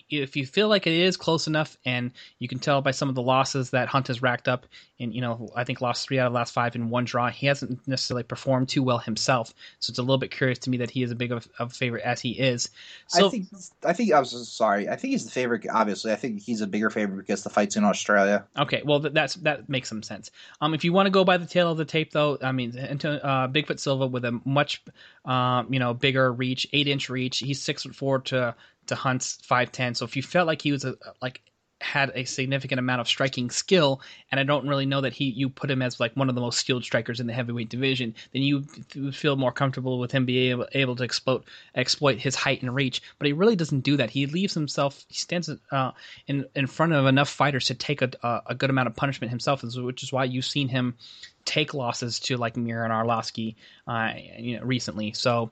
if 0.09 0.35
you 0.35 0.45
feel 0.45 0.67
like 0.67 0.87
it 0.87 0.93
is 0.93 1.17
close 1.17 1.47
enough, 1.47 1.77
and 1.85 2.11
you 2.39 2.47
can 2.47 2.59
tell 2.59 2.81
by 2.81 2.91
some 2.91 3.09
of 3.09 3.15
the 3.15 3.21
losses 3.21 3.71
that 3.71 3.87
Hunt 3.87 4.07
has 4.07 4.21
racked 4.21 4.47
up, 4.47 4.65
and 4.99 5.13
you 5.13 5.21
know 5.21 5.49
I 5.55 5.63
think 5.63 5.81
lost 5.81 6.07
three 6.07 6.19
out 6.19 6.27
of 6.27 6.33
the 6.33 6.35
last 6.37 6.53
five 6.53 6.75
in 6.75 6.89
one 6.89 7.05
draw, 7.05 7.29
he 7.29 7.47
hasn't 7.47 7.87
necessarily 7.87 8.23
performed 8.23 8.69
too 8.69 8.83
well 8.83 8.97
himself. 8.97 9.53
So 9.79 9.91
it's 9.91 9.99
a 9.99 10.03
little 10.03 10.17
bit 10.17 10.31
curious 10.31 10.59
to 10.59 10.69
me 10.69 10.77
that 10.77 10.89
he 10.89 11.03
is 11.03 11.11
a 11.11 11.15
big 11.15 11.31
of, 11.31 11.47
of 11.59 11.71
a 11.71 11.73
favorite 11.73 12.03
as 12.03 12.21
he 12.21 12.31
is. 12.31 12.69
So 13.07 13.27
I 13.27 13.29
think 13.29 13.47
I 13.83 13.93
think 13.93 14.13
I 14.13 14.19
was 14.19 14.49
sorry. 14.49 14.89
I 14.89 14.95
think 14.95 15.11
he's 15.11 15.25
the 15.25 15.31
favorite. 15.31 15.65
Obviously, 15.71 16.11
I 16.11 16.15
think 16.15 16.41
he's 16.41 16.61
a 16.61 16.67
bigger 16.67 16.89
favorite 16.89 17.17
because 17.17 17.43
the 17.43 17.49
fight's 17.49 17.75
in 17.75 17.83
Australia. 17.83 18.45
Okay, 18.57 18.81
well 18.83 18.99
th- 19.01 19.13
that's 19.13 19.35
that 19.35 19.69
makes 19.69 19.89
some 19.89 20.03
sense. 20.03 20.31
Um, 20.61 20.73
if 20.73 20.83
you 20.83 20.93
want 20.93 21.07
to 21.07 21.11
go 21.11 21.23
by 21.23 21.37
the 21.37 21.45
tail 21.45 21.71
of 21.71 21.77
the 21.77 21.85
tape, 21.85 22.11
though, 22.11 22.37
I 22.41 22.51
mean, 22.51 22.77
into 22.77 23.23
uh, 23.25 23.47
Bigfoot 23.47 23.79
Silva 23.79 24.07
with 24.07 24.25
a 24.25 24.39
much, 24.45 24.83
um, 25.25 25.73
you 25.73 25.79
know, 25.79 25.93
bigger 25.93 26.31
reach, 26.31 26.67
eight 26.73 26.87
inch 26.87 27.09
reach. 27.09 27.39
He's 27.39 27.61
six 27.61 27.83
foot 27.83 27.95
four 27.95 28.19
to 28.19 28.55
to 28.89 28.95
Hunt's 28.95 29.39
five 29.43 29.71
ten. 29.71 29.95
So 29.95 30.05
if 30.05 30.15
you 30.15 30.21
felt 30.21 30.47
like 30.47 30.61
he 30.61 30.71
was 30.71 30.85
a 30.85 30.95
like 31.21 31.41
had 31.81 32.11
a 32.13 32.25
significant 32.25 32.77
amount 32.77 32.99
of 32.99 33.07
striking 33.07 33.49
skill, 33.49 34.01
and 34.31 34.39
I 34.39 34.43
don't 34.43 34.67
really 34.67 34.85
know 34.85 34.99
that 34.99 35.13
he 35.13 35.29
you 35.29 35.47
put 35.47 35.71
him 35.71 35.81
as 35.81 35.97
like 35.97 36.13
one 36.15 36.27
of 36.27 36.35
the 36.35 36.41
most 36.41 36.59
skilled 36.59 36.83
strikers 36.83 37.21
in 37.21 37.27
the 37.27 37.33
heavyweight 37.33 37.69
division, 37.69 38.13
then 38.33 38.41
you 38.41 38.65
would 38.95 39.15
feel 39.15 39.37
more 39.37 39.53
comfortable 39.53 39.97
with 39.97 40.11
him 40.11 40.25
being 40.25 40.51
able, 40.51 40.67
able 40.73 40.95
to 40.97 41.03
exploit 41.03 41.45
exploit 41.75 42.17
his 42.17 42.35
height 42.35 42.61
and 42.61 42.75
reach. 42.75 43.01
But 43.17 43.27
he 43.27 43.33
really 43.33 43.55
doesn't 43.55 43.79
do 43.79 43.95
that. 43.95 44.09
He 44.09 44.25
leaves 44.25 44.53
himself. 44.53 45.05
He 45.07 45.15
stands 45.15 45.49
uh, 45.71 45.91
in 46.27 46.45
in 46.53 46.67
front 46.67 46.91
of 46.91 47.05
enough 47.05 47.29
fighters 47.29 47.65
to 47.67 47.75
take 47.75 48.01
a 48.01 48.11
a, 48.23 48.41
a 48.47 48.55
good 48.55 48.69
amount 48.69 48.87
of 48.87 48.95
punishment 48.97 49.29
himself, 49.29 49.63
which 49.63 50.03
is 50.03 50.11
why 50.11 50.25
you've 50.25 50.45
seen 50.45 50.67
him 50.67 50.97
take 51.45 51.73
losses 51.73 52.19
to 52.19 52.35
like 52.35 52.57
Miran 52.57 52.91
Arlovsky, 52.91 53.55
uh, 53.87 54.11
you 54.37 54.57
know, 54.57 54.65
recently. 54.65 55.13
So 55.13 55.51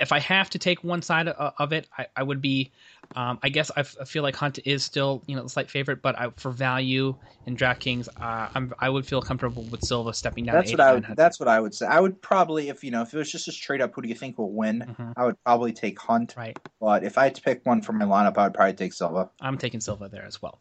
if 0.00 0.12
I 0.12 0.18
have 0.20 0.50
to 0.50 0.58
take 0.58 0.82
one 0.84 1.02
side 1.02 1.28
of, 1.28 1.72
it, 1.72 1.88
I, 1.96 2.06
I 2.16 2.22
would 2.22 2.40
be. 2.40 2.70
Um, 3.16 3.38
I 3.42 3.48
guess 3.48 3.70
I, 3.76 3.80
f- 3.80 3.96
I 4.00 4.04
feel 4.04 4.22
like 4.22 4.36
Hunt 4.36 4.58
is 4.64 4.84
still 4.84 5.22
you 5.26 5.36
know 5.36 5.42
the 5.42 5.48
slight 5.48 5.70
favorite, 5.70 6.02
but 6.02 6.18
I, 6.18 6.30
for 6.36 6.50
value 6.50 7.14
in 7.46 7.56
DraftKings, 7.56 8.08
uh, 8.20 8.48
I'm 8.54 8.72
I 8.78 8.88
would 8.88 9.06
feel 9.06 9.20
comfortable 9.22 9.62
with 9.64 9.82
Silva 9.82 10.12
stepping 10.14 10.44
down. 10.46 10.54
That's 10.56 10.70
what 10.70 10.80
I 10.80 10.92
would. 10.92 11.04
8,900. 11.04 11.16
That's 11.16 11.40
what 11.40 11.48
I 11.48 11.60
would 11.60 11.74
say. 11.74 11.86
I 11.86 12.00
would 12.00 12.20
probably, 12.22 12.68
if 12.68 12.82
you 12.84 12.90
know, 12.90 13.02
if 13.02 13.12
it 13.12 13.18
was 13.18 13.30
just 13.30 13.48
a 13.48 13.52
straight 13.52 13.80
up, 13.80 13.92
who 13.94 14.02
do 14.02 14.08
you 14.08 14.14
think 14.14 14.38
will 14.38 14.52
win? 14.52 14.94
Mhm. 14.98 15.12
I 15.16 15.24
would 15.26 15.36
probably 15.44 15.72
take 15.72 15.98
Hunt. 15.98 16.34
Right. 16.36 16.58
But 16.80 17.04
if 17.04 17.18
I 17.18 17.24
had 17.24 17.34
to 17.34 17.42
pick 17.42 17.64
one 17.64 17.82
for 17.82 17.92
my 17.92 18.04
lineup, 18.04 18.38
I 18.38 18.44
would 18.44 18.54
probably 18.54 18.74
take 18.74 18.92
Silva. 18.92 19.30
I'm 19.40 19.58
taking 19.58 19.80
Silva 19.80 20.08
there 20.08 20.24
as 20.24 20.40
well. 20.40 20.60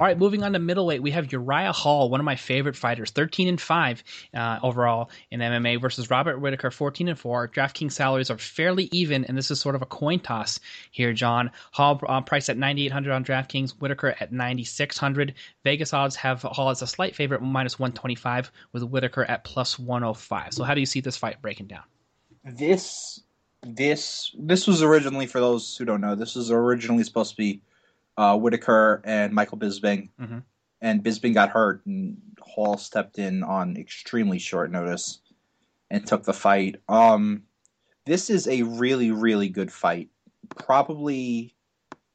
All 0.00 0.06
right, 0.06 0.18
moving 0.18 0.42
on 0.42 0.52
to 0.54 0.58
middleweight, 0.58 1.02
we 1.02 1.10
have 1.12 1.30
Uriah 1.32 1.72
Hall, 1.72 2.08
one 2.10 2.20
of 2.20 2.24
my 2.24 2.36
favorite 2.36 2.76
fighters, 2.76 3.10
13 3.10 3.48
and 3.48 3.60
five 3.60 4.02
uh, 4.34 4.58
overall 4.62 5.10
in 5.30 5.40
MMA 5.40 5.80
versus 5.80 6.10
Robert 6.10 6.38
Whitaker, 6.40 6.70
14 6.70 7.08
and 7.08 7.18
four. 7.18 7.48
DraftKings 7.48 7.92
salaries 7.92 8.30
are 8.30 8.38
fairly 8.38 8.88
even, 8.92 9.24
and 9.24 9.36
this 9.36 9.50
is 9.50 9.60
sort 9.60 9.74
of 9.74 9.82
a 9.82 9.86
coin 9.86 10.18
toss 10.20 10.58
here, 10.90 11.12
Jon. 11.12 11.50
Hall 11.72 11.83
uh, 11.92 12.20
priced 12.22 12.48
at 12.48 12.56
9,800 12.56 13.12
on 13.12 13.24
DraftKings, 13.24 13.72
Whitaker 13.80 14.14
at 14.20 14.32
9,600. 14.32 15.34
Vegas 15.64 15.92
odds 15.92 16.16
have 16.16 16.42
Hall 16.42 16.70
as 16.70 16.82
a 16.82 16.86
slight 16.86 17.14
favorite, 17.14 17.42
minus 17.42 17.78
125, 17.78 18.50
with 18.72 18.82
Whitaker 18.84 19.24
at 19.24 19.44
plus 19.44 19.78
105. 19.78 20.52
So, 20.54 20.64
how 20.64 20.74
do 20.74 20.80
you 20.80 20.86
see 20.86 21.00
this 21.00 21.16
fight 21.16 21.40
breaking 21.42 21.66
down? 21.66 21.82
This, 22.44 23.20
this, 23.62 24.34
this 24.38 24.66
was 24.66 24.82
originally 24.82 25.26
for 25.26 25.40
those 25.40 25.76
who 25.76 25.84
don't 25.84 26.00
know. 26.00 26.14
This 26.14 26.34
was 26.34 26.50
originally 26.50 27.04
supposed 27.04 27.30
to 27.32 27.36
be 27.36 27.60
uh, 28.16 28.36
Whitaker 28.38 29.00
and 29.04 29.32
Michael 29.32 29.58
Bisping, 29.58 30.08
Mhm. 30.20 30.42
and 30.80 31.02
Bisping 31.02 31.34
got 31.34 31.50
hurt, 31.50 31.84
and 31.86 32.16
Hall 32.40 32.76
stepped 32.76 33.18
in 33.18 33.42
on 33.42 33.76
extremely 33.76 34.38
short 34.38 34.70
notice 34.70 35.20
and 35.90 36.06
took 36.06 36.22
the 36.24 36.32
fight. 36.32 36.76
Um, 36.88 37.42
this 38.06 38.28
is 38.30 38.46
a 38.46 38.62
really, 38.62 39.10
really 39.10 39.48
good 39.48 39.72
fight. 39.72 40.10
Probably, 40.50 41.54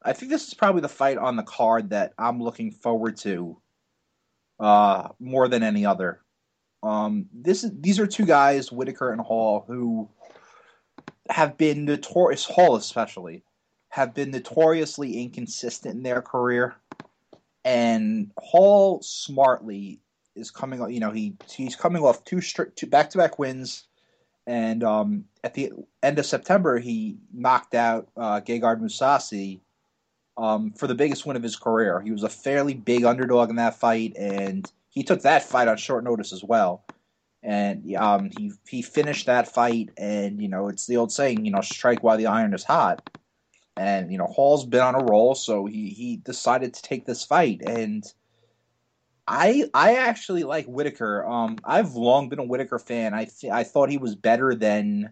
I 0.03 0.13
think 0.13 0.31
this 0.31 0.47
is 0.47 0.53
probably 0.53 0.81
the 0.81 0.89
fight 0.89 1.17
on 1.17 1.35
the 1.35 1.43
card 1.43 1.89
that 1.89 2.13
I'm 2.17 2.41
looking 2.41 2.71
forward 2.71 3.17
to 3.17 3.57
uh, 4.59 5.09
more 5.19 5.47
than 5.47 5.63
any 5.63 5.85
other. 5.85 6.21
Um, 6.81 7.27
this 7.33 7.63
is 7.63 7.71
these 7.79 7.99
are 7.99 8.07
two 8.07 8.25
guys, 8.25 8.71
Whitaker 8.71 9.11
and 9.11 9.19
Hall, 9.19 9.65
who 9.67 10.09
have 11.29 11.57
been 11.57 11.83
notorious. 11.83 12.45
Hall 12.45 12.77
especially 12.77 13.43
have 13.89 14.13
been 14.13 14.31
notoriously 14.31 15.21
inconsistent 15.21 15.95
in 15.95 16.03
their 16.03 16.21
career, 16.21 16.75
and 17.65 18.31
Hall 18.37 19.01
smartly 19.01 19.99
is 20.35 20.51
coming. 20.51 20.79
You 20.89 21.01
know, 21.01 21.11
he 21.11 21.35
he's 21.53 21.75
coming 21.75 22.01
off 22.01 22.23
two 22.23 22.39
two 22.39 22.87
back 22.87 23.09
to 23.09 23.17
back 23.17 23.37
wins, 23.37 23.87
and 24.47 24.81
um, 24.81 25.25
at 25.43 25.53
the 25.55 25.73
end 26.01 26.17
of 26.17 26.25
September 26.25 26.79
he 26.79 27.17
knocked 27.33 27.75
out 27.75 28.07
uh, 28.15 28.39
Gegard 28.39 28.79
Mousasi 28.79 29.59
um, 30.39 30.71
for 30.71 30.87
the 30.87 30.95
biggest 30.95 31.25
win 31.25 31.35
of 31.35 31.43
his 31.43 31.57
career. 31.57 31.99
He 31.99 32.11
was 32.11 32.23
a 32.23 32.29
fairly 32.29 32.73
big 32.73 33.03
underdog 33.03 33.49
in 33.49 33.57
that 33.57 33.75
fight, 33.75 34.15
and 34.17 34.69
he 34.89 35.03
took 35.03 35.21
that 35.23 35.43
fight 35.43 35.67
on 35.67 35.77
short 35.77 36.03
notice 36.03 36.31
as 36.31 36.43
well. 36.43 36.85
And 37.43 37.93
um, 37.95 38.29
he 38.31 38.53
he 38.67 38.81
finished 38.81 39.25
that 39.25 39.53
fight, 39.53 39.89
and 39.97 40.41
you 40.41 40.47
know 40.47 40.69
it's 40.69 40.87
the 40.87 40.97
old 40.97 41.11
saying, 41.11 41.45
you 41.45 41.51
know, 41.51 41.61
strike 41.61 42.03
while 42.03 42.17
the 42.17 42.27
iron 42.27 42.53
is 42.53 42.63
hot. 42.63 43.07
And 43.77 44.11
you 44.11 44.17
know 44.17 44.27
Hall's 44.27 44.65
been 44.65 44.81
on 44.81 44.95
a 44.95 45.03
roll, 45.03 45.35
so 45.35 45.65
he 45.65 45.89
he 45.89 46.17
decided 46.17 46.73
to 46.73 46.81
take 46.81 47.05
this 47.05 47.25
fight, 47.25 47.61
and 47.65 48.03
I 49.27 49.65
I 49.73 49.95
actually 49.95 50.43
like 50.43 50.65
Whitaker. 50.65 51.25
Um, 51.25 51.57
I've 51.63 51.95
long 51.95 52.29
been 52.29 52.39
a 52.39 52.45
Whitaker 52.45 52.79
fan. 52.79 53.13
I 53.13 53.25
th- 53.25 53.51
I 53.51 53.63
thought 53.63 53.89
he 53.89 53.97
was 53.97 54.15
better 54.15 54.55
than 54.55 55.11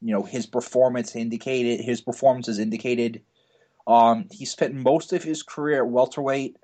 you 0.00 0.12
know 0.14 0.22
his 0.22 0.46
performance 0.46 1.16
indicated. 1.16 1.80
His 1.80 2.02
performances 2.02 2.58
indicated. 2.58 3.22
Um, 3.86 4.26
he 4.30 4.44
spent 4.44 4.74
most 4.74 5.12
of 5.12 5.24
his 5.24 5.42
career 5.42 5.84
at 5.84 5.90
welterweight, 5.90 6.56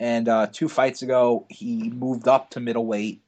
and 0.00 0.28
uh, 0.28 0.48
two 0.52 0.68
fights 0.68 1.02
ago 1.02 1.46
he 1.48 1.90
moved 1.90 2.26
up 2.28 2.50
to 2.50 2.60
middleweight, 2.60 3.22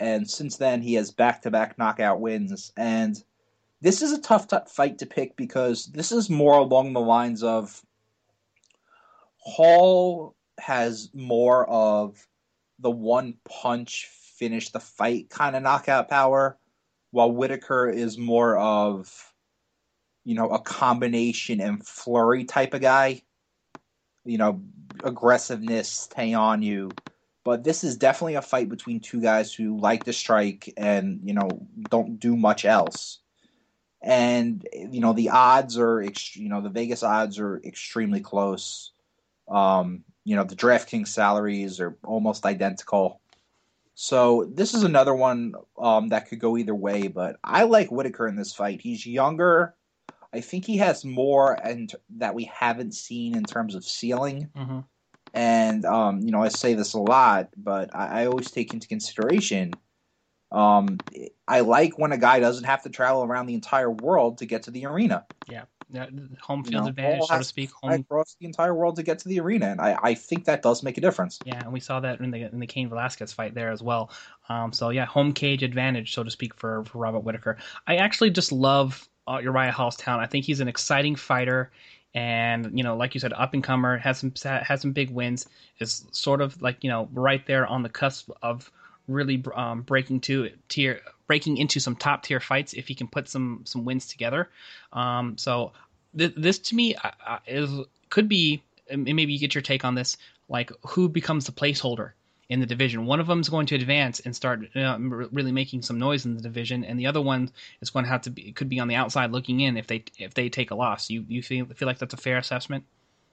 and 0.00 0.28
since 0.28 0.56
then 0.56 0.82
he 0.82 0.94
has 0.94 1.10
back-to-back 1.10 1.78
knockout 1.78 2.20
wins. 2.20 2.72
And 2.76 3.22
this 3.80 4.02
is 4.02 4.12
a 4.12 4.20
tough, 4.20 4.48
tough 4.48 4.70
fight 4.70 4.98
to 4.98 5.06
pick 5.06 5.36
because 5.36 5.86
this 5.86 6.10
is 6.10 6.28
more 6.28 6.58
along 6.58 6.92
the 6.92 7.00
lines 7.00 7.42
of 7.42 7.82
Hall 9.36 10.34
has 10.58 11.10
more 11.14 11.68
of 11.70 12.26
the 12.80 12.90
one 12.90 13.34
punch 13.44 14.08
finish 14.10 14.70
the 14.70 14.80
fight 14.80 15.30
kind 15.30 15.56
of 15.56 15.62
knockout 15.62 16.08
power, 16.08 16.58
while 17.10 17.30
Whitaker 17.30 17.88
is 17.88 18.18
more 18.18 18.56
of 18.58 19.32
you 20.28 20.34
know, 20.34 20.50
a 20.50 20.58
combination 20.58 21.58
and 21.58 21.86
flurry 21.86 22.44
type 22.44 22.74
of 22.74 22.82
guy. 22.82 23.22
You 24.26 24.36
know, 24.36 24.60
aggressiveness, 25.02 25.88
stay 25.88 26.34
on 26.34 26.60
you. 26.60 26.90
But 27.44 27.64
this 27.64 27.82
is 27.82 27.96
definitely 27.96 28.34
a 28.34 28.42
fight 28.42 28.68
between 28.68 29.00
two 29.00 29.22
guys 29.22 29.54
who 29.54 29.78
like 29.78 30.04
to 30.04 30.12
strike 30.12 30.70
and, 30.76 31.20
you 31.24 31.32
know, 31.32 31.48
don't 31.88 32.20
do 32.20 32.36
much 32.36 32.66
else. 32.66 33.20
And, 34.02 34.68
you 34.74 35.00
know, 35.00 35.14
the 35.14 35.30
odds 35.30 35.78
are, 35.78 36.02
you 36.02 36.50
know, 36.50 36.60
the 36.60 36.68
Vegas 36.68 37.02
odds 37.02 37.38
are 37.38 37.62
extremely 37.64 38.20
close. 38.20 38.92
Um, 39.48 40.04
you 40.24 40.36
know, 40.36 40.44
the 40.44 40.56
DraftKings 40.56 41.08
salaries 41.08 41.80
are 41.80 41.96
almost 42.04 42.44
identical. 42.44 43.22
So 43.94 44.44
this 44.52 44.74
is 44.74 44.82
another 44.82 45.14
one 45.14 45.54
um, 45.78 46.08
that 46.08 46.28
could 46.28 46.38
go 46.38 46.58
either 46.58 46.74
way, 46.74 47.08
but 47.08 47.36
I 47.42 47.62
like 47.62 47.90
Whitaker 47.90 48.28
in 48.28 48.36
this 48.36 48.54
fight. 48.54 48.82
He's 48.82 49.06
younger. 49.06 49.74
I 50.32 50.40
think 50.40 50.64
he 50.64 50.76
has 50.78 51.04
more 51.04 51.54
and 51.54 51.92
that 52.16 52.34
we 52.34 52.44
haven't 52.44 52.94
seen 52.94 53.36
in 53.36 53.44
terms 53.44 53.74
of 53.74 53.84
ceiling. 53.84 54.50
Mm-hmm. 54.56 54.80
And 55.34 55.84
um, 55.84 56.20
you 56.20 56.30
know, 56.30 56.42
I 56.42 56.48
say 56.48 56.74
this 56.74 56.94
a 56.94 57.00
lot, 57.00 57.50
but 57.56 57.94
I, 57.94 58.22
I 58.22 58.26
always 58.26 58.50
take 58.50 58.72
into 58.72 58.88
consideration. 58.88 59.72
Um, 60.50 60.98
I 61.46 61.60
like 61.60 61.98
when 61.98 62.12
a 62.12 62.18
guy 62.18 62.40
doesn't 62.40 62.64
have 62.64 62.82
to 62.84 62.88
travel 62.88 63.22
around 63.22 63.46
the 63.46 63.54
entire 63.54 63.90
world 63.90 64.38
to 64.38 64.46
get 64.46 64.62
to 64.64 64.70
the 64.70 64.86
arena. 64.86 65.26
Yeah, 65.46 65.64
home 66.40 66.64
field 66.64 66.74
you 66.74 66.80
know, 66.80 66.86
advantage, 66.86 67.26
so 67.26 67.38
to 67.38 67.44
speak. 67.44 67.70
Home 67.82 67.92
across 67.92 68.36
the 68.40 68.46
entire 68.46 68.74
world 68.74 68.96
to 68.96 69.02
get 69.02 69.18
to 69.20 69.28
the 69.28 69.40
arena, 69.40 69.66
and 69.66 69.80
I, 69.80 69.98
I 70.02 70.14
think 70.14 70.44
that 70.46 70.62
does 70.62 70.82
make 70.82 70.98
a 70.98 71.00
difference. 71.00 71.40
Yeah, 71.44 71.62
and 71.62 71.72
we 71.72 71.80
saw 71.80 72.00
that 72.00 72.20
in 72.20 72.30
the 72.30 72.42
in 72.42 72.60
the 72.60 72.66
Cain 72.66 72.88
Velasquez 72.88 73.32
fight 73.32 73.54
there 73.54 73.70
as 73.70 73.82
well. 73.82 74.10
Um, 74.48 74.72
so 74.72 74.90
yeah, 74.90 75.04
home 75.04 75.32
cage 75.32 75.62
advantage, 75.62 76.14
so 76.14 76.24
to 76.24 76.30
speak, 76.30 76.54
for 76.54 76.84
for 76.84 76.98
Robert 76.98 77.20
Whitaker. 77.20 77.58
I 77.86 77.96
actually 77.96 78.30
just 78.30 78.52
love 78.52 79.08
uh, 79.28 79.38
Uriah 79.38 79.72
Hallstown. 79.72 80.18
I 80.18 80.26
think 80.26 80.44
he's 80.44 80.60
an 80.60 80.68
exciting 80.68 81.16
fighter, 81.16 81.70
and 82.14 82.76
you 82.76 82.82
know, 82.82 82.96
like 82.96 83.14
you 83.14 83.20
said, 83.20 83.32
up 83.32 83.54
and 83.54 83.62
comer 83.62 83.98
has 83.98 84.18
some 84.18 84.32
has 84.44 84.80
some 84.80 84.92
big 84.92 85.10
wins. 85.10 85.46
Is 85.80 86.06
sort 86.12 86.40
of 86.40 86.60
like 86.62 86.82
you 86.82 86.90
know 86.90 87.08
right 87.12 87.44
there 87.46 87.66
on 87.66 87.82
the 87.82 87.88
cusp 87.88 88.30
of 88.42 88.70
really 89.06 89.42
um, 89.54 89.82
breaking 89.82 90.20
to 90.20 90.50
tier 90.68 91.00
breaking 91.26 91.56
into 91.58 91.80
some 91.80 91.96
top 91.96 92.22
tier 92.22 92.40
fights 92.40 92.72
if 92.72 92.88
he 92.88 92.94
can 92.94 93.08
put 93.08 93.28
some 93.28 93.62
some 93.64 93.84
wins 93.84 94.06
together. 94.06 94.48
Um, 94.92 95.36
so 95.36 95.72
th- 96.16 96.34
this 96.36 96.58
to 96.58 96.74
me 96.74 96.94
is 97.46 97.70
could 98.10 98.28
be 98.28 98.62
maybe 98.90 99.32
you 99.32 99.38
get 99.38 99.54
your 99.54 99.62
take 99.62 99.84
on 99.84 99.94
this 99.94 100.16
like 100.48 100.72
who 100.86 101.08
becomes 101.08 101.44
the 101.44 101.52
placeholder 101.52 102.12
in 102.48 102.60
the 102.60 102.66
division. 102.66 103.06
One 103.06 103.20
of 103.20 103.26
them 103.26 103.40
is 103.40 103.48
going 103.48 103.66
to 103.66 103.74
advance 103.74 104.20
and 104.20 104.34
start 104.34 104.60
uh, 104.74 104.96
really 104.98 105.52
making 105.52 105.82
some 105.82 105.98
noise 105.98 106.24
in 106.24 106.34
the 106.34 106.40
division, 106.40 106.84
and 106.84 106.98
the 106.98 107.06
other 107.06 107.20
one 107.20 107.50
is 107.80 107.90
going 107.90 108.04
to 108.04 108.10
have 108.10 108.22
to 108.22 108.30
be 108.30 108.52
could 108.52 108.68
be 108.68 108.80
on 108.80 108.88
the 108.88 108.94
outside 108.94 109.32
looking 109.32 109.60
in 109.60 109.76
if 109.76 109.86
they 109.86 110.04
if 110.18 110.34
they 110.34 110.48
take 110.48 110.70
a 110.70 110.74
loss. 110.74 111.10
You 111.10 111.24
you 111.28 111.42
feel 111.42 111.66
feel 111.66 111.86
like 111.86 111.98
that's 111.98 112.14
a 112.14 112.18
fair 112.18 112.38
assessment? 112.38 112.84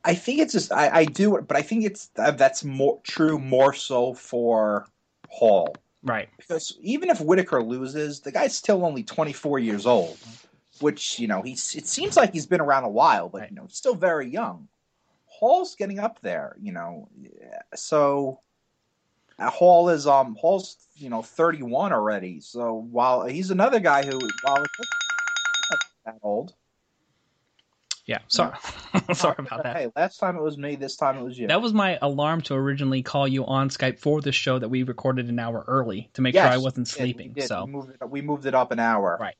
I 0.04 0.13
think 0.13 0.39
it's 0.39 0.54
just 0.54 0.71
I, 0.71 0.89
I 0.89 1.06
do, 1.06 1.41
but 1.41 1.58
I 1.58 1.62
think 1.62 1.86
it's 1.86 2.10
uh, 2.17 2.32
that's 2.32 2.63
more 2.63 2.99
true 3.04 3.39
more 3.39 3.73
so 3.73 4.13
for 4.13 4.88
Hall, 5.30 5.75
right? 6.04 6.30
Because 6.38 6.78
even 6.82 7.10
if 7.10 7.21
Whitaker 7.21 7.63
loses, 7.63 8.19
the 8.19 8.32
guy's 8.32 8.56
still 8.56 8.86
only 8.86 9.04
24 9.04 9.60
years 9.60 9.86
old, 9.86 10.17
which 10.82 11.19
you 11.19 11.28
know 11.28 11.41
he's 11.41 11.73
it 11.75 11.88
seems 11.88 12.17
like 12.17 12.34
he's 12.34 12.45
been 12.45 12.62
around 12.62 12.84
a 12.84 12.89
while, 12.89 13.30
but 13.30 13.41
right. 13.41 13.49
you 13.49 13.56
know 13.56 13.67
still 13.69 13.95
very 13.95 14.30
young. 14.30 14.67
Hall's 15.25 15.75
getting 15.75 15.99
up 15.99 16.19
there, 16.21 16.56
you 16.62 16.71
know, 16.71 17.10
so 17.75 18.39
Hall 19.39 19.89
is 19.89 20.08
um 20.08 20.38
Hall's 20.39 20.78
you 20.95 21.10
know 21.10 21.21
31 21.21 21.93
already. 21.93 22.39
So 22.39 22.74
while 22.74 23.26
he's 23.26 23.52
another 23.52 23.80
guy 23.80 24.06
who 24.06 24.19
while 24.43 24.63
that 26.06 26.15
old. 26.21 26.54
Yeah, 28.06 28.19
sorry, 28.28 28.56
sorry 29.13 29.36
about 29.39 29.63
that. 29.63 29.76
Hey, 29.76 29.91
last 29.95 30.19
time 30.19 30.38
it 30.38 30.43
was 30.43 30.60
me. 30.60 30.76
This 30.76 30.95
time 30.95 31.17
it 31.17 31.24
was 31.24 31.39
you. 31.39 31.48
That 31.48 31.60
was 31.60 31.74
my 31.74 31.98
alarm 32.04 32.41
to 32.41 32.54
originally 32.54 33.02
call 33.02 33.28
you 33.28 33.48
on 33.48 33.69
Skype 33.69 33.98
for 33.98 34.21
the 34.21 34.32
show 34.32 34.60
that 34.60 34.69
we 34.69 34.84
recorded 34.84 35.28
an 35.28 35.39
hour 35.39 35.65
early 35.67 36.12
to 36.13 36.21
make 36.21 36.36
yes, 36.36 36.43
sure 36.43 36.52
I 36.52 36.58
wasn't 36.63 36.88
sleeping. 36.88 37.36
So 37.41 37.65
we 37.65 37.71
moved, 37.71 37.98
we 38.08 38.21
moved 38.21 38.45
it 38.45 38.54
up 38.54 38.71
an 38.71 38.80
hour. 38.80 39.17
Right. 39.19 39.36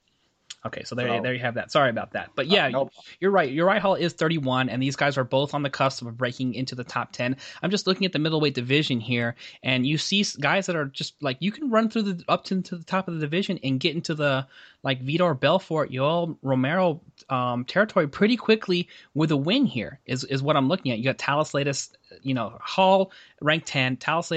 Okay, 0.66 0.84
so 0.84 0.96
there, 0.96 1.08
so, 1.08 1.22
there 1.22 1.34
you 1.34 1.40
have 1.40 1.54
that. 1.56 1.72
Sorry 1.72 1.92
about 1.92 2.14
that, 2.14 2.32
but 2.36 2.48
yeah, 2.48 2.66
uh, 2.66 2.70
no 2.70 2.90
you're 3.20 3.32
right. 3.32 3.52
Uriah 3.52 3.80
Hall 3.80 3.94
is 3.94 4.14
31, 4.14 4.70
and 4.70 4.82
these 4.82 4.96
guys 4.96 5.16
are 5.18 5.24
both 5.24 5.54
on 5.54 5.62
the 5.62 5.70
cusp 5.70 6.06
of 6.06 6.18
breaking 6.18 6.56
into 6.56 6.74
the 6.74 6.84
top 6.84 7.12
10. 7.12 7.38
I'm 7.62 7.70
just 7.70 7.86
looking 7.86 8.06
at 8.06 8.14
the 8.14 8.20
middleweight 8.20 8.56
division 8.56 9.00
here, 9.00 9.36
and 9.62 9.86
you 9.86 10.00
see 10.00 10.26
guys 10.40 10.66
that 10.66 10.76
are 10.76 10.86
just 10.86 11.22
like 11.22 11.38
you 11.40 11.52
can 11.52 11.70
run 11.70 11.90
through 11.90 12.04
the 12.04 12.24
up 12.28 12.46
to, 12.46 12.62
to 12.64 12.78
the 12.78 12.84
top 12.84 13.08
of 13.08 13.14
the 13.14 13.20
division 13.20 13.60
and 13.64 13.80
get 13.80 13.96
into 13.96 14.16
the 14.16 14.48
like 14.82 15.06
Vitor 15.06 15.40
Belfort, 15.40 15.92
Yoel 15.92 16.36
Romero 16.42 17.00
um, 17.30 17.66
territory 17.66 18.08
pretty 18.08 18.36
quickly 18.36 18.88
with 19.14 19.30
a 19.32 19.38
win. 19.38 19.68
Here 19.68 20.00
is 20.08 20.24
is 20.24 20.42
what 20.42 20.58
I'm 20.58 20.68
looking 20.68 20.92
at. 20.92 20.98
You 20.98 21.04
got 21.04 21.20
Thales 21.20 21.54
you 22.22 22.34
know, 22.34 22.58
Hall 22.62 23.12
ranked 23.42 23.68
10, 23.68 23.98
Thales 23.98 24.32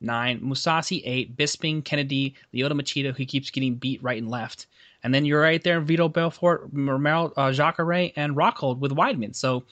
9, 0.00 0.40
Mousasi 0.40 1.02
8, 1.04 1.36
Bisping, 1.36 1.84
Kennedy, 1.84 2.34
Lyoto 2.54 2.72
Machida, 2.72 3.14
who 3.14 3.24
keeps 3.24 3.50
getting 3.50 3.74
beat 3.74 4.02
right 4.02 4.20
and 4.20 4.30
left. 4.30 4.66
And 5.02 5.14
then 5.14 5.24
you're 5.24 5.40
right 5.40 5.62
there, 5.62 5.80
Vitor 5.80 6.12
Belfort, 6.12 6.68
Romero, 6.72 7.32
uh, 7.36 7.52
Jacare, 7.52 8.12
and 8.16 8.36
Rockhold 8.36 8.78
with 8.78 8.92
Weidman. 8.92 9.34
So, 9.34 9.64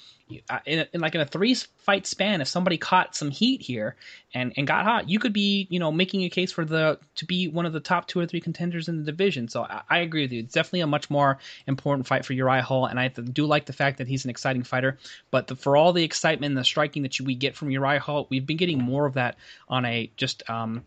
uh, 0.50 0.58
in, 0.66 0.86
in, 0.92 1.00
like 1.00 1.14
in 1.14 1.20
a 1.20 1.26
three 1.26 1.54
fight 1.54 2.06
span, 2.06 2.40
if 2.40 2.48
somebody 2.48 2.76
caught 2.76 3.14
some 3.14 3.30
heat 3.30 3.62
here 3.62 3.96
and, 4.34 4.52
and 4.56 4.66
got 4.66 4.84
hot, 4.84 5.08
you 5.08 5.18
could 5.18 5.32
be 5.32 5.66
you 5.70 5.78
know 5.78 5.90
making 5.90 6.22
a 6.24 6.30
case 6.30 6.52
for 6.52 6.64
the 6.64 6.98
to 7.16 7.24
be 7.24 7.48
one 7.48 7.66
of 7.66 7.72
the 7.72 7.80
top 7.80 8.06
two 8.06 8.20
or 8.20 8.26
three 8.26 8.40
contenders 8.40 8.88
in 8.88 8.98
the 8.98 9.04
division. 9.04 9.48
So 9.48 9.62
I, 9.62 9.82
I 9.88 9.98
agree 9.98 10.22
with 10.22 10.32
you. 10.32 10.40
It's 10.40 10.54
definitely 10.54 10.80
a 10.80 10.86
much 10.86 11.10
more 11.10 11.38
important 11.66 12.06
fight 12.06 12.24
for 12.24 12.32
Uriah 12.32 12.62
Hall, 12.62 12.86
and 12.86 12.98
I 12.98 13.08
do 13.08 13.46
like 13.46 13.66
the 13.66 13.72
fact 13.72 13.98
that 13.98 14.08
he's 14.08 14.24
an 14.24 14.30
exciting 14.30 14.62
fighter. 14.62 14.98
But 15.30 15.46
the, 15.46 15.56
for 15.56 15.76
all 15.76 15.92
the 15.92 16.04
excitement 16.04 16.52
and 16.52 16.58
the 16.58 16.64
striking 16.64 17.02
that 17.02 17.20
we 17.20 17.34
get 17.34 17.56
from 17.56 17.70
Uriah 17.70 18.00
Hall, 18.00 18.26
we've 18.30 18.46
been 18.46 18.56
getting 18.56 18.82
more 18.82 19.06
of 19.06 19.14
that 19.14 19.36
on 19.68 19.84
a 19.84 20.10
just 20.16 20.48
um, 20.48 20.84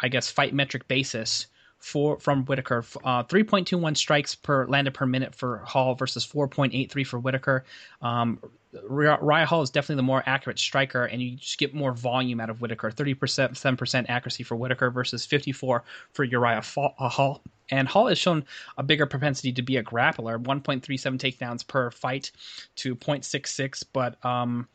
I 0.00 0.08
guess 0.08 0.30
fight 0.30 0.54
metric 0.54 0.86
basis 0.88 1.46
for 1.82 2.18
from 2.20 2.44
Whitaker. 2.44 2.84
Uh, 3.04 3.24
3.21 3.24 3.96
strikes 3.96 4.34
per 4.36 4.66
landed 4.66 4.94
per 4.94 5.04
minute 5.04 5.34
for 5.34 5.58
Hall 5.58 5.94
versus 5.94 6.26
4.83 6.26 7.06
for 7.06 7.18
Whitaker. 7.18 7.64
Um, 8.00 8.38
Uriah 8.72 9.44
Hall 9.44 9.62
is 9.62 9.70
definitely 9.70 9.96
the 9.96 10.04
more 10.04 10.22
accurate 10.24 10.58
striker, 10.58 11.04
and 11.04 11.20
you 11.20 11.36
just 11.36 11.58
get 11.58 11.74
more 11.74 11.92
volume 11.92 12.40
out 12.40 12.48
of 12.48 12.62
Whitaker. 12.62 12.90
30%, 12.90 13.16
7% 13.18 14.06
accuracy 14.08 14.44
for 14.44 14.56
Whitaker 14.56 14.90
versus 14.90 15.26
54 15.26 15.82
for 16.12 16.24
Uriah 16.24 16.62
uh, 16.76 17.08
Hall. 17.08 17.42
And 17.68 17.88
Hall 17.88 18.06
has 18.06 18.18
shown 18.18 18.44
a 18.78 18.82
bigger 18.82 19.06
propensity 19.06 19.52
to 19.52 19.62
be 19.62 19.76
a 19.76 19.82
grappler, 19.82 20.42
1.37 20.42 21.18
takedowns 21.18 21.66
per 21.66 21.90
fight 21.90 22.30
to 22.76 22.94
0.66, 22.94 23.84
but 23.92 24.24
um, 24.24 24.68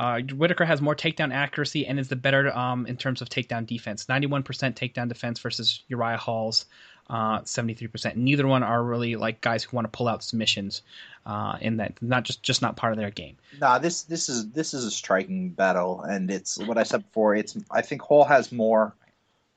Uh, 0.00 0.22
Whitaker 0.34 0.64
has 0.64 0.80
more 0.80 0.96
takedown 0.96 1.30
accuracy 1.30 1.86
and 1.86 2.00
is 2.00 2.08
the 2.08 2.16
better 2.16 2.56
um, 2.56 2.86
in 2.86 2.96
terms 2.96 3.20
of 3.20 3.28
takedown 3.28 3.66
defense. 3.66 4.06
91% 4.06 4.42
takedown 4.44 5.08
defense 5.08 5.38
versus 5.38 5.82
Uriah 5.88 6.16
Hall's 6.16 6.64
uh, 7.10 7.40
73%. 7.40 8.16
Neither 8.16 8.46
one 8.46 8.62
are 8.62 8.82
really 8.82 9.16
like 9.16 9.42
guys 9.42 9.62
who 9.62 9.76
want 9.76 9.84
to 9.84 9.90
pull 9.90 10.08
out 10.08 10.24
submissions 10.24 10.80
uh, 11.26 11.58
in 11.60 11.76
that 11.76 12.00
not 12.00 12.24
just 12.24 12.42
just 12.42 12.62
not 12.62 12.76
part 12.76 12.94
of 12.94 12.98
their 12.98 13.10
game. 13.10 13.36
Nah, 13.60 13.78
this 13.78 14.04
this 14.04 14.30
is 14.30 14.50
this 14.52 14.72
is 14.72 14.86
a 14.86 14.90
striking 14.90 15.50
battle, 15.50 16.00
and 16.00 16.30
it's 16.30 16.56
what 16.56 16.78
I 16.78 16.84
said 16.84 17.02
before. 17.02 17.34
It's 17.34 17.58
I 17.70 17.82
think 17.82 18.00
Hall 18.00 18.24
has 18.24 18.50
more 18.50 18.94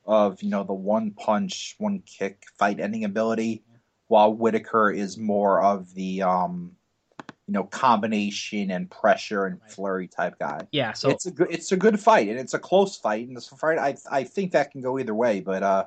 of 0.05 0.43
you 0.43 0.49
know 0.49 0.65
the 0.65 0.73
one 0.73 1.11
punch, 1.11 1.75
one 1.77 1.99
kick 2.05 2.43
fight 2.57 2.81
ending 2.81 3.05
ability, 3.05 3.63
while 4.07 4.33
Whitaker 4.33 4.91
is 4.91 5.17
more 5.17 5.61
of 5.61 5.93
the 5.93 6.23
um, 6.23 6.75
you 7.47 7.53
know 7.53 7.63
combination 7.63 8.71
and 8.71 8.89
pressure 8.89 9.45
and 9.45 9.59
flurry 9.67 10.07
type 10.07 10.39
guy. 10.39 10.61
Yeah, 10.71 10.93
so 10.93 11.09
it's 11.09 11.25
a 11.25 11.31
good 11.31 11.47
it's 11.49 11.71
a 11.71 11.77
good 11.77 11.99
fight, 11.99 12.29
and 12.29 12.39
it's 12.39 12.53
a 12.53 12.59
close 12.59 12.95
fight, 12.95 13.27
and 13.27 13.35
this 13.35 13.47
fight 13.47 13.77
I 13.77 13.95
I 14.09 14.23
think 14.23 14.51
that 14.53 14.71
can 14.71 14.81
go 14.81 14.97
either 14.99 15.15
way, 15.15 15.41
but 15.41 15.63
uh 15.63 15.85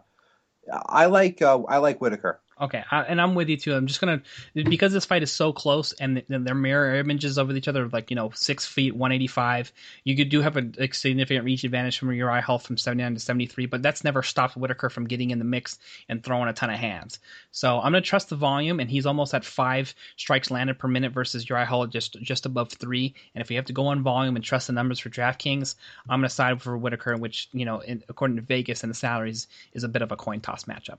I 0.71 1.07
like 1.07 1.43
uh, 1.43 1.63
I 1.69 1.79
like 1.79 2.01
Whittaker. 2.01 2.41
Okay, 2.59 2.83
I, 2.91 3.03
and 3.03 3.21
I'm 3.21 3.35
with 3.35 3.51
you 3.51 3.59
too. 3.59 3.75
I'm 3.75 3.87
just 3.87 4.01
gonna 4.01 4.23
because 4.55 4.91
this 4.91 5.05
fight 5.05 5.23
is 5.23 5.31
so 5.31 5.53
close 5.53 5.93
and 5.93 6.23
they're 6.27 6.55
mirror 6.55 6.95
images 6.97 7.37
of 7.37 7.55
each 7.55 7.69
other, 7.69 7.87
like 7.89 8.09
you 8.09 8.17
know, 8.17 8.31
six 8.35 8.65
feet, 8.65 8.97
185. 8.97 9.75
You 10.05 10.17
could 10.17 10.31
do 10.31 10.41
have 10.41 10.57
a, 10.57 10.63
a 10.79 10.91
significant 10.91 11.45
reach 11.45 11.65
advantage 11.65 11.99
from 11.99 12.15
Uriah 12.15 12.41
Hall 12.41 12.59
from 12.59 12.79
79 12.79 13.13
to 13.13 13.21
73, 13.21 13.67
but 13.67 13.83
that's 13.83 14.05
never 14.05 14.23
stopped 14.23 14.57
Whittaker 14.57 14.89
from 14.89 15.07
getting 15.07 15.33
in 15.33 15.39
the 15.39 15.45
mix 15.45 15.79
and 16.09 16.25
throwing 16.25 16.49
a 16.49 16.55
ton 16.55 16.71
of 16.71 16.79
hands. 16.79 17.19
So 17.51 17.77
I'm 17.77 17.93
gonna 17.93 18.01
trust 18.01 18.31
the 18.31 18.37
volume, 18.37 18.81
and 18.81 18.91
he's 18.91 19.05
almost 19.05 19.35
at 19.35 19.45
five 19.45 19.95
strikes 20.17 20.51
landed 20.51 20.79
per 20.79 20.89
minute 20.89 21.13
versus 21.13 21.47
Uriah 21.47 21.67
Hall 21.67 21.87
just 21.87 22.19
just 22.23 22.47
above 22.47 22.73
three. 22.73 23.15
And 23.35 23.43
if 23.43 23.51
we 23.51 23.57
have 23.57 23.67
to 23.67 23.75
go 23.75 23.89
on 23.89 24.03
volume 24.03 24.35
and 24.35 24.45
trust 24.45 24.69
the 24.69 24.73
numbers 24.73 24.99
for 24.99 25.11
DraftKings, 25.11 25.75
I'm 26.09 26.21
gonna 26.21 26.31
side 26.31 26.63
for 26.63 26.79
Whittaker, 26.79 27.19
which 27.19 27.51
you 27.53 27.67
know, 27.67 27.81
in, 27.81 28.03
according 28.09 28.39
to 28.39 28.43
Vegas 28.43 28.83
and 28.83 28.89
the 28.89 28.95
salaries, 28.97 29.47
is 29.75 29.85
a 29.85 29.89
bit 29.89 30.01
of 30.01 30.11
a 30.11 30.17
coin 30.17 30.41
toss 30.41 30.65
matchup. 30.65 30.97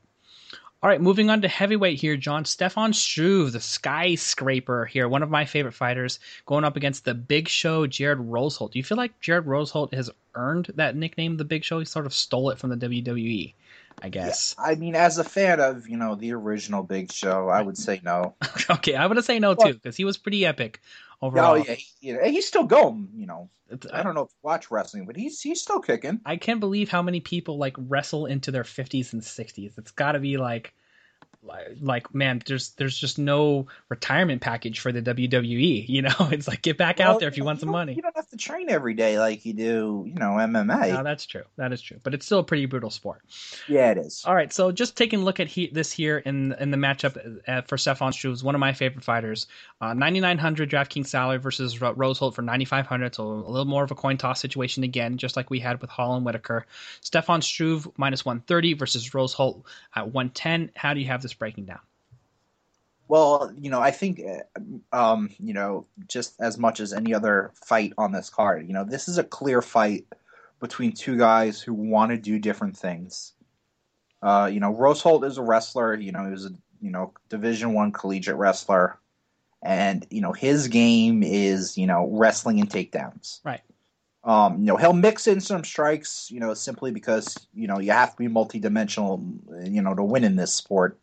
All 0.87 0.91
right, 0.91 1.01
moving 1.01 1.29
on 1.29 1.41
to 1.41 1.49
heavyweight 1.49 1.99
here, 1.99 2.15
Jon. 2.15 2.45
Stefan 2.45 2.93
Struve, 2.93 3.51
the 3.51 3.59
skyscraper 3.59 4.85
here, 4.85 5.09
one 5.09 5.21
of 5.21 5.29
my 5.29 5.43
favorite 5.43 5.73
fighters, 5.73 6.17
going 6.45 6.63
up 6.63 6.77
against 6.77 7.03
the 7.03 7.13
Big 7.13 7.49
Show, 7.49 7.87
Jared 7.87 8.19
Rosholt. 8.19 8.71
Do 8.71 8.79
you 8.79 8.85
feel 8.85 8.95
like 8.95 9.19
Jared 9.19 9.47
Rosholt 9.47 9.93
has 9.93 10.09
earned 10.33 10.71
that 10.75 10.95
nickname, 10.95 11.35
the 11.35 11.43
Big 11.43 11.65
Show? 11.65 11.79
He 11.79 11.83
sort 11.83 12.05
of 12.05 12.13
stole 12.13 12.51
it 12.51 12.57
from 12.57 12.69
the 12.69 12.77
WWE, 12.77 13.53
I 14.01 14.07
guess. 14.07 14.55
Yeah, 14.57 14.63
I 14.63 14.75
mean, 14.75 14.95
as 14.95 15.17
a 15.17 15.25
fan 15.25 15.59
of, 15.59 15.89
you 15.89 15.97
know, 15.97 16.15
the 16.15 16.31
original 16.31 16.83
Big 16.83 17.11
Show, 17.11 17.49
I 17.49 17.61
would 17.61 17.77
say 17.77 17.99
no. 18.01 18.35
okay, 18.69 18.95
I 18.95 19.07
would 19.07 19.21
say 19.25 19.39
no 19.39 19.55
too, 19.55 19.73
because 19.73 19.97
he 19.97 20.05
was 20.05 20.15
pretty 20.15 20.45
epic 20.45 20.79
oh, 21.21 21.27
overall. 21.27 21.55
Oh, 21.55 21.55
yeah, 21.55 21.75
he, 22.23 22.31
he's 22.31 22.47
still 22.47 22.63
going, 22.63 23.09
you 23.13 23.27
know. 23.27 23.49
Uh, 23.69 23.75
I 23.91 24.03
don't 24.03 24.15
know 24.15 24.21
if 24.21 24.29
you 24.29 24.39
watch 24.41 24.71
wrestling, 24.71 25.05
but 25.05 25.17
he's 25.17 25.41
he's 25.41 25.61
still 25.61 25.81
kicking. 25.81 26.21
I 26.25 26.37
can't 26.37 26.61
believe 26.61 26.89
how 26.89 27.01
many 27.01 27.19
people 27.19 27.57
like 27.57 27.75
wrestle 27.77 28.25
into 28.25 28.51
their 28.51 28.63
fifties 28.63 29.11
and 29.11 29.21
sixties. 29.21 29.73
It's 29.77 29.91
got 29.91 30.13
to 30.13 30.19
be 30.19 30.37
like 30.37 30.73
like 31.81 32.13
man 32.13 32.41
there's 32.45 32.69
there's 32.71 32.97
just 32.97 33.17
no 33.17 33.67
retirement 33.89 34.41
package 34.41 34.79
for 34.79 34.91
the 34.91 35.01
WWE 35.01 35.87
you 35.87 36.01
know? 36.01 36.11
It's 36.37 36.47
like 36.47 36.61
get 36.61 36.77
back 36.77 36.99
well, 36.99 37.13
out 37.13 37.19
there 37.19 37.29
if 37.29 37.37
you, 37.37 37.43
want 37.43 37.61
some 37.61 37.69
money. 37.69 37.93
you 37.93 38.01
don't 38.01 38.15
have 38.15 38.29
to 38.29 38.37
train 38.37 38.69
every 38.69 38.93
day 38.93 39.17
like 39.17 39.45
you 39.45 39.53
do 39.53 40.03
you 40.07 40.15
know 40.15 40.31
MMA 40.31 40.93
no, 40.93 41.03
that's 41.03 41.25
true. 41.25 41.43
That 41.55 41.71
is 41.71 41.81
true. 41.81 41.97
But 42.03 42.13
it's 42.13 42.25
still 42.25 42.39
a 42.39 42.43
pretty 42.43 42.65
brutal 42.65 42.89
sport. 42.89 43.21
Yeah 43.67 43.91
it 43.91 43.97
is. 43.97 44.23
All 44.25 44.35
right 44.35 44.51
so 44.51 44.71
just 44.71 44.95
taking 44.97 45.21
a 45.21 45.23
look 45.23 45.39
at 45.39 45.47
he, 45.47 45.67
this 45.67 45.91
here 45.91 46.17
in 46.17 46.53
in 46.53 46.71
the 46.71 46.77
matchup 46.77 47.39
uh, 47.47 47.61
for 47.61 47.77
Stefan 47.77 48.13
Struve 48.13 48.43
one 48.43 48.55
of 48.55 48.59
my 48.59 48.73
favorite 48.73 49.03
fighters. 49.03 49.47
Uh, 49.79 49.93
9900 49.93 50.69
DraftKings 50.69 51.07
salary 51.07 51.37
versus 51.37 51.77
Rosholt 51.77 52.35
for 52.35 52.41
9500 52.41 53.15
so 53.15 53.23
a 53.23 53.49
little 53.49 53.65
more 53.65 53.83
of 53.83 53.91
a 53.91 53.95
coin 53.95 54.17
toss 54.17 54.41
situation 54.41 54.83
again 54.83 55.17
just 55.17 55.35
like 55.35 55.49
we 55.49 55.59
had 55.59 55.81
with 55.81 55.89
Hall 55.89 56.15
and 56.15 56.25
Whittaker. 56.25 56.65
Stefan 57.01 57.41
Struve 57.41 57.87
minus 57.97 58.25
130 58.25 58.73
versus 58.73 59.09
Rosholt 59.11 59.63
at 59.95 60.11
110 60.11 60.71
how 60.75 60.93
do 60.93 60.99
you 60.99 61.07
have 61.07 61.21
this 61.27 61.33
breaking 61.33 61.65
down? 61.65 61.79
Well, 63.07 63.53
you 63.57 63.69
know, 63.69 63.79
I 63.79 63.91
think, 63.91 64.21
um, 64.91 65.29
you 65.39 65.53
know, 65.53 65.85
just 66.07 66.39
as 66.41 66.57
much 66.57 66.79
as 66.79 66.91
any 66.91 67.13
other 67.13 67.51
fight 67.53 67.93
on 67.97 68.11
this 68.11 68.29
card, 68.29 68.67
you 68.67 68.73
know, 68.73 68.83
this 68.83 69.07
is 69.07 69.17
a 69.17 69.23
clear 69.23 69.61
fight 69.61 70.05
between 70.59 70.91
two 70.91 71.17
guys 71.17 71.61
who 71.61 71.73
want 71.73 72.11
to 72.11 72.17
do 72.17 72.39
different 72.39 72.75
things. 72.75 73.33
Uh, 74.21 74.49
you 74.51 74.59
know, 74.59 74.73
Rosholt 74.73 75.23
is 75.23 75.37
a 75.37 75.43
wrestler. 75.43 75.95
You 75.95 76.11
know, 76.11 76.25
he 76.25 76.31
was 76.31 76.45
a 76.45 76.51
you 76.81 76.91
know 76.91 77.13
Division 77.29 77.73
One 77.73 77.91
collegiate 77.91 78.35
wrestler, 78.35 78.97
and 79.63 80.05
you 80.09 80.21
know 80.21 80.33
his 80.33 80.67
game 80.67 81.23
is 81.23 81.77
you 81.77 81.87
know 81.87 82.09
wrestling 82.11 82.59
and 82.59 82.69
takedowns. 82.69 83.39
Right. 83.45 83.61
Um, 84.23 84.59
you 84.59 84.65
know, 84.65 84.75
he'll 84.75 84.93
mix 84.93 85.27
in 85.27 85.39
some 85.39 85.63
strikes. 85.63 86.29
You 86.31 86.39
know, 86.39 86.53
simply 86.55 86.91
because 86.91 87.47
you 87.53 87.67
know 87.67 87.79
you 87.79 87.91
have 87.91 88.11
to 88.11 88.17
be 88.17 88.27
multidimensional. 88.27 89.23
You 89.71 89.83
know, 89.83 89.93
to 89.93 90.03
win 90.03 90.23
in 90.23 90.35
this 90.35 90.53
sport 90.53 90.97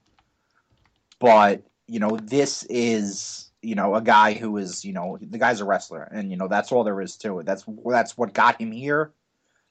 but 1.20 1.62
you 1.86 2.00
know 2.00 2.16
this 2.16 2.64
is 2.64 3.50
you 3.62 3.74
know 3.74 3.94
a 3.94 4.02
guy 4.02 4.34
who 4.34 4.56
is 4.56 4.84
you 4.84 4.92
know 4.92 5.18
the 5.20 5.38
guy's 5.38 5.60
a 5.60 5.64
wrestler 5.64 6.02
and 6.12 6.30
you 6.30 6.36
know 6.36 6.48
that's 6.48 6.72
all 6.72 6.84
there 6.84 7.00
is 7.00 7.16
to 7.16 7.38
it. 7.38 7.46
That's 7.46 7.64
that's 7.86 8.16
what 8.16 8.34
got 8.34 8.60
him 8.60 8.72
here. 8.72 9.12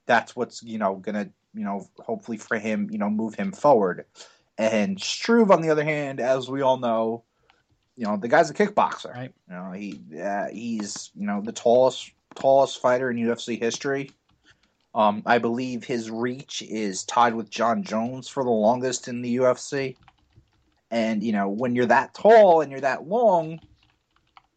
That's 0.05 0.35
what's 0.35 0.63
you 0.63 0.77
know 0.77 0.95
gonna 0.95 1.29
you 1.53 1.63
know 1.63 1.87
hopefully 1.99 2.37
for 2.37 2.57
him 2.57 2.89
you 2.91 2.97
know 2.97 3.09
move 3.09 3.35
him 3.35 3.51
forward. 3.51 4.05
And 4.57 5.01
Struve 5.01 5.49
on 5.49 5.61
the 5.61 5.69
other 5.71 5.83
hand 5.83 6.19
as 6.19 6.49
we 6.49 6.61
all 6.61 6.77
know 6.77 7.23
you 7.95 8.05
know 8.05 8.17
the 8.17 8.27
guy's 8.27 8.49
a 8.49 8.53
kickboxer. 8.53 9.13
Right. 9.13 9.33
You 9.49 9.55
know 9.55 9.71
he 9.71 10.01
uh, 10.21 10.47
he's 10.51 11.11
you 11.15 11.27
know 11.27 11.41
the 11.41 11.51
tallest 11.51 12.11
tallest 12.35 12.81
fighter 12.81 13.11
in 13.11 13.17
UFC 13.17 13.59
history. 13.59 14.11
Um 14.95 15.23
I 15.25 15.37
believe 15.37 15.83
his 15.83 16.09
reach 16.09 16.61
is 16.63 17.03
tied 17.03 17.35
with 17.35 17.49
Jon 17.49 17.83
Jones 17.83 18.27
for 18.27 18.43
the 18.43 18.49
longest 18.49 19.07
in 19.07 19.21
the 19.21 19.37
UFC 19.37 19.95
and, 20.93 21.23
you 21.23 21.31
know, 21.31 21.49
when 21.49 21.73
you're 21.73 21.87
that 21.87 22.13
tall 22.13 22.61
and 22.61 22.69
you're 22.69 22.79
that 22.81 23.07
long, 23.07 23.59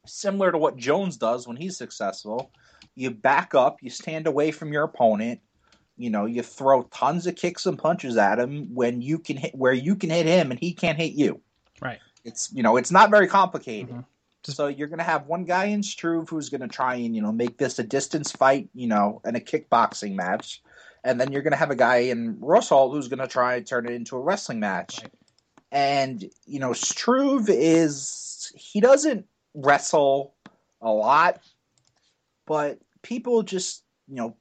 similar 0.05 0.53
to 0.53 0.59
what 0.59 0.77
Jones 0.77 1.16
does 1.16 1.49
when 1.49 1.57
he's 1.57 1.79
successful, 1.79 2.51
you 2.94 3.11
back 3.11 3.55
up, 3.55 3.79
you 3.81 3.88
stand 3.88 4.27
away 4.27 4.51
from 4.51 4.70
your 4.70 4.85
opponent, 4.85 5.40
you 5.96 6.11
know, 6.11 6.27
you 6.27 6.42
throw 6.42 6.83
tons 6.83 7.27
of 7.27 7.37
kicks 7.37 7.64
and 7.64 7.79
punches 7.79 8.18
at 8.18 8.38
him 8.38 8.75
when 8.75 9.01
you 9.01 9.18
can 9.18 9.38
hit 9.38 9.55
where 9.55 9.72
you 9.72 9.96
can 9.96 10.11
hit 10.11 10.27
him 10.27 10.51
and 10.51 10.61
he 10.61 10.75
can't 10.75 10.99
hit 10.99 11.14
you. 11.14 11.40
Right. 11.81 12.01
It's 12.22 12.53
you 12.53 12.62
know, 12.62 12.77
it's 12.77 12.90
not 12.90 13.09
very 13.09 13.29
complicated. 13.29 13.88
Mm-hmm. 13.88 14.01
So 14.53 14.66
you're 14.66 14.88
going 14.88 14.99
to 14.99 15.05
have 15.05 15.27
one 15.27 15.44
guy 15.44 15.64
in 15.64 15.83
Struve 15.83 16.29
who's 16.29 16.51
going 16.51 16.61
to 16.61 16.68
try 16.68 16.96
and 16.96 17.16
you 17.16 17.22
know 17.22 17.33
make 17.33 17.57
this 17.57 17.79
a 17.79 17.83
distance 17.83 18.31
fight, 18.31 18.68
you 18.75 18.88
know, 18.88 19.22
and 19.25 19.38
a 19.38 19.40
kickboxing 19.40 20.14
match, 20.14 20.62
and 21.03 21.18
then 21.18 21.33
you're 21.33 21.42
going 21.42 21.53
to 21.53 21.57
have 21.57 21.70
a 21.70 21.77
guy 21.77 21.96
in 21.96 22.37
Rosholt 22.37 22.92
who's 22.92 23.09
going 23.09 23.20
to 23.20 23.27
try 23.27 23.57
and 23.57 23.66
turn 23.66 23.87
it 23.87 23.92
into 23.92 24.16
a 24.16 24.20
wrestling 24.20 24.61
match. 24.61 25.01
Right. 25.01 25.12
And, 25.77 26.25
you 26.47 26.59
know, 26.59 26.73
Struve 26.73 27.51
is, 27.51 28.51
he 28.57 28.81
doesn't 28.81 29.27
wrestle 29.53 30.35
a 30.81 30.91
lot, 30.91 31.43
but 32.47 32.79
people 33.03 33.43
just, 33.43 33.85
you 34.09 34.15
know, 34.15 34.37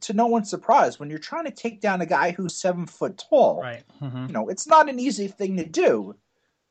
to 0.00 0.12
no 0.12 0.26
one's 0.26 0.50
surprise, 0.50 0.98
when 0.98 1.08
you're 1.08 1.20
trying 1.20 1.44
to 1.44 1.52
take 1.52 1.80
down 1.80 2.00
a 2.00 2.06
guy 2.06 2.32
who's 2.32 2.60
seven 2.60 2.86
foot 2.86 3.22
tall, 3.30 3.62
right. 3.62 3.84
Mm-hmm. 4.00 4.26
you 4.26 4.32
know, 4.32 4.48
it's 4.48 4.66
not 4.66 4.88
an 4.88 4.98
easy 4.98 5.28
thing 5.28 5.56
to 5.58 5.64
do. 5.64 6.16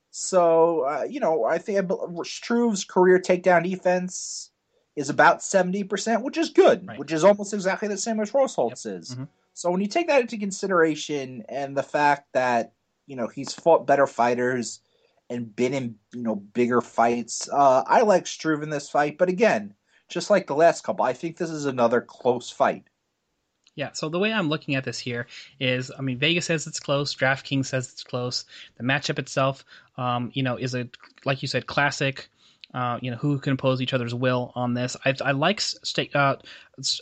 So, 0.10 0.82
uh, 0.82 1.04
you 1.04 1.22
know, 1.22 1.46
I 1.46 1.58
think 1.58 1.90
Struve's 2.26 2.84
career 2.84 3.18
takedown 3.18 3.64
defense 3.64 4.52
is 4.98 5.10
about 5.10 5.40
70%, 5.40 6.22
which 6.22 6.38
is 6.38 6.50
good, 6.50 6.86
right. 6.86 7.00
which 7.00 7.14
is 7.14 7.24
almost 7.24 7.54
exactly 7.54 7.88
the 7.88 7.96
same 7.96 8.20
as 8.20 8.32
Rosholt's 8.32 8.84
yep. 8.84 9.00
is. 9.00 9.12
Mm-hmm. 9.12 9.24
So 9.54 9.72
when 9.72 9.80
you 9.80 9.88
take 9.88 10.10
that 10.10 10.20
into 10.20 10.38
consideration 10.38 11.46
and 11.48 11.78
the 11.78 11.84
fact 11.84 12.28
that 12.34 12.74
you 13.08 13.16
know 13.16 13.28
he's 13.28 13.54
fought 13.54 13.88
better 13.88 14.08
fighters 14.08 14.80
and 15.30 15.56
been 15.56 15.74
in 15.74 15.96
you 16.14 16.22
know 16.22 16.36
bigger 16.36 16.82
fights. 16.82 17.50
Uh, 17.52 17.84
I 17.88 18.02
like 18.02 18.28
Struve 18.28 18.64
in 18.64 18.70
this 18.70 18.90
fight, 18.90 19.18
but 19.18 19.30
again, 19.30 19.74
just 20.10 20.30
like 20.30 20.48
the 20.48 20.56
last 20.56 20.84
couple, 20.84 21.06
I 21.06 21.14
think 21.14 21.38
this 21.38 21.50
is 21.50 21.66
another 21.66 22.02
close 22.02 22.50
fight. 22.50 22.84
Yeah, 23.76 23.92
so 23.94 24.10
the 24.10 24.20
way 24.20 24.34
I'm 24.34 24.50
looking 24.50 24.76
at 24.76 24.84
this 24.84 25.00
here 25.00 25.28
is, 25.60 25.92
I 25.98 26.02
mean, 26.02 26.18
Vegas 26.18 26.46
says 26.46 26.68
it's 26.68 26.80
close, 26.80 27.16
DraftKings 27.16 27.68
says 27.68 27.90
it's 27.90 28.04
close. 28.04 28.44
The 28.76 28.84
matchup 28.84 29.18
itself, 29.18 29.64
um, 29.98 30.30
you 30.34 30.44
know, 30.44 30.58
is 30.58 30.76
a 30.76 30.90
like 31.26 31.42
you 31.42 31.48
said, 31.48 31.68
classic. 31.68 32.30
Uh, 32.74 32.98
you 33.02 33.12
know 33.12 33.18
who 33.18 33.38
can 33.38 33.54
oppose 33.54 33.82
each 33.82 33.94
other's 33.94 34.14
will 34.14 34.54
on 34.56 34.74
this. 34.74 34.96
I, 35.04 35.14
I 35.26 35.32
like 35.32 35.60
st- 35.60 36.16
uh, 36.16 36.38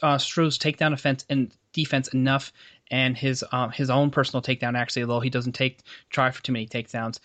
uh, 0.02 0.18
Struve's 0.18 0.58
takedown 0.58 0.94
offense 0.94 1.26
and 1.30 1.52
defense 1.74 2.08
enough 2.10 2.52
and 2.92 3.16
his 3.16 3.46
um, 3.52 3.72
his 3.72 3.90
own 3.90 4.10
personal 4.10 4.42
takedown 4.42 4.78
actually, 4.78 5.04
although 5.04 5.20
he 5.20 5.30
doesn't 5.30 5.54
take 5.54 5.80
try 6.10 6.32
for 6.32 6.42
too 6.42 6.52
many 6.52 6.68
takedowns 6.68 7.20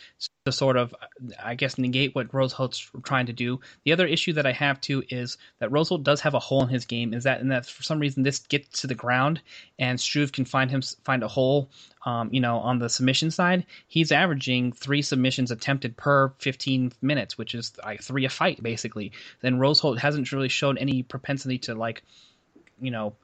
to 0.44 0.52
sort 0.52 0.76
of 0.76 0.94
I 1.42 1.54
guess 1.54 1.78
negate 1.78 2.14
what 2.14 2.30
Rosholt's 2.32 2.90
trying 3.02 3.26
to 3.26 3.32
do. 3.32 3.60
The 3.84 3.92
other 3.92 4.06
issue 4.06 4.34
that 4.34 4.46
I 4.46 4.52
have 4.52 4.80
too 4.80 5.02
is 5.08 5.38
that 5.58 5.70
Rosholt 5.70 6.02
does 6.02 6.20
have 6.20 6.34
a 6.34 6.38
hole 6.38 6.62
in 6.62 6.68
his 6.68 6.84
game. 6.84 7.14
Is 7.14 7.24
that 7.24 7.40
and 7.40 7.50
that 7.50 7.66
for 7.66 7.82
some 7.82 7.98
reason 7.98 8.22
this 8.22 8.40
gets 8.40 8.82
to 8.82 8.86
the 8.86 8.94
ground 8.94 9.40
and 9.78 9.98
Struve 9.98 10.32
can 10.32 10.44
find 10.44 10.70
him 10.70 10.82
find 11.04 11.22
a 11.22 11.28
hole. 11.28 11.70
Um, 12.06 12.28
you 12.30 12.40
know, 12.40 12.58
on 12.58 12.78
the 12.78 12.90
submission 12.90 13.30
side, 13.30 13.64
he's 13.88 14.12
averaging 14.12 14.72
three 14.72 15.00
submissions 15.00 15.50
attempted 15.50 15.96
per 15.96 16.34
15 16.38 16.92
minutes, 17.00 17.38
which 17.38 17.54
is 17.54 17.72
like 17.82 18.02
three 18.02 18.26
a 18.26 18.28
fight 18.28 18.62
basically. 18.62 19.12
Then 19.40 19.58
Rosholt 19.58 19.98
hasn't 19.98 20.30
really 20.30 20.50
shown 20.50 20.76
any 20.76 21.02
propensity 21.02 21.56
to 21.60 21.74
like, 21.74 22.02
you 22.78 22.90
know, 22.90 23.14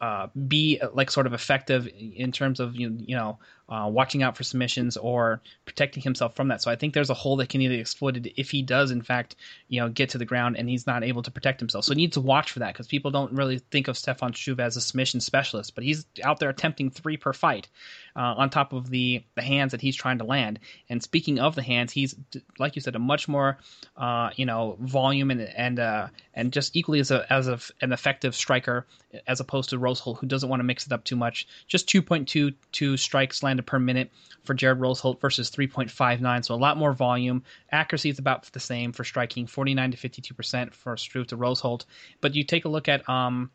uh, 0.00 0.28
be 0.46 0.80
like 0.94 1.10
sort 1.10 1.26
of 1.26 1.32
effective 1.32 1.88
in 1.98 2.32
terms 2.32 2.60
of 2.60 2.76
you, 2.76 2.96
you 3.00 3.16
know 3.16 3.38
uh, 3.68 3.88
watching 3.90 4.22
out 4.22 4.36
for 4.36 4.44
submissions 4.44 4.96
or 4.96 5.40
protecting 5.66 6.02
himself 6.02 6.34
from 6.34 6.48
that. 6.48 6.62
So 6.62 6.70
I 6.70 6.76
think 6.76 6.94
there's 6.94 7.10
a 7.10 7.14
hole 7.14 7.36
that 7.36 7.48
can 7.48 7.60
either 7.60 7.74
be 7.74 7.80
exploited 7.80 8.32
if 8.36 8.50
he 8.50 8.62
does, 8.62 8.90
in 8.90 9.02
fact, 9.02 9.36
you 9.68 9.80
know, 9.80 9.88
get 9.88 10.10
to 10.10 10.18
the 10.18 10.24
ground 10.24 10.56
and 10.56 10.68
he's 10.68 10.86
not 10.86 11.04
able 11.04 11.22
to 11.22 11.30
protect 11.30 11.60
himself. 11.60 11.84
So 11.84 11.92
he 11.92 11.96
needs 11.96 12.14
to 12.14 12.20
watch 12.20 12.52
for 12.52 12.60
that 12.60 12.72
because 12.72 12.86
people 12.86 13.10
don't 13.10 13.32
really 13.32 13.58
think 13.70 13.88
of 13.88 13.98
Stefan 13.98 14.32
Struve 14.34 14.60
as 14.60 14.76
a 14.76 14.80
submission 14.80 15.20
specialist, 15.20 15.74
but 15.74 15.84
he's 15.84 16.06
out 16.24 16.40
there 16.40 16.48
attempting 16.48 16.90
three 16.90 17.16
per 17.16 17.32
fight 17.32 17.68
uh, 18.16 18.34
on 18.36 18.50
top 18.50 18.72
of 18.72 18.90
the 18.90 19.22
the 19.34 19.42
hands 19.42 19.72
that 19.72 19.80
he's 19.80 19.96
trying 19.96 20.18
to 20.18 20.24
land. 20.24 20.58
And 20.88 21.02
speaking 21.02 21.38
of 21.38 21.54
the 21.54 21.62
hands, 21.62 21.92
he's 21.92 22.16
like 22.58 22.74
you 22.74 22.80
said, 22.80 22.96
a 22.96 22.98
much 22.98 23.28
more 23.28 23.58
uh, 23.96 24.30
you 24.34 24.46
know 24.46 24.76
volume 24.80 25.30
and 25.30 25.42
and 25.42 25.78
uh, 25.78 26.08
and 26.34 26.52
just 26.52 26.74
equally 26.74 27.00
as 27.00 27.10
a 27.10 27.30
as 27.32 27.48
a, 27.48 27.58
an 27.80 27.92
effective 27.92 28.34
striker 28.34 28.86
as 29.26 29.40
opposed 29.40 29.70
to 29.70 29.78
Rosholt, 29.78 30.18
who 30.18 30.26
doesn't 30.26 30.48
want 30.48 30.60
to 30.60 30.64
mix 30.64 30.86
it 30.86 30.92
up 30.92 31.04
too 31.04 31.16
much. 31.16 31.46
Just 31.66 31.88
2.22 31.88 32.98
strikes 32.98 33.42
landed 33.42 33.57
per 33.62 33.78
minute 33.78 34.10
for 34.44 34.54
Jared 34.54 34.78
Rosholt 34.78 35.20
versus 35.20 35.50
3.59, 35.50 36.44
so 36.44 36.54
a 36.54 36.56
lot 36.56 36.76
more 36.76 36.92
volume. 36.92 37.42
Accuracy 37.70 38.10
is 38.10 38.18
about 38.18 38.50
the 38.52 38.60
same 38.60 38.92
for 38.92 39.04
striking, 39.04 39.46
49 39.46 39.92
to 39.92 39.96
52 39.96 40.34
percent 40.34 40.74
for 40.74 40.96
Struve 40.96 41.28
to 41.28 41.36
Rosholt. 41.36 41.84
But 42.20 42.34
you 42.34 42.44
take 42.44 42.64
a 42.64 42.68
look 42.68 42.88
at 42.88 43.08
um, 43.08 43.50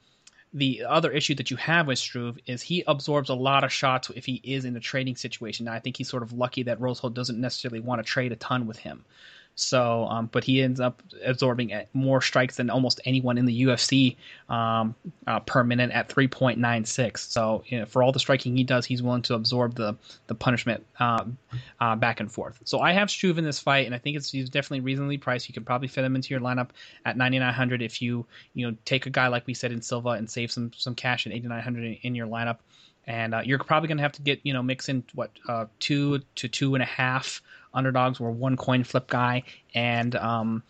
the 0.54 0.86
other 0.88 1.12
issue 1.12 1.36
that 1.36 1.50
you 1.50 1.58
have 1.58 1.88
with 1.88 1.98
Struve 1.98 2.38
is 2.46 2.62
he 2.62 2.84
absorbs 2.86 3.30
a 3.30 3.34
lot 3.34 3.64
of 3.64 3.72
shots 3.72 4.12
if 4.16 4.26
he 4.26 4.40
is 4.44 4.66
in 4.66 4.76
a 4.76 4.80
trading 4.80 5.16
situation. 5.16 5.66
Now, 5.66 5.74
I 5.74 5.80
think 5.80 5.98
he's 5.98 6.10
sort 6.10 6.24
of 6.24 6.34
lucky 6.34 6.64
that 6.64 6.80
Rosholt 6.80 7.14
doesn't 7.14 7.42
necessarily 7.42 7.80
want 7.80 8.00
to 8.00 8.04
trade 8.04 8.32
a 8.32 8.36
ton 8.36 8.68
with 8.68 8.78
him. 8.78 9.04
So, 9.56 10.06
um, 10.06 10.30
but 10.32 10.44
he 10.44 10.62
ends 10.62 10.80
up 10.80 11.04
absorbing 11.24 11.72
more 11.94 12.22
strikes 12.22 12.56
than 12.56 12.70
almost 12.70 13.00
anyone 13.06 13.38
in 13.38 13.46
the 13.46 13.64
UFC 13.64 14.16
um, 14.50 14.96
uh, 15.28 15.40
per 15.42 15.64
minute 15.64 15.92
at 15.92 16.10
3.96. 16.10 17.18
So, 17.20 17.64
you 17.68 17.80
know, 17.80 17.86
for 17.86 18.02
all 18.02 18.12
the 18.12 18.20
striking 18.20 18.56
he 18.58 18.64
does, 18.64 18.86
he's 18.86 19.04
willing 19.04 19.22
to 19.24 19.36
absorb 19.36 19.76
the 19.76 19.96
the 20.28 20.36
punishment 20.36 20.86
uh, 21.00 21.26
uh, 21.80 21.96
back 21.96 22.20
and 22.20 22.32
forth. 22.32 22.60
So, 22.64 22.80
I 22.80 22.94
have 22.94 23.12
Struve 23.12 23.38
in 23.38 23.46
this 23.46 23.60
fight, 23.60 23.86
and 23.86 23.94
I 23.94 24.00
think 24.00 24.18
it's 24.18 24.32
he's 24.32 24.50
definitely 24.50 24.82
reasonably 24.82 25.18
priced. 25.18 25.48
You 25.48 25.54
can 25.54 25.64
probably 25.64 25.88
fit 25.88 26.04
him 26.04 26.16
into 26.16 26.34
your 26.34 26.42
lineup 26.42 26.70
at 27.06 27.18
9,900 27.18 27.82
if 27.82 28.02
you 28.02 28.26
you 28.54 28.70
know 28.70 28.76
take 28.86 29.06
a 29.06 29.10
guy 29.10 29.28
like 29.28 29.46
we 29.46 29.54
said 29.54 29.72
in 29.72 29.82
Silva 29.82 30.10
and 30.10 30.30
save 30.30 30.52
some 30.52 30.72
some 30.76 30.96
cash 30.96 31.28
at 31.28 31.34
8,900 31.34 32.00
in 32.02 32.16
your 32.16 32.28
lineup 32.28 32.58
and 33.06 33.36
uh, 33.36 33.42
you're 33.44 33.60
probably 33.60 33.88
going 33.88 33.98
to 33.98 34.04
have 34.04 34.14
to 34.14 34.22
get 34.22 34.40
you 34.44 34.54
know 34.54 34.64
mix 34.64 34.90
in 34.90 35.04
what 35.14 35.32
uh, 35.48 35.66
two 35.80 36.20
to 36.36 36.48
two 36.48 36.76
and 36.76 36.82
a 36.82 36.88
half 36.88 37.42
underdogs 37.74 38.20
were 38.20 38.32
one 38.32 38.58
coin 38.58 38.84
flip 38.84 39.08
guy, 39.08 39.44
and 39.74 40.16
um, 40.16 40.64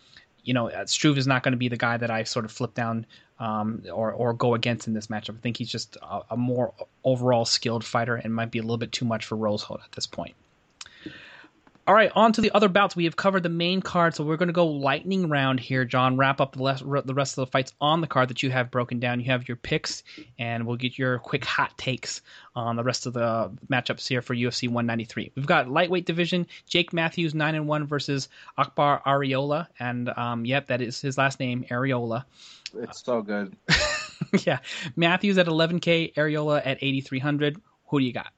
you 0.44 0.54
know 0.54 0.70
uh, 0.70 0.86
Struve 0.86 1.18
is 1.18 1.26
not 1.26 1.42
going 1.42 1.52
to 1.52 1.58
be 1.58 1.68
the 1.68 1.76
guy 1.76 1.96
that 1.96 2.10
I 2.10 2.24
sort 2.24 2.44
of 2.44 2.52
flip 2.52 2.74
down 2.74 3.06
um, 3.38 3.82
or 3.92 4.12
or 4.12 4.32
go 4.32 4.54
against 4.54 4.86
in 4.86 4.94
this 4.94 5.08
matchup. 5.08 5.36
I 5.36 5.40
think 5.40 5.56
he's 5.56 5.70
just 5.70 5.96
a, 6.02 6.20
a, 6.30 6.36
more 6.36 6.72
overall 7.04 7.44
skilled 7.44 7.84
fighter 7.84 8.16
and 8.16 8.34
might 8.34 8.50
be 8.50 8.58
a 8.58 8.62
little 8.62 8.78
bit 8.78 8.92
too 8.92 9.04
much 9.04 9.24
for 9.24 9.36
Rosholt 9.36 9.82
at 9.82 9.92
this 9.92 10.06
point. 10.06 10.34
All 11.86 11.94
right, 11.94 12.10
on 12.14 12.32
to 12.32 12.40
the 12.40 12.50
other 12.52 12.70
bouts. 12.70 12.96
We 12.96 13.04
have 13.04 13.16
covered 13.16 13.42
the 13.42 13.50
main 13.50 13.82
card, 13.82 14.14
so 14.14 14.24
we're 14.24 14.38
going 14.38 14.48
to 14.48 14.54
go 14.54 14.66
lightning 14.66 15.28
round 15.28 15.60
here, 15.60 15.84
Jon. 15.84 16.16
Wrap 16.16 16.40
up 16.40 16.56
the 16.56 16.64
rest, 16.64 16.82
the 17.06 17.12
rest 17.12 17.36
of 17.36 17.44
the 17.44 17.50
fights 17.50 17.74
on 17.78 18.00
the 18.00 18.06
card 18.06 18.30
that 18.30 18.42
you 18.42 18.50
have 18.50 18.70
broken 18.70 19.00
down. 19.00 19.20
You 19.20 19.26
have 19.26 19.46
your 19.46 19.58
picks, 19.58 20.02
and 20.38 20.66
we'll 20.66 20.78
get 20.78 20.96
your 20.96 21.18
quick 21.18 21.44
hot 21.44 21.76
takes 21.76 22.22
on 22.56 22.76
the 22.76 22.82
rest 22.82 23.04
of 23.04 23.12
the 23.12 23.52
matchups 23.70 24.08
here 24.08 24.22
for 24.22 24.34
UFC 24.34 24.66
193. 24.66 25.32
We've 25.34 25.46
got 25.46 25.68
lightweight 25.68 26.06
division: 26.06 26.46
Jake 26.66 26.94
Matthews 26.94 27.34
nine 27.34 27.54
and 27.54 27.68
one 27.68 27.86
versus 27.86 28.30
Akbar 28.56 29.02
Arreola, 29.04 29.66
and 29.78 30.08
um, 30.16 30.46
yep, 30.46 30.68
that 30.68 30.80
is 30.80 31.02
his 31.02 31.18
last 31.18 31.38
name, 31.38 31.66
Arreola. 31.70 32.24
It's 32.78 33.04
so 33.04 33.20
good. 33.20 33.54
yeah, 34.46 34.60
Matthews 34.96 35.36
at 35.36 35.46
11k, 35.46 36.14
Arreola 36.14 36.62
at 36.64 36.78
8300. 36.80 37.60
Who 37.88 37.98
do 37.98 38.06
you 38.06 38.12
got? 38.14 38.32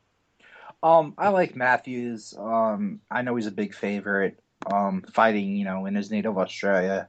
Um, 0.82 1.14
I 1.18 1.28
like 1.28 1.56
Matthews. 1.56 2.34
Um, 2.38 3.00
I 3.10 3.22
know 3.22 3.36
he's 3.36 3.46
a 3.46 3.52
big 3.52 3.74
favorite. 3.74 4.40
Um, 4.72 5.02
fighting, 5.12 5.54
you 5.54 5.64
know, 5.64 5.86
in 5.86 5.94
his 5.94 6.10
native 6.10 6.38
Australia. 6.38 7.08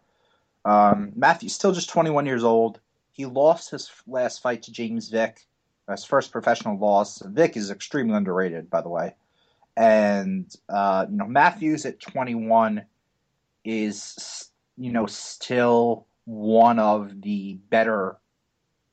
Um, 0.65 1.13
Matthews 1.15 1.53
still 1.53 1.72
just 1.72 1.89
21 1.89 2.26
years 2.26 2.43
old. 2.43 2.80
He 3.13 3.26
lost 3.26 3.72
his 3.72 3.89
last 4.05 4.41
fight 4.41 4.63
to 4.63 4.72
James 4.72 5.09
Vick, 5.09 5.47
his 5.89 6.03
first 6.03 6.32
professional 6.32 6.78
loss. 6.78 7.22
Vick 7.26 7.55
is 7.55 7.72
extremely 7.72 8.15
underrated, 8.15 8.70
by 8.70 8.82
the 8.82 8.89
way. 8.89 9.15
And 9.76 10.53
uh, 10.70 11.05
you 11.09 11.18
know, 11.18 11.26
Matthews 11.26 11.86
at 11.86 11.99
21 11.99 12.84
is, 13.63 14.49
you 14.78 14.91
know, 14.91 15.05
still 15.05 16.05
one 16.26 16.80
of 16.80 17.22
the 17.22 17.53
better, 17.70 18.18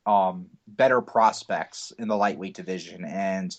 um, 0.05 0.47
better 0.67 1.01
prospects 1.01 1.91
in 1.99 2.07
the 2.07 2.15
lightweight 2.15 2.55
division, 2.55 3.03
and 3.03 3.55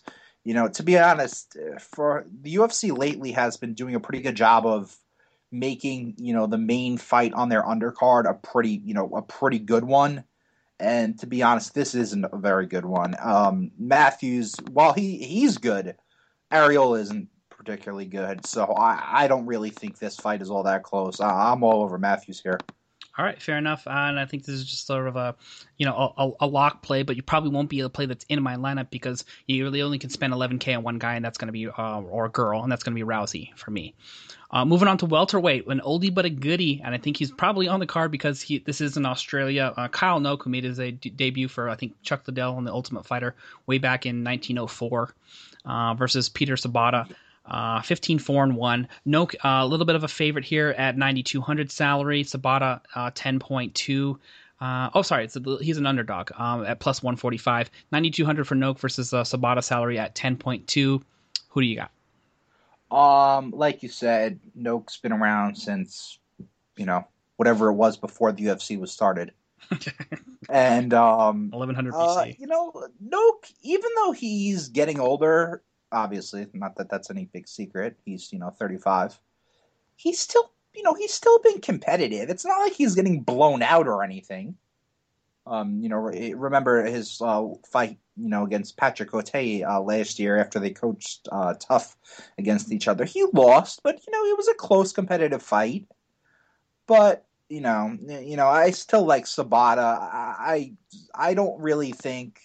you 0.46 0.54
know, 0.54 0.68
to 0.68 0.84
be 0.84 0.96
honest, 0.96 1.56
for 1.80 2.24
the 2.42 2.54
UFC 2.54 2.96
lately 2.96 3.32
has 3.32 3.56
been 3.56 3.74
doing 3.74 3.96
a 3.96 4.00
pretty 4.00 4.22
good 4.22 4.36
job 4.36 4.64
of 4.64 4.96
making 5.50 6.14
you 6.18 6.32
know 6.32 6.46
the 6.46 6.56
main 6.56 6.98
fight 6.98 7.32
on 7.32 7.48
their 7.48 7.64
undercard 7.64 8.30
a 8.30 8.34
pretty 8.34 8.80
you 8.84 8.94
know 8.94 9.10
a 9.16 9.22
pretty 9.22 9.58
good 9.58 9.82
one. 9.82 10.22
And 10.78 11.18
to 11.18 11.26
be 11.26 11.42
honest, 11.42 11.74
this 11.74 11.96
isn't 11.96 12.24
a 12.24 12.36
very 12.36 12.66
good 12.66 12.84
one. 12.84 13.16
Um, 13.20 13.72
Matthews, 13.76 14.54
while 14.70 14.92
he 14.92 15.18
he's 15.18 15.58
good, 15.58 15.96
Ariel 16.52 16.94
isn't 16.94 17.28
particularly 17.50 18.06
good. 18.06 18.46
So 18.46 18.66
I, 18.66 19.24
I 19.24 19.26
don't 19.26 19.46
really 19.46 19.70
think 19.70 19.98
this 19.98 20.14
fight 20.14 20.42
is 20.42 20.50
all 20.50 20.62
that 20.62 20.84
close. 20.84 21.18
I, 21.18 21.50
I'm 21.50 21.64
all 21.64 21.82
over 21.82 21.98
Matthews 21.98 22.40
here. 22.40 22.60
All 23.18 23.24
right, 23.24 23.40
fair 23.40 23.56
enough. 23.56 23.86
Uh, 23.86 23.90
and 23.90 24.20
I 24.20 24.26
think 24.26 24.44
this 24.44 24.54
is 24.54 24.64
just 24.64 24.86
sort 24.86 25.08
of 25.08 25.16
a, 25.16 25.34
you 25.78 25.86
know, 25.86 26.12
a, 26.18 26.44
a, 26.44 26.46
lock 26.46 26.82
play, 26.82 27.02
but 27.02 27.16
you 27.16 27.22
probably 27.22 27.48
won't 27.48 27.70
be 27.70 27.78
able 27.78 27.88
to 27.88 27.92
play 27.94 28.04
that's 28.04 28.26
in 28.28 28.42
my 28.42 28.56
lineup 28.56 28.90
because 28.90 29.24
you 29.46 29.64
really 29.64 29.80
only 29.80 29.98
can 29.98 30.10
spend 30.10 30.34
11k 30.34 30.76
on 30.76 30.82
one 30.82 30.98
guy, 30.98 31.14
and 31.14 31.24
that's 31.24 31.38
going 31.38 31.48
to 31.48 31.52
be 31.52 31.66
uh, 31.66 32.00
or 32.02 32.26
a 32.26 32.28
girl, 32.28 32.62
and 32.62 32.70
that's 32.70 32.82
going 32.82 32.94
to 32.94 33.02
be 33.02 33.08
Rousey 33.08 33.56
for 33.56 33.70
me. 33.70 33.94
Uh, 34.50 34.64
moving 34.64 34.86
on 34.86 34.98
to 34.98 35.06
welterweight, 35.06 35.66
an 35.66 35.80
oldie 35.84 36.12
but 36.12 36.26
a 36.26 36.30
goodie, 36.30 36.82
and 36.84 36.94
I 36.94 36.98
think 36.98 37.16
he's 37.16 37.32
probably 37.32 37.68
on 37.68 37.80
the 37.80 37.86
card 37.86 38.10
because 38.10 38.42
he 38.42 38.58
this 38.58 38.80
is 38.80 38.96
in 38.96 39.06
Australia. 39.06 39.72
Uh, 39.76 39.88
Kyle 39.88 40.20
Noke, 40.20 40.42
who 40.42 40.50
made 40.50 40.64
his 40.64 40.76
debut 40.76 41.48
for 41.48 41.68
I 41.68 41.74
think 41.74 42.00
Chuck 42.02 42.22
Liddell 42.26 42.54
on 42.54 42.64
the 42.64 42.72
Ultimate 42.72 43.06
Fighter 43.06 43.34
way 43.66 43.78
back 43.78 44.06
in 44.06 44.22
1904, 44.22 45.14
uh, 45.64 45.94
versus 45.94 46.28
Peter 46.28 46.54
Sobotta. 46.54 47.08
Uh, 47.46 47.80
15 47.82 48.18
4 48.18 48.44
and 48.44 48.56
1. 48.56 48.88
No, 49.04 49.24
uh, 49.24 49.28
a 49.44 49.66
little 49.66 49.86
bit 49.86 49.94
of 49.94 50.04
a 50.04 50.08
favorite 50.08 50.44
here 50.44 50.74
at 50.76 50.96
9,200 50.96 51.70
salary. 51.70 52.24
Sobotta, 52.24 52.80
uh, 52.94 53.10
10.2. 53.12 54.18
Uh, 54.60 54.90
oh, 54.94 55.02
sorry, 55.02 55.26
a, 55.26 55.56
he's 55.62 55.76
an 55.76 55.86
underdog 55.86 56.30
um, 56.36 56.64
at 56.64 56.80
plus 56.80 57.02
145. 57.02 57.70
9,200 57.92 58.46
for 58.46 58.54
Noke 58.54 58.78
versus 58.78 59.12
uh, 59.12 59.22
Sobotta 59.22 59.62
salary 59.62 59.98
at 59.98 60.14
10.2. 60.14 61.02
Who 61.50 61.60
do 61.60 61.66
you 61.66 61.76
got? 61.76 61.90
Um, 62.90 63.50
like 63.50 63.82
you 63.82 63.88
said, 63.88 64.38
Noke's 64.58 64.96
been 64.96 65.12
around 65.12 65.56
since, 65.56 66.18
you 66.76 66.86
know, 66.86 67.06
whatever 67.36 67.68
it 67.68 67.74
was 67.74 67.96
before 67.96 68.32
the 68.32 68.44
UFC 68.44 68.78
was 68.78 68.92
started. 68.92 69.32
and 70.48 70.94
um 70.94 71.50
1100 71.50 71.92
BC. 71.92 72.16
Uh, 72.16 72.24
you 72.38 72.46
know, 72.46 72.72
Noke, 73.04 73.52
even 73.62 73.90
though 73.96 74.12
he's 74.12 74.68
getting 74.68 75.00
older, 75.00 75.62
obviously, 75.92 76.46
not 76.52 76.76
that 76.76 76.90
that's 76.90 77.10
any 77.10 77.26
big 77.26 77.48
secret. 77.48 77.96
He's, 78.04 78.32
you 78.32 78.38
know, 78.38 78.50
35. 78.50 79.18
He's 79.96 80.18
still, 80.18 80.50
you 80.74 80.82
know, 80.82 80.94
he's 80.94 81.14
still 81.14 81.38
been 81.40 81.60
competitive. 81.60 82.28
It's 82.28 82.44
not 82.44 82.60
like 82.60 82.72
he's 82.72 82.94
getting 82.94 83.22
blown 83.22 83.62
out 83.62 83.86
or 83.86 84.02
anything. 84.02 84.56
Um, 85.46 85.80
you 85.80 85.88
know, 85.88 85.96
remember 85.96 86.84
his 86.84 87.20
uh, 87.22 87.46
fight, 87.70 87.98
you 88.16 88.28
know, 88.28 88.44
against 88.44 88.76
Patrick 88.76 89.10
Cote 89.10 89.32
uh, 89.34 89.80
last 89.80 90.18
year 90.18 90.38
after 90.38 90.58
they 90.58 90.70
coached 90.70 91.28
uh, 91.30 91.54
TUF 91.54 91.96
against 92.36 92.72
each 92.72 92.88
other. 92.88 93.04
He 93.04 93.24
lost, 93.32 93.80
but 93.84 94.00
you 94.04 94.12
know, 94.12 94.24
it 94.24 94.36
was 94.36 94.48
a 94.48 94.54
close 94.54 94.92
competitive 94.92 95.42
fight. 95.42 95.86
But 96.88 97.24
you 97.48 97.60
know, 97.60 97.96
you 98.08 98.36
know, 98.36 98.48
I 98.48 98.72
still 98.72 99.04
like 99.04 99.24
Sobotta. 99.24 99.78
I 99.78 100.72
I 101.14 101.34
don't 101.34 101.60
really 101.60 101.92
think, 101.92 102.40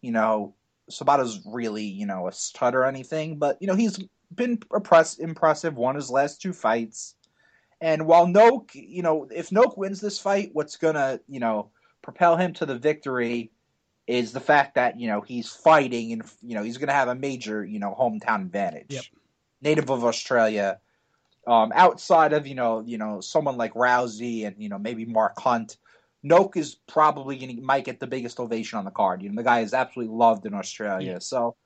you 0.00 0.10
know, 0.10 0.55
Sobotta's 0.90 1.40
really, 1.46 1.84
you 1.84 2.06
know, 2.06 2.28
a 2.28 2.32
stud 2.32 2.74
or 2.74 2.84
anything, 2.84 3.38
but 3.38 3.58
you 3.60 3.66
know 3.66 3.74
he's 3.74 3.98
been 4.34 4.58
impress- 4.74 5.18
impressive. 5.18 5.76
Won 5.76 5.94
his 5.94 6.10
last 6.10 6.40
two 6.40 6.52
fights, 6.52 7.14
and 7.80 8.06
while 8.06 8.26
Noke, 8.26 8.70
you 8.74 9.02
know, 9.02 9.28
if 9.34 9.50
Noke 9.50 9.76
wins 9.76 10.00
this 10.00 10.18
fight, 10.18 10.50
what's 10.52 10.76
gonna, 10.76 11.20
you 11.28 11.40
know, 11.40 11.70
propel 12.02 12.36
him 12.36 12.52
to 12.54 12.66
the 12.66 12.78
victory 12.78 13.50
is 14.06 14.32
the 14.32 14.40
fact 14.40 14.76
that 14.76 14.98
you 15.00 15.08
know 15.08 15.20
he's 15.20 15.50
fighting 15.50 16.12
and 16.12 16.22
you 16.42 16.54
know 16.54 16.62
he's 16.62 16.78
going 16.78 16.88
to 16.88 16.94
have 16.94 17.08
a 17.08 17.14
major 17.14 17.64
you 17.64 17.78
know 17.78 17.94
hometown 17.98 18.42
advantage. 18.42 18.86
Yep. 18.90 19.04
Native 19.62 19.90
of 19.90 20.04
Australia, 20.04 20.78
um, 21.46 21.72
outside 21.74 22.32
of 22.32 22.46
you 22.46 22.54
know 22.54 22.80
you 22.86 22.98
know 22.98 23.20
someone 23.20 23.56
like 23.56 23.74
Rousey 23.74 24.46
and 24.46 24.56
you 24.58 24.68
know 24.68 24.78
maybe 24.78 25.04
Mark 25.04 25.38
Hunt, 25.40 25.76
Noke 26.26 26.56
is 26.56 26.74
probably 26.74 27.36
going 27.36 27.56
to 27.56 27.62
might 27.62 27.84
get 27.84 28.00
the 28.00 28.06
biggest 28.06 28.40
ovation 28.40 28.78
on 28.78 28.84
the 28.84 28.90
card. 28.90 29.22
You 29.22 29.30
know 29.30 29.36
the 29.36 29.44
guy 29.44 29.60
is 29.60 29.74
absolutely 29.74 30.14
loved 30.14 30.46
in 30.46 30.54
Australia. 30.54 31.12
Yeah. 31.12 31.18
So 31.20 31.56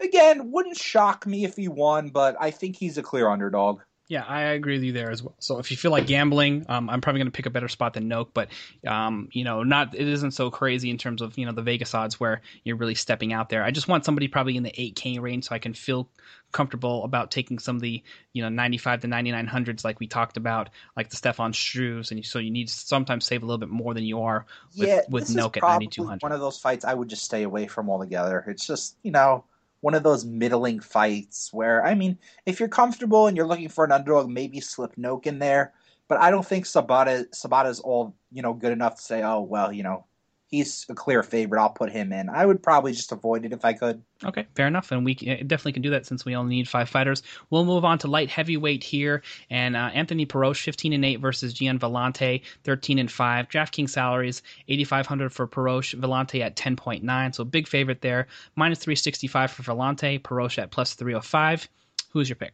again, 0.00 0.50
wouldn't 0.50 0.76
shock 0.76 1.26
me 1.26 1.44
if 1.44 1.56
he 1.56 1.68
won, 1.68 2.10
but 2.10 2.36
I 2.40 2.50
think 2.50 2.76
he's 2.76 2.98
a 2.98 3.02
clear 3.02 3.28
underdog. 3.28 3.80
Yeah, 4.10 4.24
I 4.26 4.40
agree 4.40 4.74
with 4.74 4.82
you 4.82 4.92
there 4.92 5.12
as 5.12 5.22
well. 5.22 5.36
So 5.38 5.58
if 5.58 5.70
you 5.70 5.76
feel 5.76 5.92
like 5.92 6.08
gambling, 6.08 6.66
um, 6.68 6.90
I'm 6.90 7.00
probably 7.00 7.20
going 7.20 7.30
to 7.30 7.36
pick 7.36 7.46
a 7.46 7.50
better 7.50 7.68
spot 7.68 7.94
than 7.94 8.08
Noke, 8.08 8.30
but 8.34 8.48
um, 8.84 9.28
you 9.30 9.44
know, 9.44 9.62
not 9.62 9.94
it 9.94 10.08
isn't 10.08 10.32
so 10.32 10.50
crazy 10.50 10.90
in 10.90 10.98
terms 10.98 11.22
of 11.22 11.38
you 11.38 11.46
know 11.46 11.52
the 11.52 11.62
Vegas 11.62 11.94
odds 11.94 12.18
where 12.18 12.40
you're 12.64 12.74
really 12.74 12.96
stepping 12.96 13.32
out 13.32 13.50
there. 13.50 13.62
I 13.62 13.70
just 13.70 13.86
want 13.86 14.04
somebody 14.04 14.26
probably 14.26 14.56
in 14.56 14.64
the 14.64 14.72
8K 14.72 15.20
range 15.20 15.44
so 15.44 15.54
I 15.54 15.60
can 15.60 15.74
feel 15.74 16.08
comfortable 16.52 17.04
about 17.04 17.30
taking 17.30 17.58
some 17.58 17.76
of 17.76 17.82
the 17.82 18.02
you 18.32 18.42
know 18.42 18.48
95 18.48 19.02
to 19.02 19.08
9900s 19.08 19.84
like 19.84 20.00
we 20.00 20.06
talked 20.06 20.36
about, 20.36 20.70
like 20.96 21.10
the 21.10 21.16
Stefan 21.16 21.52
Struves, 21.52 22.10
and 22.10 22.18
you, 22.18 22.24
so 22.24 22.38
you 22.38 22.50
need 22.50 22.68
to 22.68 22.74
sometimes 22.74 23.24
save 23.24 23.42
a 23.42 23.46
little 23.46 23.58
bit 23.58 23.68
more 23.68 23.94
than 23.94 24.04
you 24.04 24.22
are 24.22 24.46
with 24.76 24.88
yeah, 24.88 25.00
with 25.08 25.24
is 25.24 25.36
at 25.36 25.62
9200. 25.62 26.22
One 26.22 26.32
of 26.32 26.40
those 26.40 26.58
fights 26.58 26.84
I 26.84 26.94
would 26.94 27.08
just 27.08 27.24
stay 27.24 27.42
away 27.42 27.66
from 27.66 27.88
altogether. 27.90 28.44
It's 28.46 28.66
just 28.66 28.96
you 29.02 29.10
know 29.10 29.44
one 29.80 29.94
of 29.94 30.02
those 30.02 30.24
middling 30.24 30.80
fights 30.80 31.52
where 31.52 31.84
I 31.84 31.94
mean, 31.94 32.18
if 32.46 32.60
you're 32.60 32.68
comfortable 32.68 33.26
and 33.26 33.36
you're 33.36 33.46
looking 33.46 33.68
for 33.68 33.84
an 33.84 33.92
underdog, 33.92 34.28
maybe 34.28 34.60
slip 34.60 34.96
Noke 34.96 35.26
in 35.26 35.38
there. 35.38 35.72
But 36.08 36.20
I 36.20 36.30
don't 36.30 36.46
think 36.46 36.64
Sobotta 36.64 37.28
Sobotta's 37.30 37.80
all 37.80 38.14
you 38.32 38.42
know 38.42 38.52
good 38.52 38.72
enough 38.72 38.96
to 38.96 39.02
say, 39.02 39.22
oh 39.22 39.42
well, 39.42 39.72
you 39.72 39.82
know, 39.82 40.06
he's 40.50 40.84
a 40.88 40.94
clear 40.94 41.22
favorite. 41.22 41.60
I'll 41.60 41.70
put 41.70 41.90
him 41.90 42.12
in. 42.12 42.28
I 42.28 42.44
would 42.44 42.62
probably 42.62 42.92
just 42.92 43.12
avoid 43.12 43.44
it 43.44 43.52
if 43.52 43.64
I 43.64 43.72
could. 43.72 44.02
Okay, 44.24 44.46
fair 44.54 44.66
enough, 44.66 44.92
and 44.92 45.04
we 45.04 45.14
definitely 45.14 45.72
can 45.72 45.82
do 45.82 45.90
that 45.90 46.06
since 46.06 46.24
we 46.24 46.36
only 46.36 46.56
need 46.56 46.68
five 46.68 46.88
fighters. 46.88 47.22
We'll 47.48 47.64
move 47.64 47.84
on 47.84 47.98
to 47.98 48.08
light 48.08 48.28
heavyweight 48.28 48.82
here, 48.82 49.22
and 49.48 49.76
uh, 49.76 49.90
Anthony 49.94 50.26
Perosh, 50.26 50.62
fifteen 50.62 50.92
and 50.92 51.04
eight 51.04 51.20
versus 51.20 51.54
Gian 51.54 51.78
Villante, 51.78 52.42
thirteen 52.64 52.98
and 52.98 53.10
five. 53.10 53.48
DraftKings 53.48 53.90
salaries 53.90 54.42
eighty 54.68 54.84
five 54.84 55.06
hundred 55.06 55.32
for 55.32 55.46
Perosh, 55.46 55.94
Villante 55.98 56.40
at 56.40 56.56
ten 56.56 56.76
point 56.76 57.02
nine, 57.04 57.32
so 57.32 57.44
big 57.44 57.66
favorite 57.66 58.02
there. 58.02 58.26
Minus 58.56 58.80
three 58.80 58.96
sixty 58.96 59.26
five 59.26 59.50
for 59.50 59.62
Villante, 59.62 60.20
Perosh 60.20 60.58
at 60.58 60.70
plus 60.70 60.94
three 60.94 61.12
hundred 61.12 61.22
five. 61.22 61.68
Who's 62.10 62.28
your 62.28 62.36
pick? 62.36 62.52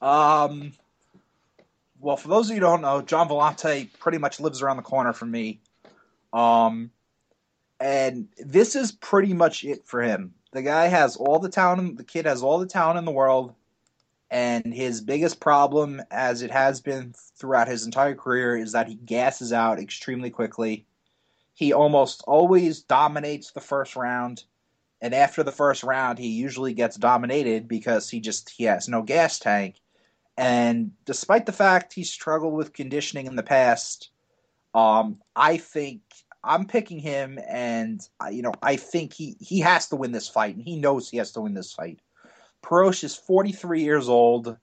Um, 0.00 0.72
well, 2.00 2.16
for 2.16 2.26
those 2.26 2.50
of 2.50 2.56
you 2.56 2.62
who 2.62 2.66
don't 2.66 2.80
know, 2.80 3.02
John 3.02 3.28
Villante 3.28 3.88
pretty 4.00 4.18
much 4.18 4.40
lives 4.40 4.62
around 4.62 4.78
the 4.78 4.82
corner 4.82 5.12
from 5.12 5.30
me. 5.30 5.60
Um, 6.32 6.90
and 7.82 8.28
this 8.38 8.76
is 8.76 8.92
pretty 8.92 9.34
much 9.34 9.64
it 9.64 9.84
for 9.84 10.00
him. 10.00 10.34
The 10.52 10.62
guy 10.62 10.86
has 10.86 11.16
all 11.16 11.40
the 11.40 11.48
talent. 11.48 11.98
The 11.98 12.04
kid 12.04 12.26
has 12.26 12.40
all 12.40 12.60
the 12.60 12.66
talent 12.66 12.98
in 12.98 13.04
the 13.04 13.10
world, 13.10 13.54
and 14.30 14.72
his 14.72 15.00
biggest 15.00 15.40
problem, 15.40 16.00
as 16.12 16.42
it 16.42 16.52
has 16.52 16.80
been 16.80 17.12
throughout 17.36 17.66
his 17.66 17.84
entire 17.84 18.14
career, 18.14 18.56
is 18.56 18.70
that 18.72 18.86
he 18.86 18.94
gasses 18.94 19.52
out 19.52 19.80
extremely 19.80 20.30
quickly. 20.30 20.86
He 21.54 21.72
almost 21.72 22.22
always 22.28 22.82
dominates 22.82 23.50
the 23.50 23.60
first 23.60 23.96
round, 23.96 24.44
and 25.00 25.12
after 25.12 25.42
the 25.42 25.50
first 25.50 25.82
round, 25.82 26.20
he 26.20 26.28
usually 26.28 26.74
gets 26.74 26.96
dominated 26.96 27.66
because 27.66 28.08
he 28.08 28.20
just 28.20 28.50
he 28.50 28.64
has 28.64 28.88
no 28.88 29.02
gas 29.02 29.40
tank. 29.40 29.80
And 30.36 30.92
despite 31.04 31.46
the 31.46 31.52
fact 31.52 31.94
he 31.94 32.04
struggled 32.04 32.54
with 32.54 32.72
conditioning 32.72 33.26
in 33.26 33.34
the 33.34 33.42
past, 33.42 34.10
um, 34.72 35.20
I 35.34 35.56
think 35.56 36.02
I'm 36.44 36.66
picking 36.66 36.98
him, 36.98 37.38
and 37.48 38.00
uh, 38.22 38.28
you 38.28 38.42
know 38.42 38.52
I 38.62 38.76
think 38.76 39.12
he 39.12 39.36
he 39.40 39.60
has 39.60 39.88
to 39.88 39.96
win 39.96 40.12
this 40.12 40.28
fight, 40.28 40.56
and 40.56 40.64
he 40.64 40.76
knows 40.76 41.08
he 41.08 41.18
has 41.18 41.32
to 41.32 41.40
win 41.40 41.54
this 41.54 41.72
fight. 41.72 42.00
Perosh 42.64 43.04
is 43.04 43.16
43 43.16 43.82
years 43.82 44.08
old, 44.08 44.56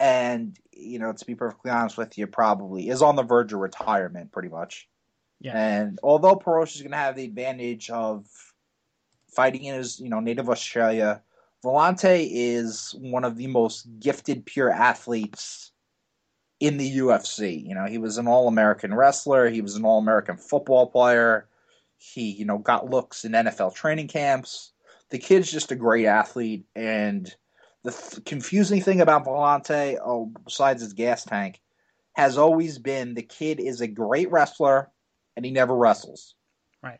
and 0.00 0.56
you 0.72 0.98
know 0.98 1.12
to 1.12 1.24
be 1.24 1.34
perfectly 1.34 1.70
honest 1.70 1.96
with 1.96 2.18
you, 2.18 2.26
probably 2.26 2.88
is 2.88 3.02
on 3.02 3.16
the 3.16 3.22
verge 3.22 3.52
of 3.52 3.60
retirement, 3.60 4.32
pretty 4.32 4.48
much. 4.48 4.88
Yeah. 5.40 5.56
And 5.56 5.98
although 6.02 6.36
Perosh 6.36 6.74
is 6.74 6.82
going 6.82 6.92
to 6.92 6.96
have 6.96 7.14
the 7.14 7.24
advantage 7.24 7.90
of 7.90 8.26
fighting 9.28 9.64
in 9.64 9.74
his 9.74 10.00
you 10.00 10.08
know 10.08 10.20
native 10.20 10.48
Australia, 10.48 11.22
Villante 11.64 12.28
is 12.30 12.94
one 12.98 13.24
of 13.24 13.36
the 13.36 13.46
most 13.46 13.86
gifted 14.00 14.44
pure 14.44 14.70
athletes 14.70 15.72
in 16.60 16.76
the 16.78 16.98
UFC. 16.98 17.66
You 17.66 17.74
know, 17.74 17.86
he 17.86 17.98
was 17.98 18.18
an 18.18 18.28
all-American 18.28 18.94
wrestler, 18.94 19.48
he 19.48 19.60
was 19.60 19.76
an 19.76 19.84
all-American 19.84 20.36
football 20.36 20.86
player. 20.86 21.48
He, 21.98 22.30
you 22.30 22.44
know, 22.44 22.58
got 22.58 22.90
looks 22.90 23.24
in 23.24 23.32
NFL 23.32 23.74
training 23.74 24.08
camps. 24.08 24.72
The 25.08 25.18
kid's 25.18 25.50
just 25.50 25.72
a 25.72 25.76
great 25.76 26.06
athlete 26.06 26.66
and 26.74 27.34
the 27.86 27.92
th- 27.92 28.24
confusing 28.24 28.82
thing 28.82 29.00
about 29.00 29.24
Villante, 29.24 29.96
oh, 30.04 30.32
besides 30.44 30.82
his 30.82 30.92
gas 30.92 31.24
tank, 31.24 31.60
has 32.14 32.36
always 32.36 32.78
been 32.78 33.14
the 33.14 33.22
kid 33.22 33.60
is 33.60 33.80
a 33.80 33.86
great 33.86 34.30
wrestler 34.30 34.90
and 35.36 35.44
he 35.44 35.52
never 35.52 35.74
wrestles. 35.74 36.34
Right. 36.82 36.98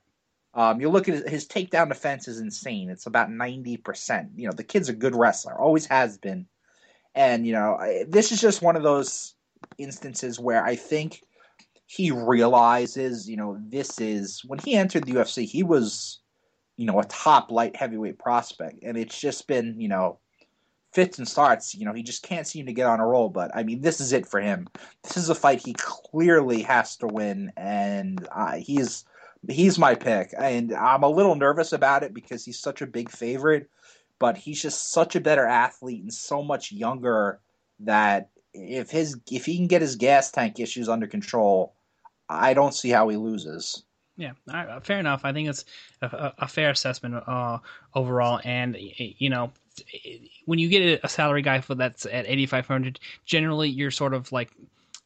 Um, 0.55 0.81
you 0.81 0.89
look 0.89 1.09
at 1.09 1.15
his, 1.15 1.29
his 1.29 1.49
takedown 1.49 1.89
defense 1.89 2.29
is 2.29 2.39
insane. 2.39 2.89
It's 2.89 3.07
about 3.07 3.31
ninety 3.31 3.77
percent. 3.77 4.31
You 4.37 4.47
know, 4.47 4.53
the 4.53 4.63
kid's 4.63 4.89
a 4.89 4.95
good 4.95 5.17
wrestler, 5.17 5.59
always 5.59 5.87
has 5.87 6.19
been. 6.19 6.47
And 7.15 7.47
you 7.47 7.53
know, 7.53 7.79
this 8.07 8.31
is 8.31 8.41
just 8.41 8.63
one 8.63 8.77
of 8.77 8.83
those 8.83 9.35
instances 9.79 10.39
where 10.39 10.65
I 10.65 10.77
think 10.77 11.23
he 11.87 12.11
realizes, 12.11 13.29
you 13.29 13.37
know, 13.37 13.59
this 13.69 14.01
is 14.01 14.43
when 14.45 14.59
he 14.59 14.75
entered 14.75 15.05
the 15.05 15.13
UFC, 15.13 15.47
he 15.47 15.63
was, 15.63 16.21
you 16.77 16.87
know, 16.87 16.99
a 16.99 17.05
top 17.05 17.51
light 17.51 17.77
heavyweight 17.77 18.19
prospect, 18.19 18.83
and 18.83 18.97
it's 18.97 19.19
just 19.19 19.47
been, 19.47 19.81
you 19.81 19.89
know, 19.89 20.19
fits 20.93 21.19
and 21.19 21.29
starts. 21.29 21.75
You 21.75 21.85
know, 21.85 21.93
he 21.93 22.03
just 22.03 22.23
can't 22.23 22.47
seem 22.47 22.67
to 22.67 22.73
get 22.73 22.87
on 22.87 23.01
a 23.01 23.07
roll. 23.07 23.29
But 23.29 23.51
I 23.55 23.63
mean, 23.63 23.83
this 23.83 24.01
is 24.01 24.13
it 24.13 24.27
for 24.27 24.41
him. 24.41 24.67
This 25.05 25.17
is 25.17 25.29
a 25.29 25.35
fight 25.35 25.65
he 25.65 25.75
clearly 25.75 26.63
has 26.63 26.97
to 26.99 27.07
win, 27.07 27.53
and 27.57 28.27
uh, 28.33 28.57
he's 28.57 29.05
he's 29.49 29.79
my 29.79 29.95
pick. 29.95 30.35
And 30.37 30.75
I'm 30.75 31.03
a 31.03 31.09
little 31.09 31.37
nervous 31.37 31.73
about 31.73 32.03
it 32.03 32.13
because 32.15 32.45
he's 32.45 32.59
such 32.59 32.83
a 32.83 32.87
big 32.87 33.11
favorite, 33.11 33.71
but 34.19 34.37
he's 34.37 34.61
just 34.61 34.91
such 34.91 35.15
a 35.15 35.21
better 35.21 35.47
athlete 35.47 36.03
and 36.03 36.13
so 36.13 36.43
much 36.43 36.73
younger 36.73 37.41
that 37.81 38.31
if 38.57 38.91
his 38.91 39.19
if 39.31 39.47
he 39.47 39.57
can 39.57 39.67
get 39.67 39.83
his 39.83 39.97
gas 39.97 40.31
tank 40.31 40.59
issues 40.59 40.89
under 40.89 41.07
control, 41.07 41.75
I 42.29 42.55
don't 42.55 42.75
see 42.75 42.91
how 42.91 43.09
he 43.09 43.17
loses. 43.17 43.83
Yeah, 44.17 44.33
I- 44.49 44.81
fair 44.81 44.99
enough. 44.99 45.25
I 45.25 45.33
think 45.33 45.49
it's 45.49 45.65
a, 46.01 46.33
a, 46.39 46.49
fair 46.49 46.71
assessment 46.71 47.17
uh, 47.27 47.59
overall. 47.95 48.41
And 48.45 48.77
you 48.79 49.29
know, 49.29 49.53
when 50.47 50.59
you 50.59 50.69
get 50.69 51.01
a 51.03 51.09
salary 51.09 51.43
guy 51.43 51.61
for 51.61 51.75
that's 51.75 52.07
at 52.07 52.27
eighty 52.27 52.47
five 52.47 52.67
hundred, 52.67 52.99
generally 53.25 53.69
you're 53.69 53.91
sort 53.91 54.15
of 54.15 54.33
like. 54.33 54.51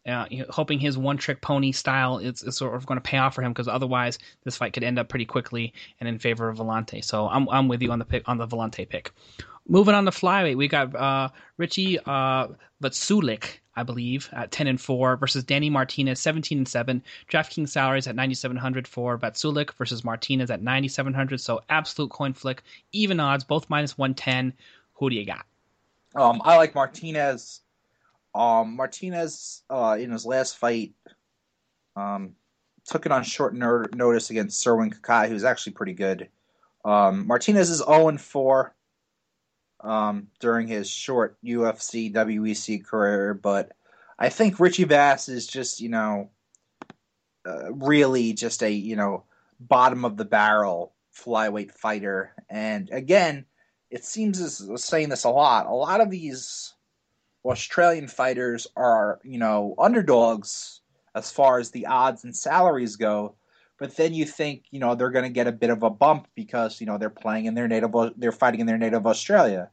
Uh, 0.07 0.25
hoping 0.49 0.79
his 0.79 0.97
one 0.97 1.19
trick 1.19 1.43
pony 1.43 1.73
style 1.73 2.17
is, 2.17 2.43
is 2.43 2.57
sort 2.57 2.75
of 2.75 2.87
going 2.87 2.97
to 2.97 3.03
pay 3.03 3.19
off 3.19 3.35
for 3.35 3.43
him 3.43 3.53
because 3.53 3.69
otherwise 3.69 4.19
this 4.45 4.57
fight 4.57 4.73
could 4.73 4.83
end 4.83 4.99
up 4.99 5.11
pretty 5.11 5.27
quickly 5.27 5.75
and 6.01 6.09
in 6.09 6.19
favor 6.19 6.49
of 6.49 6.57
Villante. 6.57 7.05
So 7.05 7.29
I'm 7.29 7.47
I'm 7.51 7.69
with 7.69 7.83
you 7.83 7.93
on 7.93 7.99
the 7.99 8.07
pick 8.07 8.27
on 8.27 8.39
the 8.39 8.47
Villante 8.47 8.89
pick. 8.89 9.13
Moving 9.69 9.95
on 9.95 10.07
to 10.07 10.11
flyweight, 10.11 10.57
we 10.57 10.69
got 10.69 10.97
uh, 10.97 11.29
Richie 11.59 11.99
uh, 12.07 12.49
Vaculik, 12.83 13.59
I 13.77 13.83
believe, 13.83 14.29
at 14.33 14.51
ten 14.51 14.67
and 14.67 14.81
four 14.81 15.17
versus 15.17 15.45
Danny 15.45 15.71
Martinez, 15.71 16.21
seventeen 16.21 16.59
and 16.59 16.69
seven. 16.69 17.03
DraftKings 17.31 17.69
salaries 17.69 18.07
at 18.07 18.17
ninety 18.17 18.35
seven 18.35 18.57
hundred 18.57 18.89
for 18.89 19.19
Vaculik 19.19 19.73
versus 19.75 20.05
Martinez 20.05 20.51
at 20.51 20.63
ninety 20.63 20.89
seven 20.89 21.13
hundred. 21.13 21.41
So 21.41 21.61
absolute 21.69 22.11
coin 22.11 22.33
flick, 22.33 22.63
even 22.93 23.21
odds, 23.21 23.45
both 23.45 23.69
minus 23.69 23.99
one 23.99 24.15
ten. 24.15 24.53
Who 24.95 25.11
do 25.11 25.17
you 25.17 25.27
got? 25.27 25.47
Um, 26.15 26.43
I 26.45 26.57
like 26.57 26.75
Martinez. 26.75 27.61
Um, 28.35 28.77
Martinez 28.77 29.63
uh, 29.71 29.97
in 29.99 30.11
his 30.11 30.25
last 30.25 30.57
fight 30.57 30.93
um, 31.97 32.35
took 32.85 33.07
it 33.07 33.13
on 33.13 33.25
short 33.25 33.55
ner- 33.55 33.89
notice 33.95 34.31
against 34.31 34.65
Serwin 34.65 34.95
Kakai, 34.95 35.29
who's 35.29 35.45
actually 35.45 35.73
pretty 35.73 35.95
good. 35.95 36.29
Um, 36.85 37.27
Martinez 37.27 37.71
is 37.71 37.79
0 37.79 38.09
and 38.09 38.21
4 38.21 38.75
um, 39.83 40.29
during 40.41 40.67
his 40.69 40.89
short 40.89 41.37
UFC 41.45 42.13
WEC 42.13 42.85
career, 42.85 43.35
but 43.35 43.73
I 44.19 44.29
think 44.29 44.61
Richie 44.61 44.85
Bass 44.85 45.29
is 45.29 45.47
just 45.47 45.81
you 45.81 45.89
know 45.89 46.31
uh, 47.47 47.73
really 47.73 48.33
just 48.33 48.63
a 48.63 48.71
you 48.71 48.97
know 48.97 49.25
bottom 49.59 50.05
of 50.05 50.17
the 50.17 50.25
barrel 50.25 50.93
flyweight 51.17 51.73
fighter, 51.73 52.33
and 52.49 52.91
again, 52.91 53.47
it 53.91 54.05
seems 54.05 54.41
as 54.41 54.85
saying 54.85 55.09
this 55.09 55.25
a 55.25 55.31
lot. 55.31 55.67
A 55.67 55.73
lot 55.73 56.01
of 56.01 56.11
these 56.11 56.75
Australian 57.45 58.09
fighters 58.09 58.67
are 58.77 59.21
you 59.25 59.39
know 59.39 59.75
underdogs 59.79 60.81
as 61.15 61.31
far 61.31 61.59
as 61.59 61.71
the 61.71 61.87
odds 61.87 62.25
and 62.25 62.37
salaries 62.37 62.97
go. 62.97 63.35
But 63.81 63.97
then 63.97 64.15
you 64.15 64.27
think, 64.27 64.67
you 64.71 64.79
know, 64.79 64.95
they're 64.95 65.11
going 65.11 65.25
to 65.25 65.31
get 65.31 65.49
a 65.49 65.53
bit 65.53 65.71
of 65.71 65.83
a 65.83 65.91
bump 65.91 66.29
because, 66.37 66.81
you 66.81 66.87
know, 66.87 66.99
they're 66.99 67.11
playing 67.11 67.47
in 67.47 67.55
their 67.55 67.67
native, 67.67 67.93
they're 68.17 68.31
fighting 68.31 68.61
in 68.61 68.67
their 68.67 68.79
native 68.79 69.07
Australia. 69.07 69.71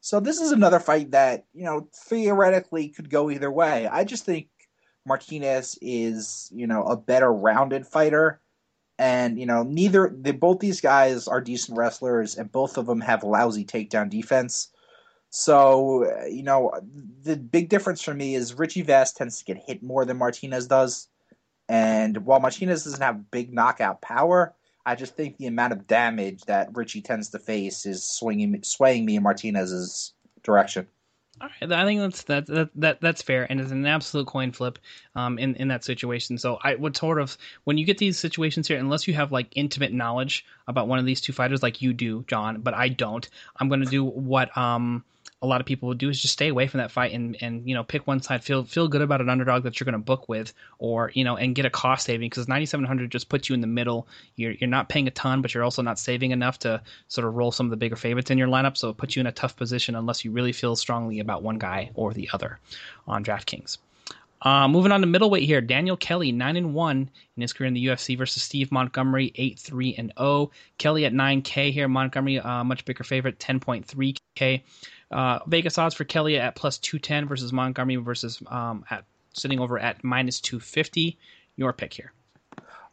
So 0.00 0.18
this 0.18 0.40
is 0.40 0.50
another 0.50 0.80
fight 0.80 1.12
that, 1.12 1.44
you 1.52 1.64
know, 1.64 1.86
theoretically 1.94 2.88
could 2.88 3.10
go 3.10 3.30
either 3.30 3.52
way. 3.52 3.86
I 3.86 4.02
just 4.02 4.24
think 4.24 4.48
Martinez 5.06 5.78
is, 5.80 6.50
you 6.52 6.66
know, 6.66 6.82
a 6.82 6.96
better 6.96 7.32
rounded 7.32 7.86
fighter. 7.86 8.40
And 8.98 9.38
you 9.38 9.46
know, 9.46 9.62
neither 9.62 10.14
they 10.16 10.32
both 10.32 10.60
these 10.60 10.80
guys 10.80 11.26
are 11.26 11.40
decent 11.40 11.76
wrestlers, 11.76 12.36
and 12.36 12.52
both 12.52 12.76
of 12.76 12.86
them 12.86 13.00
have 13.00 13.24
lousy 13.24 13.64
takedown 13.64 14.08
defense. 14.08 14.68
So 15.30 16.06
you 16.28 16.42
know, 16.42 16.72
the 17.22 17.36
big 17.36 17.68
difference 17.68 18.02
for 18.02 18.14
me 18.14 18.34
is 18.34 18.58
Richie 18.58 18.82
Vest 18.82 19.16
tends 19.16 19.38
to 19.38 19.44
get 19.44 19.56
hit 19.56 19.82
more 19.82 20.04
than 20.04 20.18
Martinez 20.18 20.66
does, 20.68 21.08
and 21.68 22.24
while 22.24 22.40
Martinez 22.40 22.84
doesn't 22.84 23.02
have 23.02 23.30
big 23.30 23.52
knockout 23.52 24.00
power, 24.00 24.54
I 24.84 24.94
just 24.94 25.16
think 25.16 25.36
the 25.36 25.46
amount 25.46 25.72
of 25.72 25.86
damage 25.86 26.42
that 26.44 26.70
Richie 26.74 27.02
tends 27.02 27.30
to 27.30 27.38
face 27.38 27.86
is 27.86 28.04
swinging, 28.04 28.62
swaying 28.62 29.04
me 29.04 29.16
in 29.16 29.22
Martinez's 29.22 30.12
direction. 30.42 30.86
All 31.40 31.48
right, 31.48 31.72
I 31.72 31.84
think 31.84 32.00
that's 32.00 32.22
that, 32.24 32.46
that 32.46 32.70
that 32.76 33.00
that's 33.00 33.22
fair, 33.22 33.46
and 33.50 33.60
it's 33.60 33.70
an 33.70 33.86
absolute 33.86 34.26
coin 34.26 34.52
flip 34.52 34.78
um, 35.16 35.38
in 35.38 35.54
in 35.56 35.68
that 35.68 35.82
situation. 35.82 36.36
So 36.38 36.58
I 36.62 36.74
would 36.74 36.96
sort 36.96 37.20
of 37.20 37.36
when 37.64 37.78
you 37.78 37.84
get 37.84 37.98
these 37.98 38.18
situations 38.18 38.68
here, 38.68 38.78
unless 38.78 39.08
you 39.08 39.14
have 39.14 39.32
like 39.32 39.48
intimate 39.56 39.92
knowledge 39.92 40.44
about 40.68 40.88
one 40.88 40.98
of 40.98 41.06
these 41.06 41.20
two 41.20 41.32
fighters, 41.32 41.62
like 41.62 41.80
you 41.80 41.94
do, 41.94 42.24
Jon, 42.28 42.60
but 42.60 42.74
I 42.74 42.88
don't. 42.90 43.28
I'm 43.56 43.68
going 43.68 43.80
to 43.80 43.90
do 43.90 44.04
what 44.04 44.56
um 44.56 45.04
a 45.42 45.46
lot 45.46 45.60
of 45.60 45.66
people 45.66 45.88
would 45.88 45.98
do 45.98 46.08
is 46.08 46.20
just 46.20 46.32
stay 46.32 46.48
away 46.48 46.68
from 46.68 46.78
that 46.78 46.90
fight 46.90 47.12
and 47.12 47.36
and 47.42 47.68
you 47.68 47.74
know 47.74 47.82
pick 47.82 48.06
one 48.06 48.22
side 48.22 48.42
feel 48.42 48.64
feel 48.64 48.88
good 48.88 49.02
about 49.02 49.20
an 49.20 49.28
underdog 49.28 49.64
that 49.64 49.78
you're 49.78 49.84
going 49.84 49.92
to 49.92 49.98
book 49.98 50.28
with 50.28 50.54
or 50.78 51.10
you 51.14 51.24
know 51.24 51.36
and 51.36 51.54
get 51.54 51.66
a 51.66 51.70
cost 51.70 52.06
saving 52.06 52.26
because 52.30 52.48
9700 52.48 53.10
just 53.10 53.28
puts 53.28 53.48
you 53.48 53.54
in 53.54 53.60
the 53.60 53.66
middle 53.66 54.06
you're 54.36 54.52
you're 54.52 54.70
not 54.70 54.88
paying 54.88 55.08
a 55.08 55.10
ton 55.10 55.42
but 55.42 55.52
you're 55.52 55.64
also 55.64 55.82
not 55.82 55.98
saving 55.98 56.30
enough 56.30 56.60
to 56.60 56.80
sort 57.08 57.26
of 57.26 57.34
roll 57.34 57.50
some 57.52 57.66
of 57.66 57.70
the 57.70 57.76
bigger 57.76 57.96
favorites 57.96 58.30
in 58.30 58.38
your 58.38 58.48
lineup 58.48 58.76
so 58.76 58.88
it 58.88 58.96
puts 58.96 59.16
you 59.16 59.20
in 59.20 59.26
a 59.26 59.32
tough 59.32 59.56
position 59.56 59.96
unless 59.96 60.24
you 60.24 60.30
really 60.30 60.52
feel 60.52 60.76
strongly 60.76 61.18
about 61.18 61.42
one 61.42 61.58
guy 61.58 61.90
or 61.94 62.14
the 62.14 62.30
other 62.32 62.58
on 63.06 63.24
DraftKings. 63.24 63.78
Uh, 64.42 64.66
moving 64.66 64.90
on 64.90 65.00
to 65.00 65.06
middleweight 65.06 65.44
here, 65.44 65.60
Daniel 65.60 65.96
Kelly 65.96 66.32
nine 66.32 66.56
and 66.56 66.74
one 66.74 67.08
in 67.36 67.40
his 67.40 67.52
career 67.52 67.68
in 67.68 67.74
the 67.74 67.86
UFC 67.86 68.18
versus 68.18 68.42
Steve 68.42 68.72
Montgomery 68.72 69.32
eight 69.36 69.58
three 69.58 69.94
and 69.96 70.12
zero. 70.18 70.28
Oh. 70.28 70.50
Kelly 70.78 71.04
at 71.04 71.12
nine 71.12 71.42
K 71.42 71.70
here, 71.70 71.86
Montgomery 71.86 72.40
uh, 72.40 72.64
much 72.64 72.84
bigger 72.84 73.04
favorite 73.04 73.38
ten 73.38 73.60
point 73.60 73.86
three 73.86 74.16
K. 74.34 74.64
Uh, 75.12 75.40
Vegas 75.46 75.78
odds 75.78 75.94
for 75.94 76.04
Kelly 76.04 76.38
at 76.38 76.54
plus 76.54 76.78
210 76.78 77.28
versus 77.28 77.52
Montgomery 77.52 77.96
versus 77.96 78.42
um, 78.48 78.84
at 78.90 79.04
sitting 79.32 79.60
over 79.60 79.78
at 79.78 80.02
minus 80.02 80.40
250. 80.40 81.18
Your 81.56 81.72
pick 81.72 81.92
here. 81.92 82.12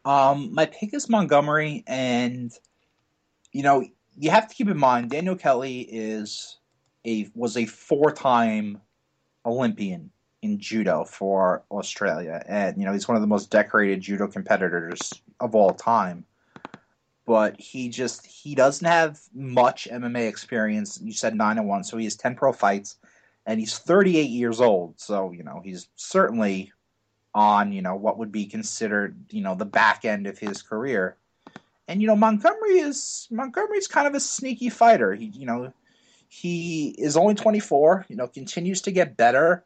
Um, 0.06 0.54
my 0.54 0.66
pick 0.66 0.94
is 0.94 1.10
Montgomery, 1.10 1.84
and 1.88 2.52
you 3.52 3.64
know 3.64 3.86
you 4.18 4.32
have 4.32 4.48
to 4.50 4.56
keep 4.56 4.68
in 4.68 4.78
mind 4.78 5.10
Daniel 5.10 5.36
Kelly 5.36 5.82
is 5.82 6.58
a 7.06 7.30
was 7.36 7.56
a 7.58 7.66
four 7.66 8.12
time 8.12 8.82
Olympian 9.46 10.12
in 10.42 10.60
judo 10.60 11.04
for 11.06 11.64
Australia, 11.72 12.44
and 12.48 12.78
you 12.78 12.86
know 12.86 12.94
he's 12.94 13.08
one 13.08 13.16
of 13.16 13.22
the 13.22 13.28
most 13.28 13.50
decorated 13.50 14.02
judo 14.02 14.28
competitors 14.28 15.14
of 15.40 15.56
all 15.56 15.74
time 15.74 16.26
but 17.30 17.62
he 17.62 17.90
just 17.90 18.26
he 18.26 18.56
doesn't 18.56 18.88
have 18.88 19.20
much 19.36 19.88
MMA 19.92 20.28
experience. 20.28 21.00
You 21.00 21.14
said 21.14 21.36
nine 21.36 21.60
and 21.60 21.68
one, 21.68 21.84
so 21.84 21.96
he 21.96 22.06
has 22.06 22.16
ten 22.16 22.34
pro 22.34 22.52
fights, 22.52 22.96
and 23.46 23.60
he's 23.60 23.78
38 23.78 24.32
years 24.32 24.60
old. 24.60 25.00
So 25.00 25.32
you 25.32 25.44
know 25.44 25.62
he's 25.64 25.90
certainly 25.96 26.74
on 27.36 27.72
you 27.72 27.84
know 27.84 27.94
what 27.94 28.18
would 28.18 28.32
be 28.32 28.48
considered 28.48 29.16
you 29.30 29.44
know 29.44 29.54
the 29.54 29.64
back 29.64 30.06
end 30.06 30.26
of 30.26 30.40
his 30.40 30.64
career. 30.64 31.18
And 31.88 32.02
you 32.02 32.08
know 32.08 32.16
Montgomery 32.16 32.80
is 32.80 33.28
Montgomery's 33.30 33.88
kind 33.88 34.08
of 34.08 34.16
a 34.16 34.20
sneaky 34.20 34.72
fighter. 34.72 35.14
He 35.14 35.26
you 35.26 35.46
know 35.46 35.72
he 36.30 36.96
is 36.98 37.16
only 37.16 37.36
24. 37.36 38.08
You 38.10 38.16
know 38.16 38.28
continues 38.28 38.82
to 38.82 38.92
get 38.92 39.18
better. 39.18 39.64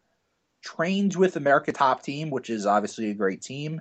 Trains 0.62 1.16
with 1.16 1.38
America 1.38 1.72
Top 1.72 2.04
Team, 2.04 2.30
which 2.30 2.50
is 2.50 2.66
obviously 2.66 3.10
a 3.10 3.14
great 3.14 3.42
team 3.42 3.80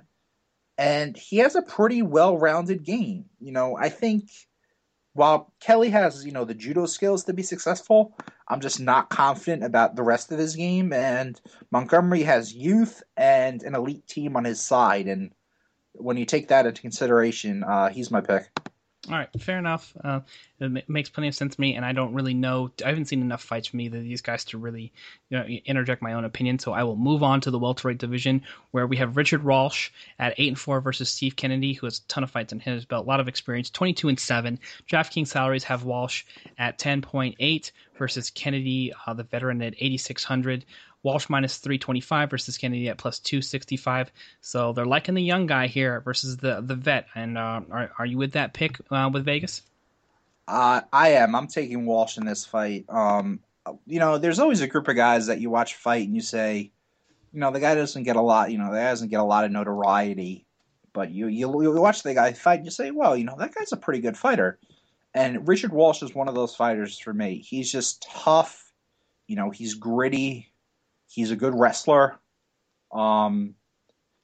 and 0.77 1.15
he 1.15 1.37
has 1.37 1.55
a 1.55 1.61
pretty 1.61 2.01
well-rounded 2.01 2.83
game. 2.83 3.25
You 3.39 3.51
know, 3.51 3.77
I 3.77 3.89
think 3.89 4.29
while 5.13 5.53
Kelly 5.59 5.89
has, 5.91 6.25
you 6.25 6.31
know, 6.31 6.45
the 6.45 6.55
judo 6.55 6.85
skills 6.85 7.23
to 7.25 7.33
be 7.33 7.43
successful, 7.43 8.17
I'm 8.47 8.59
just 8.59 8.79
not 8.79 9.09
confident 9.09 9.63
about 9.63 9.95
the 9.95 10.03
rest 10.03 10.31
of 10.31 10.39
his 10.39 10.55
game 10.55 10.91
and 10.91 11.39
Montgomery 11.71 12.23
has 12.23 12.53
youth 12.53 13.03
and 13.15 13.61
an 13.63 13.75
elite 13.75 14.07
team 14.07 14.35
on 14.35 14.43
his 14.43 14.61
side 14.61 15.07
and 15.07 15.31
when 15.93 16.17
you 16.17 16.25
take 16.25 16.47
that 16.47 16.65
into 16.65 16.81
consideration, 16.81 17.63
uh, 17.63 17.89
he's 17.89 18.09
my 18.09 18.19
pick. 18.19 18.49
All 19.09 19.17
right, 19.17 19.27
fair 19.41 19.57
enough. 19.57 19.93
Uh, 20.01 20.21
it 20.61 20.87
makes 20.87 21.09
plenty 21.09 21.27
of 21.27 21.35
sense 21.35 21.55
to 21.55 21.61
me, 21.61 21.75
and 21.75 21.83
I 21.83 21.91
don't 21.91 22.13
really 22.13 22.33
know. 22.33 22.71
I 22.85 22.87
haven't 22.87 23.09
seen 23.09 23.21
enough 23.21 23.43
fights 23.43 23.67
from 23.67 23.81
either 23.81 23.97
of 23.97 24.03
these 24.05 24.21
guys 24.21 24.45
to 24.45 24.57
really 24.57 24.93
you 25.27 25.37
know, 25.37 25.43
interject 25.43 26.01
my 26.01 26.13
own 26.13 26.23
opinion. 26.23 26.57
So 26.57 26.71
I 26.71 26.83
will 26.83 26.95
move 26.95 27.21
on 27.21 27.41
to 27.41 27.51
the 27.51 27.59
welterweight 27.59 27.97
division, 27.97 28.43
where 28.71 28.87
we 28.87 28.95
have 28.95 29.17
Richard 29.17 29.43
Walsh 29.43 29.91
at 30.19 30.35
eight 30.37 30.47
and 30.47 30.57
four 30.57 30.79
versus 30.79 31.09
Steve 31.09 31.35
Kennedy, 31.35 31.73
who 31.73 31.85
has 31.85 31.99
a 31.99 32.07
ton 32.07 32.23
of 32.23 32.31
fights 32.31 32.53
in 32.53 32.61
his 32.61 32.85
belt, 32.85 33.05
a 33.05 33.09
lot 33.09 33.19
of 33.19 33.27
experience, 33.27 33.69
twenty 33.69 33.91
two 33.91 34.07
and 34.07 34.17
seven. 34.17 34.57
DraftKings 34.89 35.27
salaries 35.27 35.65
have 35.65 35.83
Walsh 35.83 36.23
at 36.57 36.79
ten 36.79 37.01
point 37.01 37.35
eight 37.39 37.73
versus 37.97 38.29
Kennedy, 38.29 38.93
uh, 39.05 39.13
the 39.13 39.23
veteran, 39.23 39.61
at 39.61 39.73
eighty 39.79 39.97
six 39.97 40.23
hundred. 40.23 40.63
Walsh 41.03 41.29
minus 41.29 41.57
325 41.57 42.29
versus 42.29 42.57
Kennedy 42.57 42.89
at 42.89 42.97
plus 42.97 43.19
265. 43.19 44.11
So 44.41 44.73
they're 44.73 44.85
liking 44.85 45.15
the 45.15 45.21
young 45.21 45.45
guy 45.45 45.67
here 45.67 46.01
versus 46.01 46.37
the 46.37 46.61
the 46.61 46.75
vet. 46.75 47.07
And 47.13 47.37
uh, 47.37 47.61
are, 47.69 47.91
are 47.99 48.05
you 48.05 48.17
with 48.17 48.31
that 48.31 48.53
pick 48.53 48.79
uh, 48.89 49.09
with 49.13 49.25
Vegas? 49.25 49.61
Uh, 50.47 50.81
I 50.91 51.09
am. 51.09 51.35
I'm 51.35 51.47
taking 51.47 51.85
Walsh 51.85 52.17
in 52.17 52.25
this 52.25 52.45
fight. 52.45 52.85
Um, 52.89 53.39
you 53.85 53.99
know, 53.99 54.17
there's 54.17 54.39
always 54.39 54.61
a 54.61 54.67
group 54.67 54.87
of 54.87 54.95
guys 54.95 55.27
that 55.27 55.39
you 55.39 55.49
watch 55.49 55.75
fight 55.75 56.05
and 56.05 56.15
you 56.15 56.21
say, 56.21 56.71
you 57.31 57.39
know, 57.39 57.51
the 57.51 57.59
guy 57.59 57.75
doesn't 57.75 58.03
get 58.03 58.15
a 58.15 58.21
lot. 58.21 58.51
You 58.51 58.57
know, 58.57 58.65
the 58.65 58.77
guy 58.77 58.89
doesn't 58.89 59.09
get 59.09 59.19
a 59.19 59.25
lot 59.25 59.45
of 59.45 59.51
notoriety. 59.51 60.45
But 60.93 61.11
you 61.11 61.27
you, 61.27 61.61
you 61.63 61.71
watch 61.71 62.03
the 62.03 62.13
guy 62.13 62.33
fight 62.33 62.57
and 62.57 62.65
you 62.65 62.71
say, 62.71 62.91
well, 62.91 63.17
you 63.17 63.23
know, 63.23 63.35
that 63.37 63.53
guy's 63.53 63.71
a 63.71 63.77
pretty 63.77 63.99
good 63.99 64.17
fighter. 64.17 64.59
And 65.13 65.47
Richard 65.47 65.71
Walsh 65.71 66.01
is 66.01 66.15
one 66.15 66.27
of 66.27 66.35
those 66.35 66.55
fighters 66.55 66.99
for 66.99 67.13
me. 67.13 67.39
He's 67.39 67.71
just 67.71 68.03
tough. 68.03 68.71
You 69.27 69.35
know, 69.35 69.49
he's 69.49 69.75
gritty. 69.75 70.52
He's 71.13 71.29
a 71.29 71.35
good 71.35 71.53
wrestler. 71.53 72.17
Um, 72.91 73.53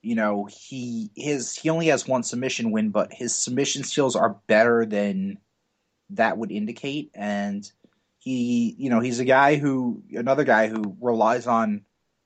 you 0.02 0.16
know, 0.16 0.46
he 0.46 1.12
his 1.16 1.56
he 1.56 1.70
only 1.70 1.88
has 1.88 2.08
one 2.08 2.24
submission 2.24 2.72
win, 2.72 2.90
but 2.90 3.14
his 3.14 3.36
submission 3.36 3.84
skills 3.84 4.16
are 4.16 4.38
better 4.48 4.86
than 4.86 5.38
that 6.12 6.38
would 6.38 6.52
indicate. 6.52 7.12
And 7.14 7.70
he, 8.18 8.76
you 8.80 8.90
know, 8.90 9.02
he's 9.02 9.20
a 9.20 9.26
guy 9.26 9.58
who 9.58 10.02
another 10.12 10.44
guy 10.44 10.68
who 10.68 10.96
relies 11.00 11.46
on 11.46 11.86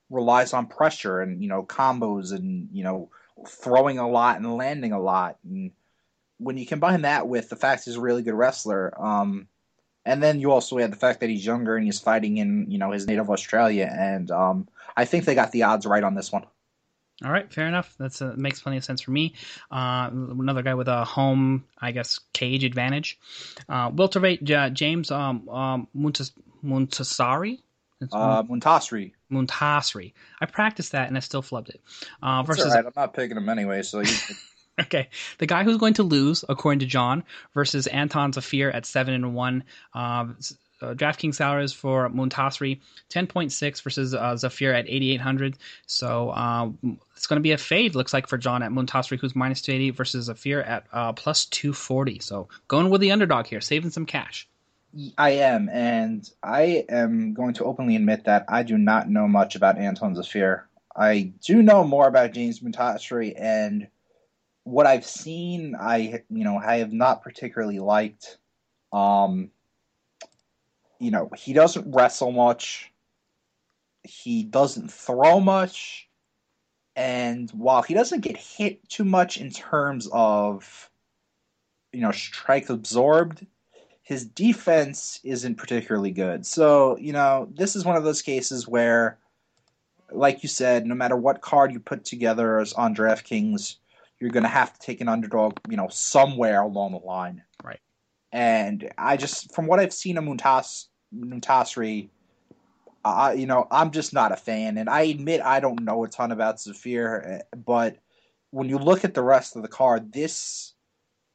relies 0.10 0.54
on 0.54 0.68
pressure 0.68 1.20
and 1.20 1.42
you 1.42 1.50
know 1.50 1.64
combos 1.64 2.32
and 2.32 2.70
you 2.72 2.84
know 2.84 3.10
throwing 3.48 3.98
a 3.98 4.10
lot 4.10 4.38
and 4.38 4.56
landing 4.56 4.94
a 4.94 5.02
lot. 5.02 5.40
And 5.44 5.72
when 6.38 6.58
you 6.58 6.66
combine 6.66 7.02
that 7.02 7.28
with 7.28 7.50
the 7.50 7.58
fact 7.58 7.84
he's 7.84 7.96
a 7.96 8.02
really 8.02 8.24
good 8.24 8.34
wrestler, 8.34 8.94
um, 9.04 9.48
and 10.06 10.22
then 10.22 10.40
you 10.40 10.52
also 10.52 10.78
have 10.78 10.92
the 10.92 10.98
fact 10.98 11.20
that 11.22 11.30
he's 11.30 11.46
younger 11.46 11.76
and 11.76 11.86
he's 11.86 12.00
fighting 12.00 12.38
in 12.38 12.70
you 12.70 12.78
know 12.78 12.92
his 12.92 13.08
native 13.08 13.30
Australia, 13.30 13.94
and 13.98 14.32
um, 14.32 14.68
I 14.96 15.06
think 15.06 15.26
they 15.26 15.36
got 15.36 15.52
the 15.52 15.64
odds 15.64 15.86
right 15.86 16.04
on 16.04 16.16
this 16.16 16.32
one. 16.32 16.46
All 17.24 17.32
right, 17.32 17.52
fair 17.52 17.68
enough. 17.68 17.96
That 18.00 18.22
uh, 18.22 18.34
makes 18.36 18.62
plenty 18.62 18.78
of 18.78 18.84
sense 18.84 19.00
for 19.02 19.12
me. 19.12 19.36
Uh, 19.72 20.10
another 20.12 20.62
guy 20.62 20.74
with 20.74 20.88
a 20.88 21.06
home, 21.06 21.64
I 21.80 21.92
guess, 21.92 22.20
cage 22.34 22.64
advantage. 22.64 23.18
Uh, 23.70 23.92
welterweight 23.94 24.50
uh, 24.52 24.70
James 24.72 25.10
um, 25.12 25.48
um, 25.48 25.88
Muntas- 25.96 26.34
Muntasari. 26.66 27.60
Uh, 28.12 28.44
Moontasri. 28.44 29.14
Moontasri. 29.32 30.12
I 30.42 30.46
practiced 30.48 30.92
that 30.92 31.08
and 31.08 31.16
I 31.16 31.22
still 31.22 31.42
flubbed 31.42 31.70
it. 31.70 31.82
Uh, 32.22 32.44
versus, 32.44 32.74
right. 32.74 32.86
I'm 32.86 32.92
not 32.96 33.14
picking 33.14 33.38
him 33.38 33.48
anyway, 33.48 33.84
so. 33.84 34.04
Okay, 34.82 35.10
the 35.38 35.46
guy 35.46 35.64
who's 35.64 35.78
going 35.78 35.94
to 35.96 36.04
lose, 36.04 36.44
according 36.50 36.80
to 36.80 36.88
Jon, 36.88 37.24
versus 37.54 37.86
Anton 37.86 38.34
Zafir 38.34 38.72
at 38.72 38.88
seven 38.88 39.14
and 39.14 39.36
one. 39.36 39.64
Uh, 39.94 40.26
uh, 40.84 40.94
DraftKings 40.94 41.36
salaries 41.36 41.72
for 41.72 42.10
Moontasri, 42.10 42.82
10.6 43.10 43.82
versus 43.82 44.14
uh, 44.14 44.36
Zafir 44.36 44.74
at 44.74 44.86
8,800. 44.88 45.58
So 45.86 46.30
uh, 46.30 46.70
it's 47.16 47.28
going 47.28 47.38
to 47.38 47.44
be 47.44 47.54
a 47.54 47.58
fade, 47.58 47.96
looks 47.96 48.14
like, 48.14 48.28
for 48.28 48.38
Jon 48.38 48.64
at 48.64 48.72
Moontasri, 48.72 49.20
who's 49.20 49.36
minus 49.36 49.62
280 49.62 49.92
versus 49.92 50.26
Zafir 50.26 50.62
at 50.62 50.86
uh, 50.92 51.14
plus 51.14 51.46
240. 51.46 52.20
So 52.20 52.50
going 52.68 52.90
with 52.90 53.02
the 53.02 53.12
underdog 53.12 53.48
here, 53.48 53.62
saving 53.62 53.92
some 53.92 54.06
cash. 54.06 54.48
I 55.18 55.32
am, 55.32 55.70
and 55.70 56.30
I 56.44 56.86
am 56.90 57.34
going 57.34 57.56
to 57.56 57.64
openly 57.64 57.96
admit 57.96 58.26
that 58.26 58.46
I 58.48 58.62
do 58.62 58.78
not 58.78 59.10
know 59.10 59.28
much 59.28 59.56
about 59.56 59.80
Anton 59.80 60.16
Zafir. 60.16 60.68
I 60.96 61.34
do 61.44 61.64
know 61.64 61.84
more 61.84 62.08
about 62.08 62.34
James 62.34 62.60
Moontasri, 62.60 63.34
and 63.36 63.88
what 64.64 64.88
I've 64.88 65.06
seen, 65.06 65.76
I 65.80 66.24
you 66.30 66.44
know 66.44 66.58
I 66.58 66.78
have 66.78 66.94
not 66.94 67.22
particularly 67.22 67.80
liked. 67.80 68.38
Um, 68.92 69.52
you 71.00 71.12
know, 71.12 71.30
he 71.36 71.54
doesn't 71.54 71.94
wrestle 71.94 72.32
much. 72.32 72.92
He 74.04 74.44
doesn't 74.44 74.92
throw 74.92 75.40
much. 75.40 76.08
And 76.96 77.50
while 77.52 77.82
he 77.82 77.94
doesn't 77.94 78.22
get 78.22 78.38
hit 78.38 78.88
too 78.88 79.04
much 79.04 79.38
in 79.38 79.50
terms 79.50 80.08
of, 80.14 80.90
you 81.92 82.02
know, 82.02 82.12
strike 82.12 82.70
absorbed, 82.70 83.46
his 84.04 84.26
defense 84.26 85.20
isn't 85.24 85.56
particularly 85.56 86.12
good. 86.12 86.46
So, 86.46 86.98
you 86.98 87.14
know, 87.14 87.50
this 87.54 87.76
is 87.76 87.84
one 87.84 87.96
of 87.96 88.04
those 88.04 88.22
cases 88.22 88.68
where, 88.68 89.18
like 90.12 90.44
you 90.44 90.50
said, 90.50 90.86
no 90.86 90.94
matter 90.94 91.16
what 91.16 91.42
card 91.42 91.74
you 91.74 91.80
put 91.80 92.06
together 92.06 92.60
on 92.78 92.96
DraftKings, 92.96 93.78
you're 94.20 94.32
going 94.32 94.44
to 94.44 94.50
have 94.50 94.74
to 94.74 94.80
take 94.80 95.02
an 95.02 95.10
underdog, 95.10 95.58
you 95.70 95.78
know, 95.78 95.88
somewhere 95.90 96.62
along 96.62 96.94
the 96.94 97.00
line. 97.00 97.44
Right. 97.64 97.80
And 98.32 98.90
I 98.98 99.18
just, 99.18 99.54
from 99.54 99.68
what 99.68 99.80
I've 99.80 99.94
seen 99.94 100.18
of 100.18 100.24
Muntas, 100.24 100.88
Moontasri, 101.16 102.10
I, 103.06 103.34
you 103.34 103.46
know, 103.46 103.68
I'm 103.70 103.92
just 103.92 104.14
not 104.14 104.32
a 104.32 104.38
fan. 104.38 104.78
And 104.78 104.90
I 104.90 105.02
admit 105.02 105.42
I 105.42 105.60
don't 105.60 105.84
know 105.84 106.04
a 106.04 106.08
ton 106.08 106.32
about 106.32 106.60
Zafir, 106.60 107.42
but 107.66 107.98
when 108.52 108.70
you 108.70 108.78
look 108.78 109.04
at 109.04 109.14
the 109.14 109.24
rest 109.24 109.56
of 109.56 109.62
the 109.62 109.68
card, 109.68 110.14
this, 110.14 110.74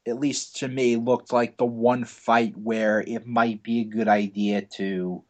at 0.07 0.19
least 0.19 0.57
to 0.57 0.67
me, 0.67 0.95
looked 0.95 1.31
like 1.31 1.57
the 1.57 1.65
one 1.65 2.05
fight 2.05 2.57
where 2.57 3.01
it 3.01 3.27
might 3.27 3.61
be 3.61 3.81
a 3.81 3.85
good 3.85 4.07
idea 4.07 4.61
to, 4.61 5.23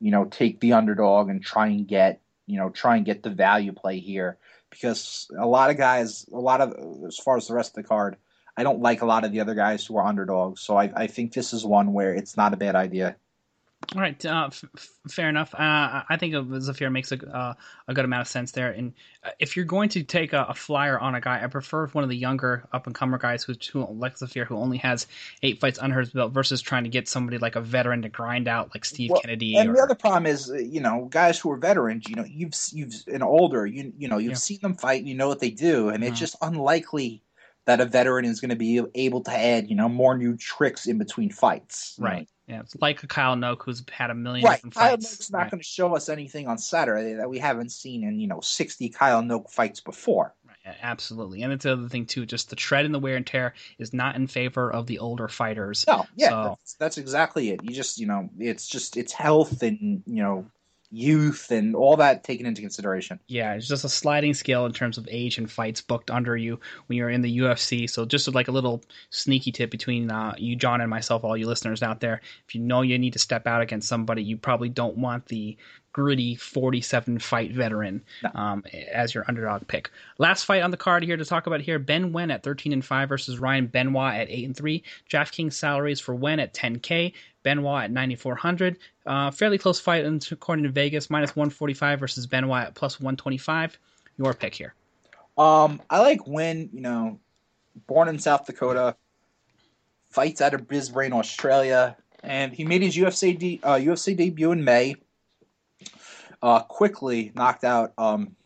you 0.00 0.10
know, 0.10 0.26
take 0.26 0.60
the 0.60 0.74
underdog 0.74 1.28
and 1.28 1.42
try 1.42 1.66
and 1.66 1.88
get, 1.88 2.20
you 2.46 2.56
know, 2.56 2.70
try 2.70 2.96
and 2.96 3.04
get 3.04 3.22
the 3.22 3.30
value 3.30 3.72
play 3.72 3.98
here. 3.98 4.38
Because 4.70 5.28
a 5.36 5.46
lot 5.46 5.70
of 5.70 5.76
guys, 5.76 6.26
a 6.32 6.38
lot 6.38 6.60
of, 6.60 6.74
as 7.06 7.18
far 7.18 7.36
as 7.36 7.48
the 7.48 7.54
rest 7.54 7.70
of 7.70 7.82
the 7.82 7.88
card, 7.88 8.16
I 8.56 8.62
don't 8.62 8.80
like 8.80 9.02
a 9.02 9.06
lot 9.06 9.24
of 9.24 9.32
the 9.32 9.40
other 9.40 9.54
guys 9.54 9.84
who 9.84 9.96
are 9.96 10.06
underdogs. 10.06 10.60
So 10.60 10.76
I, 10.76 10.90
I 10.94 11.06
think 11.06 11.32
this 11.32 11.52
is 11.52 11.64
one 11.64 11.92
where 11.92 12.14
it's 12.14 12.36
not 12.36 12.54
a 12.54 12.56
bad 12.56 12.76
idea. 12.76 13.16
All 13.94 14.00
right, 14.00 14.24
uh, 14.26 14.48
f- 14.48 14.64
fair 15.08 15.28
enough. 15.28 15.52
Uh, 15.54 16.02
I 16.08 16.16
think 16.18 16.34
Zafir 16.60 16.90
makes 16.90 17.10
a 17.12 17.26
uh, 17.26 17.54
a 17.88 17.94
good 17.94 18.04
amount 18.04 18.20
of 18.20 18.28
sense 18.28 18.52
there. 18.52 18.70
And 18.70 18.92
uh, 19.24 19.30
if 19.40 19.56
you're 19.56 19.64
going 19.64 19.88
to 19.90 20.04
take 20.04 20.32
a, 20.32 20.44
a, 20.44 20.54
flyer 20.54 20.98
on 20.98 21.14
a 21.14 21.20
guy, 21.20 21.42
I 21.42 21.46
prefer 21.48 21.88
one 21.88 22.04
of 22.04 22.10
the 22.10 22.16
younger 22.16 22.68
up 22.72 22.86
and 22.86 22.94
comer 22.94 23.18
guys 23.18 23.42
who, 23.42 23.54
who 23.72 23.86
like 23.92 24.18
Zafir, 24.18 24.44
who 24.44 24.56
only 24.56 24.78
has 24.78 25.06
eight 25.42 25.60
fights 25.60 25.78
under 25.78 25.98
his 25.98 26.10
belt, 26.10 26.32
versus 26.32 26.60
trying 26.60 26.84
to 26.84 26.90
get 26.90 27.08
somebody 27.08 27.38
like 27.38 27.56
a 27.56 27.60
veteran 27.60 28.02
to 28.02 28.08
grind 28.10 28.46
out, 28.46 28.70
like 28.74 28.84
Steve 28.84 29.10
well, 29.10 29.22
Kennedy. 29.22 29.56
And 29.56 29.70
or... 29.70 29.72
the 29.72 29.82
other 29.82 29.94
problem 29.96 30.26
is, 30.26 30.50
uh, 30.50 30.54
you 30.54 30.80
know, 30.80 31.08
guys 31.10 31.38
who 31.40 31.50
are 31.50 31.56
veterans, 31.56 32.08
you 32.08 32.14
know, 32.14 32.24
you've 32.24 32.54
you've 32.72 32.94
an 33.08 33.22
older, 33.22 33.66
you 33.66 33.92
you 33.98 34.08
know, 34.08 34.18
you've 34.18 34.32
yeah. 34.32 34.36
seen 34.36 34.58
them 34.60 34.74
fight, 34.74 35.00
and 35.00 35.08
you 35.08 35.14
know 35.14 35.26
what 35.26 35.40
they 35.40 35.50
do, 35.50 35.88
and 35.88 36.04
it's 36.04 36.16
mm. 36.16 36.20
just 36.20 36.36
unlikely 36.42 37.22
that 37.70 37.80
a 37.80 37.86
veteran 37.86 38.24
is 38.24 38.40
going 38.40 38.48
to 38.48 38.56
be 38.56 38.82
able 38.96 39.22
to 39.22 39.30
add, 39.30 39.70
you 39.70 39.76
know, 39.76 39.88
more 39.88 40.18
new 40.18 40.36
tricks 40.36 40.86
in 40.86 40.98
between 40.98 41.30
fights. 41.30 41.94
Right. 42.00 42.28
Yeah, 42.48 42.60
it's 42.60 42.74
like 42.80 43.00
a 43.04 43.06
Kyle 43.06 43.36
Noke 43.36 43.62
who's 43.64 43.84
had 43.92 44.10
a 44.10 44.14
million 44.14 44.44
right. 44.44 44.56
different 44.56 44.74
fights. 44.74 44.88
Kyle 44.88 44.96
Noke's 44.96 45.30
not 45.30 45.38
right. 45.38 45.50
going 45.52 45.60
to 45.60 45.66
show 45.66 45.94
us 45.94 46.08
anything 46.08 46.48
on 46.48 46.58
Saturday 46.58 47.14
that 47.14 47.30
we 47.30 47.38
haven't 47.38 47.70
seen 47.70 48.02
in 48.02 48.18
you 48.18 48.26
know 48.26 48.40
sixty 48.40 48.88
Kyle 48.88 49.22
Noke 49.22 49.50
fights 49.50 49.80
before. 49.80 50.34
Right, 50.44 50.76
absolutely, 50.82 51.42
and 51.42 51.52
it's 51.52 51.62
the 51.62 51.74
other 51.74 51.88
thing 51.88 52.06
too. 52.06 52.26
Just 52.26 52.50
the 52.50 52.56
tread 52.56 52.86
and 52.86 52.92
the 52.92 52.98
wear 52.98 53.14
and 53.14 53.24
tear 53.24 53.54
is 53.78 53.94
not 53.94 54.16
in 54.16 54.26
favor 54.26 54.68
of 54.68 54.88
the 54.88 54.98
older 54.98 55.28
fighters. 55.28 55.84
No, 55.86 56.06
yeah, 56.16 56.30
so. 56.30 56.42
that's, 56.48 56.74
that's 56.74 56.98
exactly 56.98 57.50
it. 57.50 57.62
You 57.62 57.72
just 57.72 58.00
you 58.00 58.08
know, 58.08 58.28
it's 58.36 58.66
just 58.66 58.96
it's 58.96 59.12
health 59.12 59.62
and 59.62 60.02
you 60.06 60.24
know 60.24 60.46
youth 60.90 61.50
and 61.50 61.76
all 61.76 61.96
that 61.96 62.24
taken 62.24 62.46
into 62.46 62.60
consideration. 62.60 63.20
Yeah, 63.28 63.54
it's 63.54 63.68
just 63.68 63.84
a 63.84 63.88
sliding 63.88 64.34
scale 64.34 64.66
in 64.66 64.72
terms 64.72 64.98
of 64.98 65.08
age 65.10 65.38
and 65.38 65.50
fights 65.50 65.80
booked 65.80 66.10
under 66.10 66.36
you 66.36 66.58
when 66.86 66.96
you're 66.96 67.10
in 67.10 67.22
the 67.22 67.38
UFC. 67.38 67.88
So 67.88 68.04
just 68.04 68.32
like 68.34 68.48
a 68.48 68.52
little 68.52 68.82
sneaky 69.10 69.52
tip 69.52 69.70
between 69.70 70.10
uh, 70.10 70.34
you, 70.36 70.56
Jon, 70.56 70.80
and 70.80 70.90
myself, 70.90 71.24
all 71.24 71.36
you 71.36 71.46
listeners 71.46 71.82
out 71.82 72.00
there, 72.00 72.20
if 72.46 72.54
you 72.54 72.60
know 72.60 72.82
you 72.82 72.98
need 72.98 73.12
to 73.12 73.18
step 73.18 73.46
out 73.46 73.62
against 73.62 73.88
somebody, 73.88 74.22
you 74.22 74.36
probably 74.36 74.68
don't 74.68 74.96
want 74.96 75.26
the 75.26 75.56
gritty 75.92 76.36
47 76.36 77.18
fight 77.18 77.52
veteran 77.52 78.02
um, 78.34 78.64
as 78.92 79.14
your 79.14 79.24
underdog 79.28 79.66
pick. 79.66 79.90
Last 80.18 80.44
fight 80.44 80.62
on 80.62 80.70
the 80.70 80.76
card 80.76 81.02
here 81.02 81.16
to 81.16 81.24
talk 81.24 81.46
about 81.46 81.60
here: 81.60 81.78
Ben 81.78 82.12
Nguyen 82.12 82.32
at 82.32 82.42
13 82.42 82.72
and 82.72 82.84
5 82.84 83.08
versus 83.08 83.38
Ryan 83.38 83.66
Benoit 83.66 84.14
at 84.14 84.30
8 84.30 84.46
and 84.46 84.56
3. 84.56 84.82
DraftKings 85.10 85.52
salaries 85.54 86.00
for 86.00 86.14
Nguyen 86.14 86.40
at 86.40 86.54
10k, 86.54 87.12
Benoit 87.42 87.84
at 87.84 87.90
9400. 87.90 88.76
Uh, 89.06 89.30
fairly 89.30 89.58
close 89.58 89.80
fight 89.80 90.04
according 90.30 90.64
to 90.64 90.70
Vegas, 90.70 91.10
minus 91.10 91.34
145 91.34 92.00
versus 92.00 92.26
Benoit 92.26 92.66
at 92.66 92.74
plus 92.74 93.00
125. 93.00 93.78
Your 94.18 94.34
pick 94.34 94.54
here. 94.54 94.74
Um, 95.38 95.80
I 95.88 96.00
like 96.00 96.20
Nguyen, 96.20 96.72
You 96.72 96.82
know, 96.82 97.20
born 97.86 98.08
in 98.08 98.18
South 98.18 98.44
Dakota, 98.46 98.96
fights 100.10 100.40
out 100.40 100.54
of 100.54 100.68
Brisbane, 100.68 101.12
Australia, 101.12 101.96
and 102.22 102.52
he 102.52 102.64
made 102.64 102.82
his 102.82 102.96
UFC 102.96 103.38
de- 103.38 103.60
uh, 103.62 103.76
UFC 103.76 104.16
debut 104.16 104.52
in 104.52 104.64
May 104.64 104.96
uh, 106.42 106.60
quickly 106.60 107.32
knocked 107.34 107.64
out 107.64 107.92
um, 107.98 108.36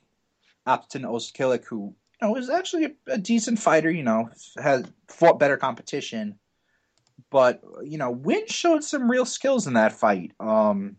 Apton 0.66 1.02
Ozkilic, 1.02 1.64
who 1.64 1.94
you 2.20 2.28
know, 2.28 2.36
is 2.36 2.50
actually 2.50 2.84
a, 2.84 3.12
a, 3.12 3.18
decent 3.18 3.58
fighter. 3.58 3.90
You 3.90 4.02
know, 4.02 4.30
has 4.62 4.84
fought 5.08 5.38
better 5.38 5.56
competition, 5.56 6.38
but 7.30 7.60
you 7.82 7.98
know, 7.98 8.14
Nguyen 8.14 8.48
showed 8.48 8.84
some 8.84 9.10
real 9.10 9.24
skills 9.24 9.66
in 9.66 9.74
that 9.74 9.92
fight. 9.92 10.32
Um, 10.40 10.96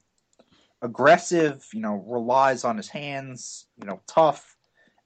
aggressive, 0.81 1.65
you 1.73 1.81
know, 1.81 2.03
relies 2.07 2.63
on 2.63 2.77
his 2.77 2.89
hands. 2.89 3.65
You 3.77 3.87
know, 3.87 4.01
tough. 4.07 4.55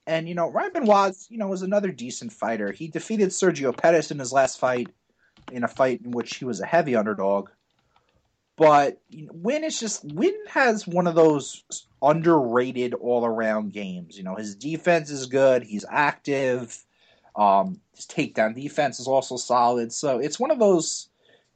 And 0.06 0.28
you 0.28 0.34
know, 0.34 0.50
Ryan 0.50 0.72
Benoit, 0.72 1.14
you 1.28 1.38
know, 1.38 1.48
was 1.48 1.62
another 1.62 1.90
decent 1.90 2.32
fighter. 2.32 2.72
He 2.72 2.88
defeated 2.88 3.30
Sergio 3.30 3.76
Pettis 3.76 4.10
in 4.10 4.18
his 4.18 4.32
last 4.32 4.58
fight, 4.58 4.88
in 5.52 5.64
a 5.64 5.68
fight 5.68 6.02
in 6.04 6.10
which 6.10 6.36
he 6.36 6.44
was 6.44 6.60
a 6.60 6.66
heavy 6.66 6.96
underdog. 6.96 7.50
But 8.60 9.00
Nguyen 9.10 9.62
is 9.62 9.80
just 9.80 10.06
Nguyen 10.06 10.36
has 10.48 10.86
one 10.86 11.06
of 11.06 11.14
those 11.14 11.64
underrated 12.02 12.92
all 12.92 13.24
around 13.24 13.72
games. 13.72 14.18
You 14.18 14.22
know, 14.22 14.34
his 14.34 14.54
defense 14.54 15.08
is 15.08 15.24
good. 15.24 15.62
He's 15.62 15.86
active. 15.88 16.76
Um, 17.34 17.80
his 17.96 18.04
takedown 18.04 18.54
defense 18.54 19.00
is 19.00 19.06
also 19.08 19.38
solid. 19.38 19.94
So 19.94 20.18
it's 20.18 20.38
one 20.38 20.50
of 20.50 20.58
those 20.58 21.08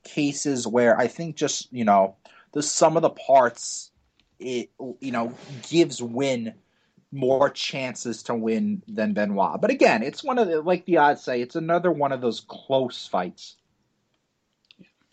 cases 0.03 0.67
where 0.67 0.99
I 0.99 1.09
think 1.09 1.37
just 1.37 1.71
you 1.71 1.85
know 1.85 2.17
the 2.53 2.63
sum 2.63 2.97
of 2.97 3.03
the 3.03 3.11
parts 3.11 3.91
it 4.39 4.71
you 5.01 5.13
know 5.13 5.35
gives 5.69 6.01
Nguyen 6.01 6.55
more 7.13 7.51
chances 7.51 8.23
to 8.23 8.35
win 8.35 8.83
than 8.89 9.13
Benoit. 9.13 9.61
But 9.61 9.71
again, 9.71 10.03
it's 10.03 10.25
one 10.25 10.39
of 10.39 10.49
the 10.49 10.63
like 10.63 10.87
the 10.87 10.97
odds 10.97 11.23
say, 11.23 11.43
it's 11.43 11.55
another 11.55 11.93
one 11.93 12.13
of 12.13 12.23
those 12.23 12.41
close 12.41 13.07
fights. 13.07 13.57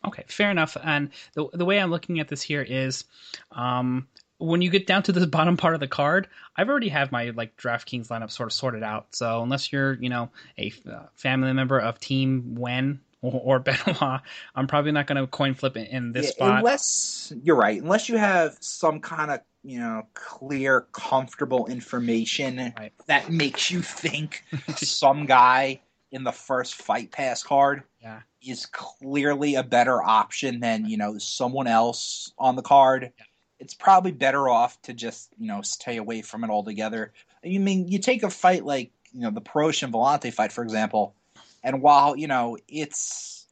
Okay, 0.06 0.24
fair 0.28 0.50
enough. 0.50 0.78
And 0.84 1.10
the 1.34 1.48
the 1.54 1.66
way 1.66 1.80
I'm 1.80 1.92
looking 1.92 2.20
at 2.20 2.28
this 2.28 2.42
here 2.42 2.62
is, 2.62 3.04
um, 3.52 4.08
when 4.38 4.62
you 4.62 4.70
get 4.70 4.88
down 4.88 5.04
to 5.04 5.12
the 5.12 5.28
bottom 5.28 5.58
part 5.58 5.74
of 5.74 5.80
the 5.80 5.88
card, 5.88 6.28
I've 6.56 6.70
already 6.70 6.90
have 6.90 7.12
my 7.12 7.30
like 7.30 7.56
DraftKings 7.58 8.08
lineup 8.08 8.32
sort 8.32 8.48
of 8.48 8.54
sorted 8.54 8.84
out. 8.84 9.16
So 9.16 9.44
unless 9.44 9.72
you're, 9.72 9.94
you 9.94 10.10
know, 10.10 10.30
a 10.58 10.74
uh, 10.90 11.04
family 11.16 11.54
member 11.54 11.80
of 11.80 12.00
Team 12.00 12.58
Nguyen 12.58 13.00
or, 13.22 13.58
or 13.58 13.60
Benoit, 13.60 14.22
I'm 14.56 14.68
probably 14.68 14.92
not 14.92 15.08
going 15.08 15.22
to 15.22 15.28
coin 15.28 15.54
flip 15.54 15.78
in, 15.78 15.86
in 15.86 16.12
this 16.12 16.28
yeah, 16.28 16.32
spot. 16.32 16.58
Unless 16.60 17.34
you're 17.44 17.56
right, 17.56 17.82
unless 17.82 18.10
you 18.10 18.18
have 18.18 18.58
some 18.60 19.00
kind 19.00 19.32
of 19.32 19.42
you 19.64 19.80
know 19.80 20.08
clear, 20.16 20.88
comfortable 20.92 21.68
information 21.68 22.74
right. 22.78 22.94
that 23.06 23.30
makes 23.30 23.70
you 23.70 23.82
think 23.82 24.44
some 24.76 25.28
guy 25.28 25.82
in 26.12 26.24
the 26.24 26.32
first 26.32 26.76
fight 26.76 27.12
pass 27.12 27.44
card 27.44 27.84
yeah. 28.02 28.22
is 28.46 28.66
clearly 28.66 29.56
a 29.56 29.64
better 29.64 30.02
option 30.02 30.60
than 30.60 30.86
you 30.86 30.98
know 30.98 31.18
someone 31.18 31.68
else 31.68 32.34
on 32.38 32.56
the 32.56 32.62
card. 32.62 33.12
Yeah. 33.18 33.26
It's 33.60 33.74
probably 33.74 34.12
better 34.12 34.50
off 34.50 34.82
to 34.84 34.94
just 34.94 35.34
you 35.38 35.48
know 35.48 35.62
stay 35.62 35.98
away 35.98 36.22
from 36.22 36.44
it 36.44 36.50
altogether. 36.50 37.14
You 37.44 37.60
mean 37.60 37.88
you 37.88 38.00
take 38.00 38.24
a 38.24 38.30
fight 38.30 38.66
like 38.66 38.92
you 39.14 39.22
know 39.22 39.32
the 39.32 39.42
Perosh 39.42 39.88
Villante 39.90 40.34
fight 40.34 40.52
for 40.52 40.64
example, 40.64 41.16
and 41.64 41.82
while 41.82 42.16
you 42.16 42.28
know 42.28 42.58
it's 42.68 43.48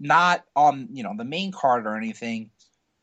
not 0.00 0.44
on 0.56 0.88
you 0.92 1.02
know 1.02 1.14
the 1.16 1.24
main 1.24 1.52
card 1.52 1.86
or 1.86 1.96
anything, 1.96 2.50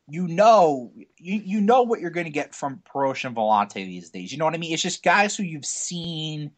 you 0.08 0.26
know 0.26 0.92
you, 1.18 1.40
you 1.44 1.60
know 1.60 1.82
what 1.82 2.00
you're 2.00 2.10
going 2.10 2.26
to 2.26 2.32
get 2.32 2.54
from 2.54 2.82
Perosh 2.92 3.32
Villante 3.32 3.74
these 3.74 4.10
days. 4.10 4.32
You 4.32 4.38
know 4.38 4.44
what 4.44 4.54
I 4.54 4.58
mean? 4.58 4.72
It's 4.72 4.82
just 4.82 5.04
guys 5.04 5.36
who 5.36 5.44
you've 5.44 5.66
seen 5.66 6.50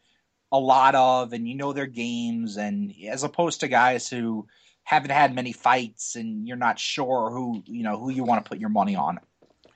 a 0.51 0.59
lot 0.59 0.95
of 0.95 1.33
and 1.33 1.47
you 1.47 1.55
know 1.55 1.73
their 1.73 1.87
games 1.87 2.57
and 2.57 2.93
as 3.09 3.23
opposed 3.23 3.61
to 3.61 3.67
guys 3.67 4.07
who 4.07 4.47
haven't 4.83 5.11
had 5.11 5.33
many 5.33 5.51
fights 5.51 6.15
and 6.15 6.47
you're 6.47 6.57
not 6.57 6.79
sure 6.79 7.31
who 7.31 7.63
you 7.65 7.83
know 7.83 7.97
who 7.97 8.09
you 8.09 8.23
want 8.23 8.43
to 8.43 8.49
put 8.49 8.59
your 8.59 8.69
money 8.69 8.95
on. 8.95 9.19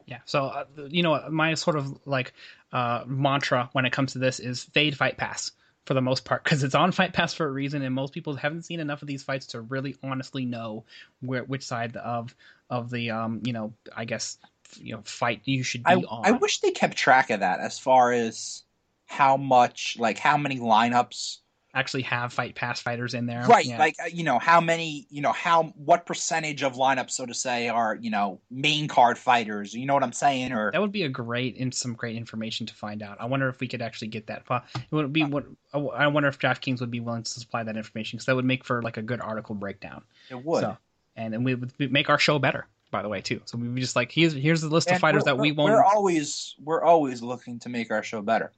Yeah 0.05 0.19
so 0.25 0.45
uh, 0.45 0.65
you 0.89 1.03
know 1.03 1.29
my 1.29 1.53
sort 1.55 1.75
of 1.75 1.99
like 2.05 2.33
uh, 2.71 3.03
mantra 3.05 3.69
when 3.73 3.85
it 3.85 3.91
comes 3.91 4.13
to 4.13 4.19
this 4.19 4.39
is 4.39 4.63
fade 4.63 4.95
fight 4.95 5.17
pass 5.17 5.51
for 5.85 5.95
the 5.95 6.01
most 6.01 6.23
part 6.23 6.43
because 6.43 6.63
it's 6.63 6.75
on 6.75 6.91
fight 6.91 7.13
pass 7.13 7.33
for 7.33 7.47
a 7.47 7.51
reason 7.51 7.81
and 7.81 7.95
most 7.95 8.13
people 8.13 8.35
haven't 8.35 8.63
seen 8.63 8.79
enough 8.79 9.01
of 9.01 9.07
these 9.07 9.23
fights 9.23 9.47
to 9.47 9.61
really 9.61 9.95
honestly 10.03 10.45
know 10.45 10.85
where 11.21 11.43
which 11.43 11.65
side 11.65 11.95
of 11.97 12.35
of 12.69 12.91
the 12.91 13.09
um 13.09 13.41
you 13.43 13.53
know 13.53 13.73
i 13.95 14.05
guess 14.05 14.37
you 14.77 14.93
know 14.93 15.01
fight 15.03 15.41
you 15.45 15.63
should 15.63 15.83
be 15.83 15.89
I, 15.89 15.95
on. 15.95 16.25
i 16.25 16.31
wish 16.31 16.59
they 16.59 16.69
kept 16.69 16.95
track 16.95 17.31
of 17.31 17.39
that 17.39 17.59
as 17.59 17.79
far 17.79 18.11
as 18.11 18.61
how 19.09 19.35
much, 19.35 19.97
like 19.99 20.19
how 20.19 20.37
many 20.37 20.59
lineups 20.59 21.37
actually 21.73 22.03
have 22.03 22.31
fight 22.31 22.55
pass 22.55 22.79
fighters 22.79 23.13
in 23.13 23.25
there. 23.25 23.43
Right. 23.43 23.65
Yeah. 23.65 23.77
Like, 23.77 23.95
uh, 24.01 24.07
you 24.11 24.23
know, 24.23 24.39
how 24.39 24.61
many, 24.61 25.07
you 25.09 25.21
know, 25.21 25.31
how, 25.31 25.63
what 25.75 26.05
percentage 26.05 26.63
of 26.63 26.73
lineups, 26.73 27.11
so 27.11 27.25
to 27.25 27.33
say, 27.33 27.69
are, 27.69 27.95
you 27.95 28.11
know, 28.11 28.39
main 28.49 28.87
card 28.87 29.17
fighters? 29.17 29.73
You 29.73 29.85
know 29.85 29.93
what 29.93 30.03
I'm 30.03 30.13
saying? 30.13 30.51
Or 30.51 30.71
that 30.71 30.81
would 30.81 30.91
be 30.91 31.03
a 31.03 31.09
great 31.09 31.59
and 31.59 31.73
some 31.73 31.93
great 31.93 32.15
information 32.15 32.65
to 32.67 32.73
find 32.73 33.01
out. 33.01 33.17
I 33.19 33.25
wonder 33.25 33.49
if 33.49 33.59
we 33.59 33.67
could 33.67 33.81
actually 33.81 34.09
get 34.09 34.27
that. 34.27 34.43
It 34.49 34.91
would 34.91 35.13
be 35.13 35.23
what 35.23 35.45
I 35.73 36.07
wonder 36.07 36.29
if 36.29 36.39
DraftKings 36.39 36.79
would 36.79 36.91
be 36.91 36.99
willing 36.99 37.23
to 37.23 37.31
supply 37.31 37.63
that 37.63 37.77
information 37.77 38.17
because 38.17 38.25
that 38.27 38.35
would 38.35 38.45
make 38.45 38.63
for 38.63 38.81
like 38.81 38.97
a 38.97 39.03
good 39.03 39.21
article 39.21 39.55
breakdown. 39.55 40.03
It 40.29 40.43
would. 40.43 40.61
So, 40.61 40.77
and, 41.15 41.33
then 41.33 41.43
we 41.43 41.55
would 41.55 41.73
make 41.79 42.09
our 42.09 42.19
show 42.19 42.39
better 42.39 42.67
by 42.91 43.01
the 43.01 43.09
way 43.09 43.21
too. 43.21 43.41
So 43.45 43.57
we 43.57 43.79
just 43.79 43.95
like 43.95 44.11
here's 44.11 44.33
here's 44.33 44.61
the 44.61 44.69
list 44.69 44.87
and 44.87 44.95
of 44.95 45.01
fighters 45.01 45.25
that 45.25 45.37
we 45.37 45.51
won't. 45.51 45.71
We're 45.71 45.83
always 45.83 46.55
we're 46.63 46.83
always 46.83 47.21
looking 47.21 47.59
to 47.59 47.69
make 47.69 47.91
our 47.91 48.03
show 48.03 48.21
better. 48.21 48.51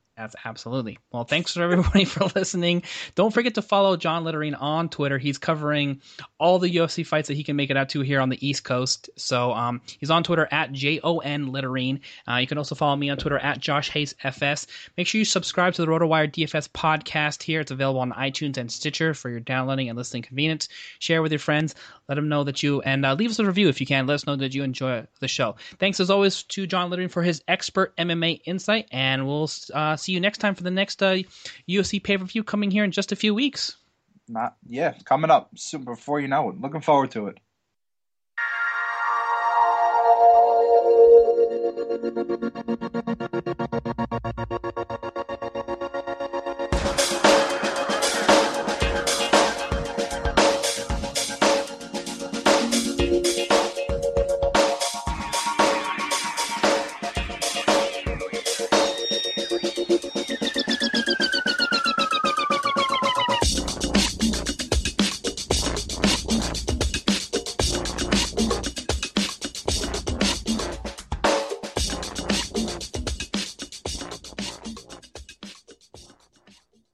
Absolutely. 0.46 1.00
Well, 1.12 1.24
thanks 1.24 1.54
for 1.54 1.62
everybody 1.62 2.06
for 2.06 2.26
listening. 2.36 2.84
Don't 3.16 3.34
forget 3.34 3.56
to 3.56 3.62
follow 3.62 3.98
Jon 3.98 4.24
Litterine 4.24 4.56
on 4.60 4.90
Twitter. 4.90 5.18
He's 5.18 5.38
covering 5.38 6.02
all 6.40 6.60
the 6.60 6.76
UFC 6.76 7.06
fights 7.06 7.28
that 7.28 7.36
he 7.36 7.44
can 7.44 7.56
make 7.56 7.70
it 7.70 7.78
out 7.78 7.90
to 7.90 8.02
here 8.02 8.20
on 8.20 8.30
the 8.30 8.48
East 8.48 8.64
Coast. 8.64 9.10
So 9.18 9.52
um, 9.54 9.82
he's 10.00 10.12
on 10.12 10.24
Twitter 10.24 10.48
at 10.52 10.72
J 10.72 11.00
O 11.04 11.20
N 11.20 11.52
Litterine. 11.52 12.00
Uh, 12.28 12.38
you 12.38 12.48
can 12.48 12.58
also 12.58 12.76
follow 12.76 12.96
me 12.96 13.10
on 13.10 13.18
Twitter 13.18 13.40
at 13.40 13.60
Josh 13.60 13.90
Hayes 13.92 14.16
FS. 14.24 14.68
Make 14.98 15.08
sure 15.08 15.20
you 15.20 15.26
subscribe 15.26 15.74
to 15.74 15.82
the 15.82 15.88
RotoWire 15.88 16.32
DFS 16.32 16.70
podcast 16.70 17.44
here. 17.44 17.62
It's 17.62 17.72
available 17.72 18.02
on 18.02 18.12
iTunes 18.14 18.58
and 18.58 18.72
Stitcher 18.72 19.14
for 19.14 19.30
your 19.30 19.40
downloading 19.40 19.90
and 19.90 19.98
listening 19.98 20.24
convenience. 20.24 20.70
Share 21.00 21.22
with 21.22 21.32
your 21.32 21.40
friends. 21.40 21.76
Let 22.08 22.16
them 22.16 22.30
know 22.30 22.44
that 22.44 22.62
you 22.62 22.82
and 22.82 23.06
uh, 23.06 23.14
leave 23.14 23.32
us 23.32 23.40
a 23.40 23.46
review 23.46 23.70
if 23.70 23.80
you 23.80 23.88
can. 23.88 24.06
Let 24.08 24.16
us 24.16 24.26
know 24.26 24.36
that 24.36 24.54
you 24.54 24.64
enjoy 24.64 25.08
the 25.20 25.28
show. 25.28 25.56
Thanks 25.80 26.00
as 26.00 26.10
always 26.10 26.44
to 26.44 26.68
Jon 26.68 26.90
Litterine 26.90 27.10
for 27.10 27.24
his 27.24 27.42
expert 27.48 27.96
MMA 27.98 28.42
insight, 28.46 28.88
and 28.92 29.26
we'll 29.26 29.50
uh, 29.74 29.96
see 29.96 30.11
you 30.12 30.20
next 30.20 30.40
time 30.40 30.56
for 30.56 30.64
the 30.64 30.72
next 30.72 31.02
uh, 31.02 31.18
UFC 31.68 32.04
pay 32.04 32.18
per 32.18 32.26
view 32.26 32.44
coming 32.44 32.72
here 32.72 32.84
in 32.84 32.92
just 32.92 33.12
a 33.12 33.16
few 33.16 33.34
weeks. 33.34 33.76
Not 34.28 34.56
yeah, 34.68 34.94
coming 35.06 35.32
up 35.32 35.50
soon 35.56 35.84
before 35.84 36.20
you 36.20 36.28
know 36.28 36.50
it. 36.50 36.62
Looking 36.62 36.82
forward 36.82 37.12
to 37.12 37.28
it. 37.28 37.40